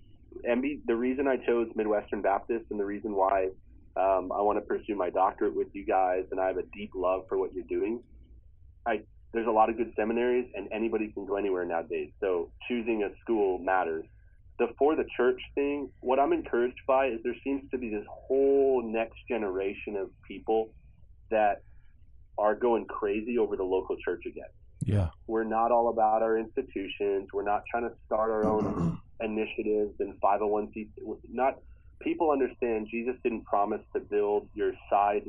MB 0.48 0.80
the 0.86 0.96
reason 0.96 1.28
I 1.28 1.36
chose 1.36 1.68
Midwestern 1.76 2.22
Baptist 2.22 2.66
and 2.70 2.80
the 2.80 2.84
reason 2.84 3.14
why 3.14 3.48
um, 3.96 4.32
I 4.32 4.40
want 4.42 4.58
to 4.58 4.62
pursue 4.62 4.96
my 4.96 5.10
doctorate 5.10 5.54
with 5.54 5.68
you 5.74 5.86
guys 5.86 6.24
and 6.30 6.40
I 6.40 6.48
have 6.48 6.56
a 6.56 6.64
deep 6.74 6.90
love 6.94 7.22
for 7.28 7.38
what 7.38 7.52
you're 7.54 7.64
doing. 7.68 8.02
I 8.86 9.00
there's 9.32 9.46
a 9.46 9.50
lot 9.50 9.70
of 9.70 9.76
good 9.76 9.92
seminaries 9.96 10.46
and 10.54 10.68
anybody 10.72 11.10
can 11.12 11.26
go 11.26 11.36
anywhere 11.36 11.64
nowadays. 11.64 12.10
So 12.20 12.50
choosing 12.68 13.04
a 13.04 13.14
school 13.22 13.58
matters. 13.58 14.04
The 14.58 14.68
for 14.78 14.96
the 14.96 15.04
church 15.16 15.40
thing, 15.54 15.88
what 16.00 16.18
I'm 16.18 16.32
encouraged 16.32 16.80
by 16.86 17.06
is 17.06 17.20
there 17.24 17.36
seems 17.44 17.62
to 17.70 17.78
be 17.78 17.90
this 17.90 18.04
whole 18.10 18.82
next 18.84 19.18
generation 19.28 19.96
of 19.96 20.10
people 20.26 20.70
that 21.30 21.62
are 22.38 22.54
going 22.54 22.86
crazy 22.86 23.38
over 23.38 23.56
the 23.56 23.64
local 23.64 23.96
church 24.04 24.22
again. 24.26 24.44
Yeah. 24.84 25.08
We're 25.26 25.44
not 25.44 25.70
all 25.70 25.88
about 25.88 26.22
our 26.22 26.38
institutions. 26.38 27.28
We're 27.32 27.44
not 27.44 27.62
trying 27.70 27.84
to 27.88 27.94
start 28.06 28.30
our 28.30 28.44
own 28.44 28.98
initiatives 29.20 29.94
and 30.00 30.20
501c. 30.20 30.88
Not 31.30 31.58
people 32.00 32.30
understand 32.30 32.88
Jesus 32.90 33.14
didn't 33.22 33.44
promise 33.44 33.80
to 33.94 34.00
build 34.00 34.48
your 34.54 34.72
side 34.90 35.22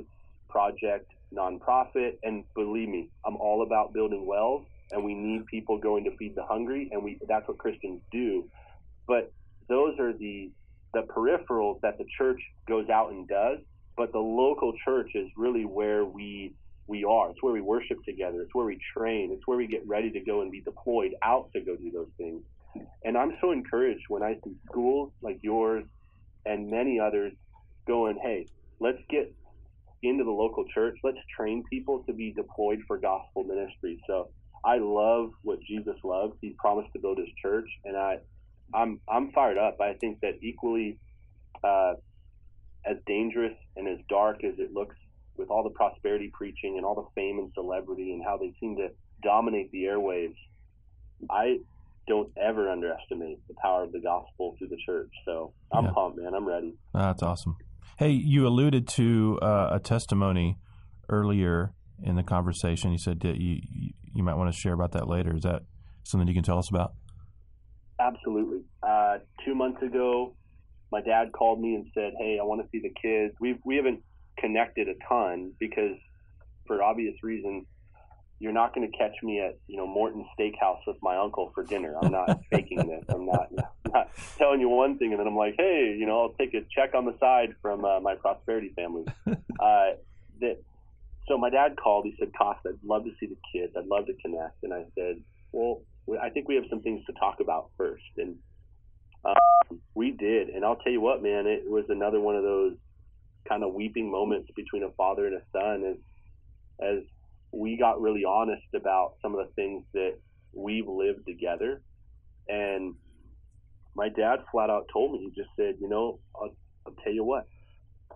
project 0.50 1.12
nonprofit. 1.34 2.18
And 2.24 2.44
believe 2.56 2.90
me, 2.90 3.10
I'm 3.26 3.36
all 3.38 3.64
about 3.64 3.94
building 3.94 4.26
wells, 4.26 4.66
and 4.92 5.04
we 5.04 5.14
need 5.14 5.46
people 5.48 5.78
going 5.78 6.04
to 6.06 6.16
feed 6.18 6.36
the 6.36 6.44
hungry, 6.44 6.90
and 6.92 7.04
we 7.04 7.20
that's 7.28 7.48
what 7.48 7.58
Christians 7.58 8.02
do. 8.12 8.50
But 9.08 9.32
those 9.70 10.00
are 10.00 10.14
the 10.14 10.52
the 10.94 11.02
peripherals 11.02 11.82
that 11.82 11.98
the 11.98 12.06
church 12.18 12.40
goes 12.68 12.90
out 12.90 13.12
and 13.12 13.28
does. 13.28 13.60
But 13.96 14.12
the 14.12 14.20
local 14.20 14.74
church 14.84 15.12
is 15.14 15.28
really 15.38 15.66
where 15.66 16.04
we 16.04 16.54
we 16.94 17.04
are. 17.04 17.32
It's 17.32 17.42
where 17.42 17.54
we 17.54 17.62
worship 17.62 17.98
together. 18.06 18.42
It's 18.42 18.54
where 18.54 18.68
we 18.68 18.78
train. 18.96 19.32
It's 19.34 19.48
where 19.48 19.58
we 19.58 19.66
get 19.66 19.82
ready 19.88 20.12
to 20.12 20.20
go 20.20 20.42
and 20.42 20.52
be 20.52 20.62
deployed 20.62 21.16
out 21.24 21.50
to 21.54 21.62
go 21.62 21.76
do 21.76 21.90
those 21.92 22.12
things. 22.18 22.44
And 23.04 23.18
I'm 23.18 23.34
so 23.42 23.52
encouraged 23.52 24.06
when 24.10 24.22
I 24.22 24.36
see 24.44 24.56
schools 24.70 25.12
like 25.24 25.40
yours 25.42 25.84
and 26.46 26.70
many 26.70 27.00
others 27.00 27.34
going, 27.88 28.20
hey, 28.22 28.46
let's 28.80 29.00
get 29.10 29.34
into 30.04 30.24
the 30.24 30.32
local 30.32 30.66
church. 30.72 30.96
Let's 31.04 31.18
train 31.36 31.64
people 31.68 32.04
to 32.06 32.14
be 32.14 32.32
deployed 32.32 32.82
for 32.88 33.00
gospel 33.00 33.44
ministry. 33.44 34.00
So 34.06 34.30
I 34.64 34.78
love 34.78 35.32
what 35.42 35.60
Jesus 35.68 35.96
loves. 36.04 36.34
He 36.42 36.56
promised 36.60 36.94
to 36.94 37.00
build 37.00 37.18
his 37.18 37.30
church, 37.42 37.70
and 37.86 37.98
I, 37.98 38.18
I'm 38.74 39.00
I'm 39.10 39.32
fired 39.32 39.58
up. 39.58 39.78
I 39.82 39.94
think 39.94 40.20
that 40.22 40.36
equally 40.42 41.00
uh, 41.64 41.94
as 42.86 42.98
dangerous 43.08 43.58
and 43.76 43.88
as 43.88 44.00
dark 44.10 44.44
as 44.44 44.54
it 44.58 44.74
looks 44.74 44.96
with 45.38 45.50
all 45.50 45.64
the 45.64 45.70
prosperity 45.72 46.30
preaching 46.34 46.76
and 46.78 46.86
all 46.86 46.96
the 46.96 47.08
fame 47.16 47.40
and 47.40 47.52
celebrity 47.54 48.14
and 48.14 48.24
how 48.24 48.38
they 48.38 48.54
seem 48.60 48.76
to 48.78 48.90
dominate 49.24 49.72
the 49.72 49.84
airwaves, 49.84 50.36
I 51.30 51.58
don't 52.08 52.30
ever 52.38 52.70
underestimate 52.70 53.40
the 53.48 53.56
power 53.62 53.84
of 53.84 53.92
the 53.92 54.00
gospel 54.02 54.56
through 54.58 54.68
the 54.68 54.78
church. 54.86 55.10
So 55.26 55.54
I'm 55.72 55.86
Yeah. 55.86 55.92
pumped, 55.92 56.18
man. 56.20 56.34
I'm 56.34 56.46
ready. 56.48 56.76
Ah, 56.94 57.08
That's 57.08 57.24
awesome. 57.24 57.56
Hey, 57.98 58.10
you 58.12 58.46
alluded 58.48 58.88
to 58.90 59.40
uh, 59.42 59.70
a 59.72 59.80
testimony 59.80 60.58
earlier 61.10 61.74
in 62.02 62.16
the 62.16 62.24
conversation. 62.24 62.92
You 62.92 62.98
said 62.98 63.20
that 63.22 63.38
you 63.38 63.62
you 64.16 64.24
might 64.24 64.36
want 64.36 64.54
to 64.54 64.58
share 64.58 64.74
about 64.74 64.92
that 64.92 65.08
later. 65.08 65.36
Is 65.36 65.44
that 65.44 65.64
something 66.04 66.28
you 66.28 66.34
can 66.36 66.44
tell 66.44 66.60
us 66.60 66.70
about? 66.70 66.94
Absolutely. 68.00 68.62
Uh, 68.82 69.20
two 69.46 69.56
months 69.56 69.82
ago, 69.82 70.36
my 70.92 71.02
dad 71.02 71.32
called 71.32 71.60
me 71.62 71.76
and 71.76 71.86
said, 71.94 72.14
"Hey, 72.20 72.38
I 72.40 72.44
want 72.44 72.62
to 72.62 72.68
see 72.70 72.80
the 72.82 72.94
kids." 73.02 73.34
We've 73.40 73.60
we 73.64 73.76
haven't 73.78 74.04
connected 74.38 74.88
a 74.88 74.94
ton 75.08 75.54
because, 75.60 75.98
for 76.68 76.82
obvious 76.84 77.16
reasons, 77.24 77.66
you're 78.40 78.54
not 78.54 78.76
going 78.76 78.90
to 78.90 78.98
catch 78.98 79.16
me 79.24 79.40
at 79.40 79.58
you 79.68 79.78
know 79.78 79.88
Morton 79.88 80.26
Steakhouse 80.38 80.80
with 80.86 80.98
my 81.02 81.18
uncle 81.18 81.52
for 81.56 81.64
dinner. 81.64 81.96
I'm 82.02 82.12
not 82.12 82.42
faking 82.52 82.88
this. 82.88 83.06
I'm 83.10 83.26
not 83.26 83.48
not 83.94 84.10
telling 84.38 84.60
you 84.60 84.70
one 84.70 84.98
thing 84.98 85.12
and 85.12 85.20
then 85.20 85.28
I'm 85.28 85.38
like, 85.38 85.56
hey, 85.58 85.96
you 85.98 86.06
know, 86.06 86.22
I'll 86.22 86.34
take 86.34 86.54
a 86.54 86.62
check 86.76 86.94
on 86.94 87.06
the 87.06 87.16
side 87.20 87.56
from 87.62 87.86
uh, 87.86 88.00
my 88.00 88.16
prosperity 88.16 88.74
family. 88.76 89.06
uh, 89.28 89.92
that 90.42 90.58
so 91.28 91.38
my 91.38 91.50
dad 91.50 91.78
called. 91.82 92.06
He 92.06 92.16
said, 92.20 92.32
Costa, 92.38 92.70
I'd 92.70 92.84
love 92.84 93.06
to 93.06 93.12
see 93.20 93.28
the 93.28 93.38
kids. 93.54 93.74
I'd 93.78 93.86
love 93.86 94.08
to 94.08 94.14
connect. 94.22 94.64
And 94.64 94.74
I 94.74 94.84
said, 94.96 95.22
well, 95.52 95.82
we- 96.06 96.18
I 96.18 96.30
think 96.30 96.48
we 96.48 96.56
have 96.56 96.66
some 96.70 96.82
things 96.82 97.06
to 97.06 97.14
talk 97.14 97.40
about 97.40 97.70
first. 97.78 98.04
And 98.18 98.36
um, 99.24 99.80
we 99.96 100.12
did. 100.12 100.50
And 100.50 100.66
I'll 100.66 100.76
tell 100.76 100.92
you 100.92 101.00
what, 101.02 101.24
man, 101.24 101.48
it 101.48 101.64
was 101.70 101.86
another 101.90 102.20
one 102.20 102.36
of 102.36 102.44
those 102.44 102.76
kind 103.48 103.64
of 103.64 103.74
weeping 103.74 104.12
moments 104.12 104.50
between 104.56 104.84
a 104.84 104.92
father 104.92 105.28
and 105.28 105.36
a 105.36 105.42
son 105.52 105.84
as 105.86 105.98
as 106.82 107.04
we 107.52 107.78
got 107.78 108.02
really 108.02 108.26
honest 108.26 108.66
about 108.76 109.14
some 109.22 109.36
of 109.36 109.46
the 109.46 109.54
things 109.54 109.84
that 109.94 110.18
we've 110.54 110.88
lived 110.88 111.26
together. 111.26 111.82
And 112.48 112.96
my 113.96 114.10
dad 114.10 114.40
flat 114.52 114.70
out 114.70 114.88
told 114.92 115.14
me, 115.14 115.20
he 115.20 115.42
just 115.42 115.50
said, 115.56 115.76
you 115.80 115.88
know, 115.88 116.20
I'll, 116.36 116.56
I'll 116.86 116.96
tell 117.04 117.14
you 117.14 117.24
what, 117.24 117.48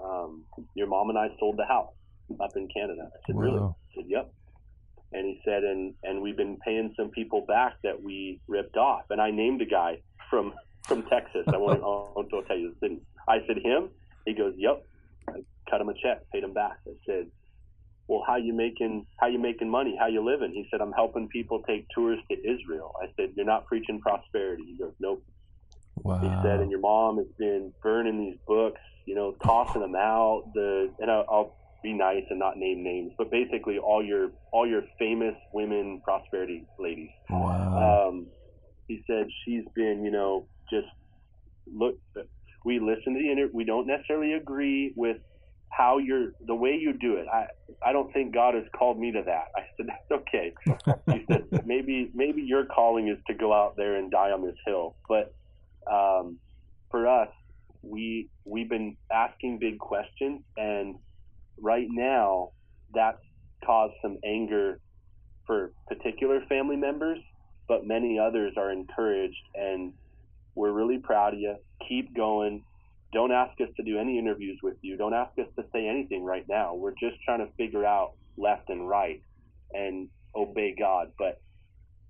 um, 0.04 0.44
your 0.74 0.88
mom 0.88 1.10
and 1.10 1.18
I 1.18 1.30
sold 1.40 1.58
the 1.58 1.66
house 1.66 1.94
up 2.42 2.52
in 2.56 2.68
Canada. 2.76 3.10
I 3.14 3.20
said, 3.28 3.38
really? 3.38 3.60
Wow. 3.60 3.76
I 3.92 3.96
said, 3.96 4.06
yep. 4.08 4.34
And 5.14 5.26
he 5.26 5.40
said, 5.46 5.64
and, 5.64 5.94
and 6.04 6.22
we've 6.22 6.36
been 6.36 6.58
paying 6.66 6.94
some 6.98 7.10
people 7.10 7.46
back 7.48 7.76
that 7.84 8.02
we 8.02 8.42
ripped 8.48 8.76
off. 8.76 9.04
And 9.10 9.22
I 9.22 9.32
named 9.32 9.62
a 9.62 9.66
guy 9.66 10.02
from, 10.30 10.54
from 10.86 11.04
Texas. 11.04 11.46
I 11.48 11.58
won't, 11.58 11.80
I 11.84 11.86
won't 11.86 12.34
I'll 12.34 12.42
tell 12.42 12.58
you 12.58 12.74
the 12.74 12.88
city. 12.88 13.02
I 13.28 13.38
said, 13.48 13.58
him? 13.64 13.90
He 14.26 14.34
goes, 14.34 14.54
yep. 14.58 14.84
I 15.30 15.40
cut 15.70 15.82
him 15.82 15.90
a 15.90 15.94
check, 15.94 16.22
paid 16.34 16.44
him 16.44 16.54
back. 16.54 16.78
I 16.88 16.92
said, 17.06 17.28
well, 18.08 18.24
how 18.26 18.38
you 18.38 18.54
making 18.54 19.06
how 19.20 19.28
you 19.28 19.40
making 19.40 19.70
money? 19.70 19.96
How 20.00 20.08
you 20.08 20.24
living? 20.24 20.52
He 20.54 20.66
said, 20.72 20.82
I'm 20.82 20.94
helping 20.94 21.28
people 21.28 21.62
take 21.68 21.86
tours 21.94 22.20
to 22.32 22.38
Israel. 22.38 22.94
I 23.02 23.08
said, 23.18 23.32
you're 23.36 23.46
not 23.46 23.66
preaching 23.66 24.00
prosperity. 24.00 24.64
He 24.66 24.78
goes, 24.78 24.94
nope. 25.00 25.24
Wow. 25.98 26.20
He 26.22 26.28
said, 26.48 26.62
and 26.62 26.72
your 26.72 26.80
mom 26.80 27.18
has 27.18 27.28
been 27.38 27.74
burning 27.84 28.18
these 28.18 28.38
books, 28.48 28.80
you 29.06 29.16
know, 29.16 29.36
tossing 29.44 29.82
them 29.82 29.96
out. 29.96 30.44
The 30.54 30.90
and 31.00 31.12
I'll, 31.12 31.26
I'll 31.30 31.58
be 31.84 31.94
nice 31.94 32.24
and 32.30 32.40
not 32.40 32.58
name 32.58 32.84
names, 32.84 33.12
but 33.18 33.30
basically 33.30 33.78
all 33.78 34.04
your 34.04 34.30
all 34.54 34.68
your 34.68 34.84
famous 34.98 35.36
women 35.54 36.02
prosperity 36.04 36.66
ladies. 36.80 37.10
wow. 37.30 38.08
Um, 38.08 38.28
he 38.88 39.04
said 39.06 39.28
she's 39.44 39.66
been, 39.76 40.04
you 40.06 40.12
know, 40.12 40.48
just 40.72 40.88
look. 41.74 41.96
We 42.68 42.80
listen 42.80 43.14
to 43.14 43.20
the 43.22 43.32
interview. 43.32 43.52
We 43.54 43.64
don't 43.64 43.88
necessarily 43.88 44.34
agree 44.34 44.92
with 44.98 45.16
how 45.70 46.00
you're 46.00 46.34
the 46.46 46.54
way 46.54 46.72
you 46.72 46.92
do 46.92 47.16
it. 47.16 47.26
I 47.34 47.46
I 47.82 47.94
don't 47.94 48.12
think 48.12 48.34
God 48.34 48.56
has 48.56 48.66
called 48.78 49.00
me 49.00 49.14
to 49.14 49.24
that. 49.26 49.46
I 49.56 49.62
said 49.78 49.88
that's 49.88 50.22
okay. 50.22 50.54
he 51.14 51.26
said 51.32 51.66
maybe 51.66 52.12
maybe 52.14 52.42
your 52.42 52.66
calling 52.66 53.08
is 53.08 53.20
to 53.28 53.34
go 53.34 53.54
out 53.54 53.78
there 53.78 53.96
and 53.96 54.12
die 54.12 54.32
on 54.32 54.46
this 54.46 54.58
hill, 54.66 54.98
but 55.08 55.34
um, 55.90 56.40
for 56.92 57.08
us, 57.08 57.30
we 57.84 58.28
we've 58.44 58.68
been 58.68 58.98
asking 59.14 59.60
big 59.60 59.80
questions, 59.80 60.42
and 60.58 60.96
right 61.58 61.88
now 61.90 62.52
that's 62.94 63.24
caused 63.66 63.94
some 64.02 64.18
anger 64.26 64.82
for 65.46 65.72
particular 65.88 66.42
family 66.50 66.76
members, 66.76 67.20
but 67.70 67.88
many 67.88 68.20
others 68.20 68.56
are 68.58 68.74
encouraged, 68.74 69.46
and 69.56 69.94
we're 70.54 70.74
really 70.74 70.98
proud 70.98 71.34
of 71.34 71.40
you. 71.40 71.56
Keep 71.88 72.16
going. 72.16 72.64
Don't 73.14 73.32
ask 73.32 73.54
us 73.62 73.70
to 73.78 73.84
do 73.84 73.98
any 74.00 74.20
interviews 74.20 74.60
with 74.62 74.76
you. 74.82 74.98
Don't 74.98 75.14
ask 75.14 75.32
us 75.40 75.48
to 75.58 75.66
say 75.74 75.88
anything 75.88 76.24
right 76.24 76.46
now. 76.50 76.76
We're 76.76 76.92
just 76.92 77.16
trying 77.26 77.40
to 77.40 77.52
figure 77.58 77.86
out 77.86 78.12
left 78.38 78.70
and 78.70 78.88
right 78.88 79.22
and 79.74 80.10
obey 80.36 80.76
God. 80.78 81.12
But 81.18 81.42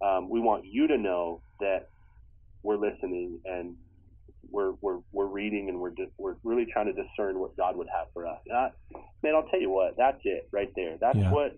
um, 0.06 0.30
we 0.30 0.40
want 0.40 0.66
you 0.66 0.88
to 0.88 0.98
know 0.98 1.42
that 1.60 1.90
we're 2.64 2.78
listening 2.78 3.40
and 3.46 3.76
we're 4.50 4.74
we're 4.82 5.00
we're 5.12 5.28
reading 5.28 5.70
and 5.70 5.80
we're 5.80 5.92
just 5.92 6.12
we're 6.18 6.36
really 6.44 6.66
trying 6.72 6.88
to 6.88 6.94
discern 6.94 7.40
what 7.40 7.56
God 7.58 7.76
would 7.78 7.88
have 7.96 8.08
for 8.14 8.26
us. 8.28 8.40
And 8.48 8.58
I, 8.58 8.70
man, 9.24 9.36
I'll 9.36 9.48
tell 9.50 9.62
you 9.62 9.70
what, 9.70 9.96
that's 9.98 10.20
it 10.24 10.48
right 10.52 10.70
there. 10.76 10.98
That's 11.00 11.18
Yeah. 11.18 11.32
what 11.32 11.58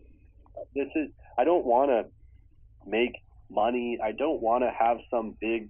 this 0.75 0.87
is. 0.95 1.09
I 1.37 1.43
don't 1.43 1.65
want 1.65 1.89
to 1.91 2.05
make 2.85 3.13
money. 3.49 3.99
I 4.03 4.11
don't 4.11 4.41
want 4.41 4.63
to 4.63 4.71
have 4.77 4.97
some 5.11 5.37
big 5.39 5.69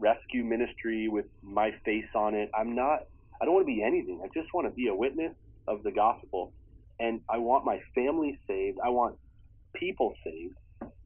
rescue 0.00 0.44
ministry 0.44 1.08
with 1.08 1.26
my 1.42 1.72
face 1.84 2.08
on 2.14 2.34
it. 2.34 2.50
I'm 2.58 2.74
not. 2.74 3.06
I 3.40 3.44
don't 3.44 3.54
want 3.54 3.66
to 3.66 3.72
be 3.72 3.82
anything. 3.82 4.20
I 4.24 4.28
just 4.34 4.52
want 4.52 4.66
to 4.66 4.72
be 4.72 4.88
a 4.88 4.94
witness 4.94 5.34
of 5.66 5.82
the 5.82 5.92
gospel, 5.92 6.52
and 6.98 7.20
I 7.28 7.38
want 7.38 7.64
my 7.64 7.80
family 7.94 8.38
saved. 8.46 8.78
I 8.84 8.88
want 8.88 9.16
people 9.74 10.14
saved, 10.24 10.56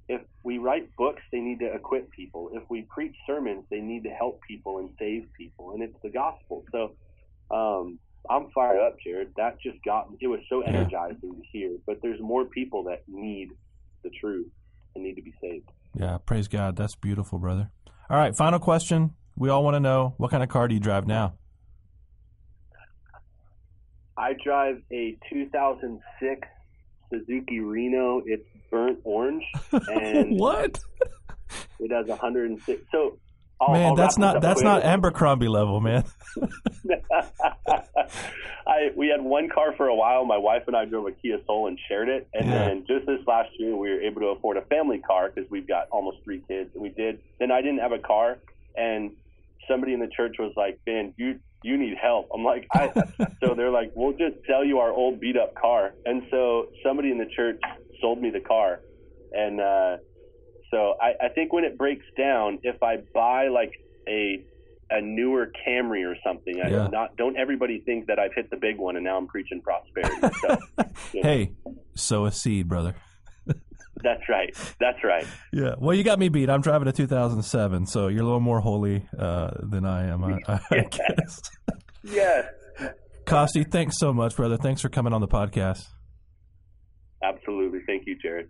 if 0.08 0.20
we 0.42 0.58
write 0.58 0.94
books, 0.96 1.22
they 1.30 1.40
need 1.40 1.60
to 1.60 1.72
equip 1.72 2.10
people. 2.10 2.50
If 2.52 2.62
we 2.68 2.82
preach 2.82 3.14
sermons, 3.26 3.64
they 3.70 3.80
need 3.80 4.04
to 4.04 4.10
help 4.10 4.40
people 4.46 4.78
and 4.78 4.90
save 4.98 5.26
people, 5.36 5.72
and 5.72 5.82
it's 5.82 5.96
the 6.02 6.10
gospel. 6.10 6.64
So 6.72 6.94
um, 7.50 7.98
I'm 8.28 8.50
fired 8.50 8.80
up, 8.80 8.96
Jared. 9.04 9.32
That 9.36 9.60
just 9.60 9.82
got 9.84 10.08
it 10.20 10.26
was 10.26 10.40
so 10.48 10.62
energizing 10.62 11.34
to 11.36 11.42
hear. 11.50 11.76
But 11.86 12.00
there's 12.02 12.20
more 12.20 12.44
people 12.44 12.84
that 12.84 13.02
need 13.08 13.50
the 14.02 14.10
truth 14.20 14.48
and 14.94 15.04
need 15.04 15.14
to 15.14 15.22
be 15.22 15.34
saved. 15.40 15.70
Yeah, 15.94 16.18
praise 16.18 16.48
God. 16.48 16.76
That's 16.76 16.94
beautiful, 16.94 17.38
brother. 17.38 17.70
All 18.12 18.18
right, 18.18 18.36
final 18.36 18.58
question. 18.58 19.14
We 19.38 19.48
all 19.48 19.64
want 19.64 19.74
to 19.74 19.80
know 19.80 20.12
what 20.18 20.30
kind 20.30 20.42
of 20.42 20.50
car 20.50 20.68
do 20.68 20.74
you 20.74 20.80
drive 20.80 21.06
now? 21.06 21.32
I 24.18 24.34
drive 24.44 24.82
a 24.92 25.16
2006 25.30 26.48
Suzuki 27.08 27.60
Reno. 27.60 28.20
It's 28.26 28.44
burnt 28.70 28.98
orange, 29.04 29.44
and 29.72 30.38
what? 30.38 30.78
It 31.80 31.90
has 31.90 32.06
106. 32.06 32.82
So, 32.92 33.18
I'll, 33.62 33.72
man, 33.74 33.86
I'll 33.90 33.96
that's 33.96 34.18
not 34.18 34.40
that's 34.40 34.62
not 34.62 34.82
Abercrombie 34.82 35.48
level, 35.48 35.80
man. 35.80 36.04
I 38.66 38.90
we 38.96 39.08
had 39.08 39.22
one 39.22 39.48
car 39.48 39.74
for 39.76 39.86
a 39.86 39.94
while. 39.94 40.24
My 40.24 40.36
wife 40.38 40.62
and 40.66 40.76
I 40.76 40.84
drove 40.84 41.06
a 41.06 41.12
Kia 41.12 41.38
Soul 41.46 41.68
and 41.68 41.78
shared 41.88 42.08
it, 42.08 42.28
and 42.34 42.48
Yeah. 42.48 42.58
then 42.66 42.84
just 42.86 43.06
this 43.06 43.20
last 43.26 43.50
year 43.58 43.76
we 43.76 43.90
were 43.90 44.00
able 44.00 44.20
to 44.22 44.28
afford 44.28 44.56
a 44.56 44.62
family 44.62 44.98
car 44.98 45.30
because 45.32 45.50
we've 45.50 45.66
got 45.68 45.88
almost 45.90 46.18
three 46.24 46.42
kids, 46.48 46.70
and 46.74 46.82
we 46.82 46.88
did. 46.90 47.20
Then 47.38 47.50
I 47.50 47.60
didn't 47.62 47.78
have 47.78 47.92
a 47.92 47.98
car, 47.98 48.38
and 48.76 49.12
somebody 49.68 49.92
in 49.94 50.00
the 50.00 50.08
church 50.08 50.36
was 50.38 50.52
like, 50.56 50.80
"Ben, 50.86 51.14
you 51.16 51.38
you 51.62 51.76
need 51.76 51.94
help." 52.00 52.28
I'm 52.34 52.44
like, 52.44 52.66
I. 52.72 52.88
so 53.44 53.54
they're 53.54 53.70
like, 53.70 53.92
"We'll 53.94 54.12
just 54.16 54.36
sell 54.46 54.64
you 54.64 54.78
our 54.78 54.90
old 54.92 55.20
beat 55.20 55.36
up 55.36 55.54
car," 55.54 55.92
and 56.04 56.22
so 56.30 56.66
somebody 56.84 57.10
in 57.10 57.18
the 57.18 57.26
church 57.36 57.60
sold 58.00 58.20
me 58.20 58.30
the 58.30 58.40
car, 58.40 58.80
and 59.32 59.60
uh, 59.60 59.96
so 60.72 60.94
I, 61.00 61.26
I 61.26 61.28
think 61.28 61.52
when 61.52 61.62
it 61.64 61.78
breaks 61.78 62.04
down, 62.18 62.58
if 62.64 62.82
I 62.82 62.96
buy 63.14 63.46
like 63.48 63.72
a 64.08 64.44
a 64.90 65.00
newer 65.00 65.50
Camry 65.66 66.04
or 66.04 66.16
something, 66.26 66.60
I 66.60 66.68
Yeah. 66.68 66.86
not 66.88 67.16
don't 67.16 67.36
everybody 67.38 67.80
think 67.80 68.08
that 68.08 68.18
I've 68.18 68.34
hit 68.34 68.50
the 68.50 68.56
big 68.58 68.76
one 68.78 68.96
and 68.96 69.04
now 69.04 69.16
I'm 69.16 69.26
preaching 69.28 69.62
prosperity. 69.62 70.20
So 70.40 70.58
Yeah. 71.14 71.22
Hey, 71.22 71.52
sow 71.94 72.24
a 72.26 72.32
seed, 72.32 72.68
brother. 72.68 72.94
that's 74.02 74.28
right, 74.28 74.54
that's 74.80 75.02
right. 75.04 75.26
Yeah. 75.52 75.76
Well, 75.78 75.94
you 75.96 76.02
got 76.04 76.18
me 76.18 76.28
beat. 76.28 76.50
I'm 76.50 76.60
driving 76.60 76.88
a 76.88 76.92
2007, 76.92 77.86
so 77.86 78.08
you're 78.08 78.20
a 78.22 78.24
little 78.24 78.40
more 78.40 78.60
holy 78.60 79.06
uh, 79.18 79.50
than 79.62 79.86
I 79.86 80.08
am, 80.08 80.24
I, 80.24 80.38
I 80.70 80.80
guess. 80.90 81.40
Yes, 82.04 82.46
Costi, 83.24 83.64
thanks 83.64 83.98
so 83.98 84.12
much, 84.12 84.34
brother. 84.36 84.56
Thanks 84.58 84.80
for 84.82 84.88
coming 84.90 85.12
on 85.12 85.20
the 85.22 85.28
podcast. 85.28 85.86
absolutely. 87.22 87.80
Thank 87.86 88.06
you, 88.06 88.16
Jared. 88.20 88.48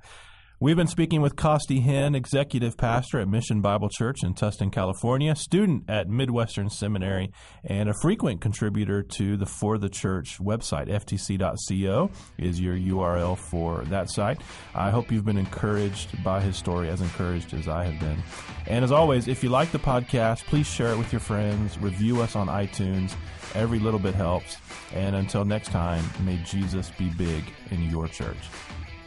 We've 0.62 0.76
been 0.76 0.86
speaking 0.86 1.22
with 1.22 1.34
Costi 1.34 1.82
Hinn, 1.82 2.14
executive 2.14 2.76
pastor 2.76 3.18
at 3.18 3.26
Mission 3.26 3.62
Bible 3.62 3.88
Church 3.88 4.22
in 4.22 4.32
Tustin, 4.32 4.70
California, 4.70 5.34
student 5.34 5.90
at 5.90 6.08
Midwestern 6.08 6.70
Seminary, 6.70 7.32
and 7.64 7.88
a 7.88 7.94
frequent 8.00 8.40
contributor 8.40 9.02
to 9.02 9.36
the 9.36 9.44
For 9.44 9.76
the 9.76 9.88
Church 9.88 10.38
website. 10.38 10.86
FTC.co 10.86 12.12
is 12.38 12.60
your 12.60 12.76
URL 12.76 13.36
for 13.36 13.82
that 13.86 14.08
site. 14.08 14.40
I 14.72 14.90
hope 14.90 15.10
you've 15.10 15.24
been 15.24 15.36
encouraged 15.36 16.22
by 16.22 16.40
his 16.40 16.56
story, 16.56 16.88
as 16.90 17.00
encouraged 17.00 17.54
as 17.54 17.66
I 17.66 17.82
have 17.86 17.98
been. 17.98 18.22
And 18.68 18.84
as 18.84 18.92
always, 18.92 19.26
if 19.26 19.42
you 19.42 19.48
like 19.48 19.72
the 19.72 19.80
podcast, 19.80 20.44
please 20.44 20.68
share 20.68 20.92
it 20.92 20.96
with 20.96 21.12
your 21.12 21.18
friends, 21.18 21.76
review 21.78 22.22
us 22.22 22.36
on 22.36 22.46
iTunes. 22.46 23.16
Every 23.56 23.80
little 23.80 23.98
bit 23.98 24.14
helps. 24.14 24.58
And 24.94 25.16
until 25.16 25.44
next 25.44 25.70
time, 25.70 26.04
may 26.24 26.36
Jesus 26.44 26.92
be 26.92 27.10
big 27.10 27.42
in 27.72 27.82
your 27.90 28.06
church. 28.06 28.38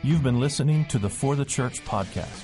You've 0.06 0.22
been 0.22 0.39
listening 0.39 0.86
to 0.89 0.99
the 0.99 1.10
For 1.10 1.36
the 1.36 1.43
Church 1.43 1.84
podcast, 1.84 2.43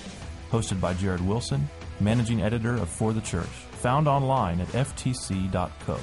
hosted 0.50 0.82
by 0.82 0.96
Jared 0.96 1.22
Wilson, 1.22 1.70
managing 2.00 2.42
editor 2.42 2.74
of 2.74 2.90
For 2.90 3.14
the 3.14 3.22
Church, 3.22 3.46
found 3.46 4.08
online 4.08 4.60
at 4.62 4.68
ftc.co. 4.70 6.00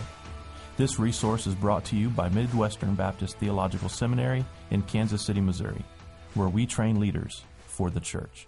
This 0.77 1.01
resource 1.01 1.49
is 1.49 1.57
brought 1.57 1.85
to 1.87 1.97
you 1.97 2.11
by 2.11 2.29
Midwestern 2.29 2.95
Baptist 2.95 3.39
Theological 3.39 3.89
Seminary 3.89 4.45
in 4.71 4.83
Kansas 4.83 5.27
City, 5.27 5.41
Missouri, 5.41 5.85
where 6.35 6.49
we 6.49 6.65
train 6.65 7.01
leaders 7.01 7.43
for 7.67 7.91
the 7.91 7.99
church. 7.99 8.47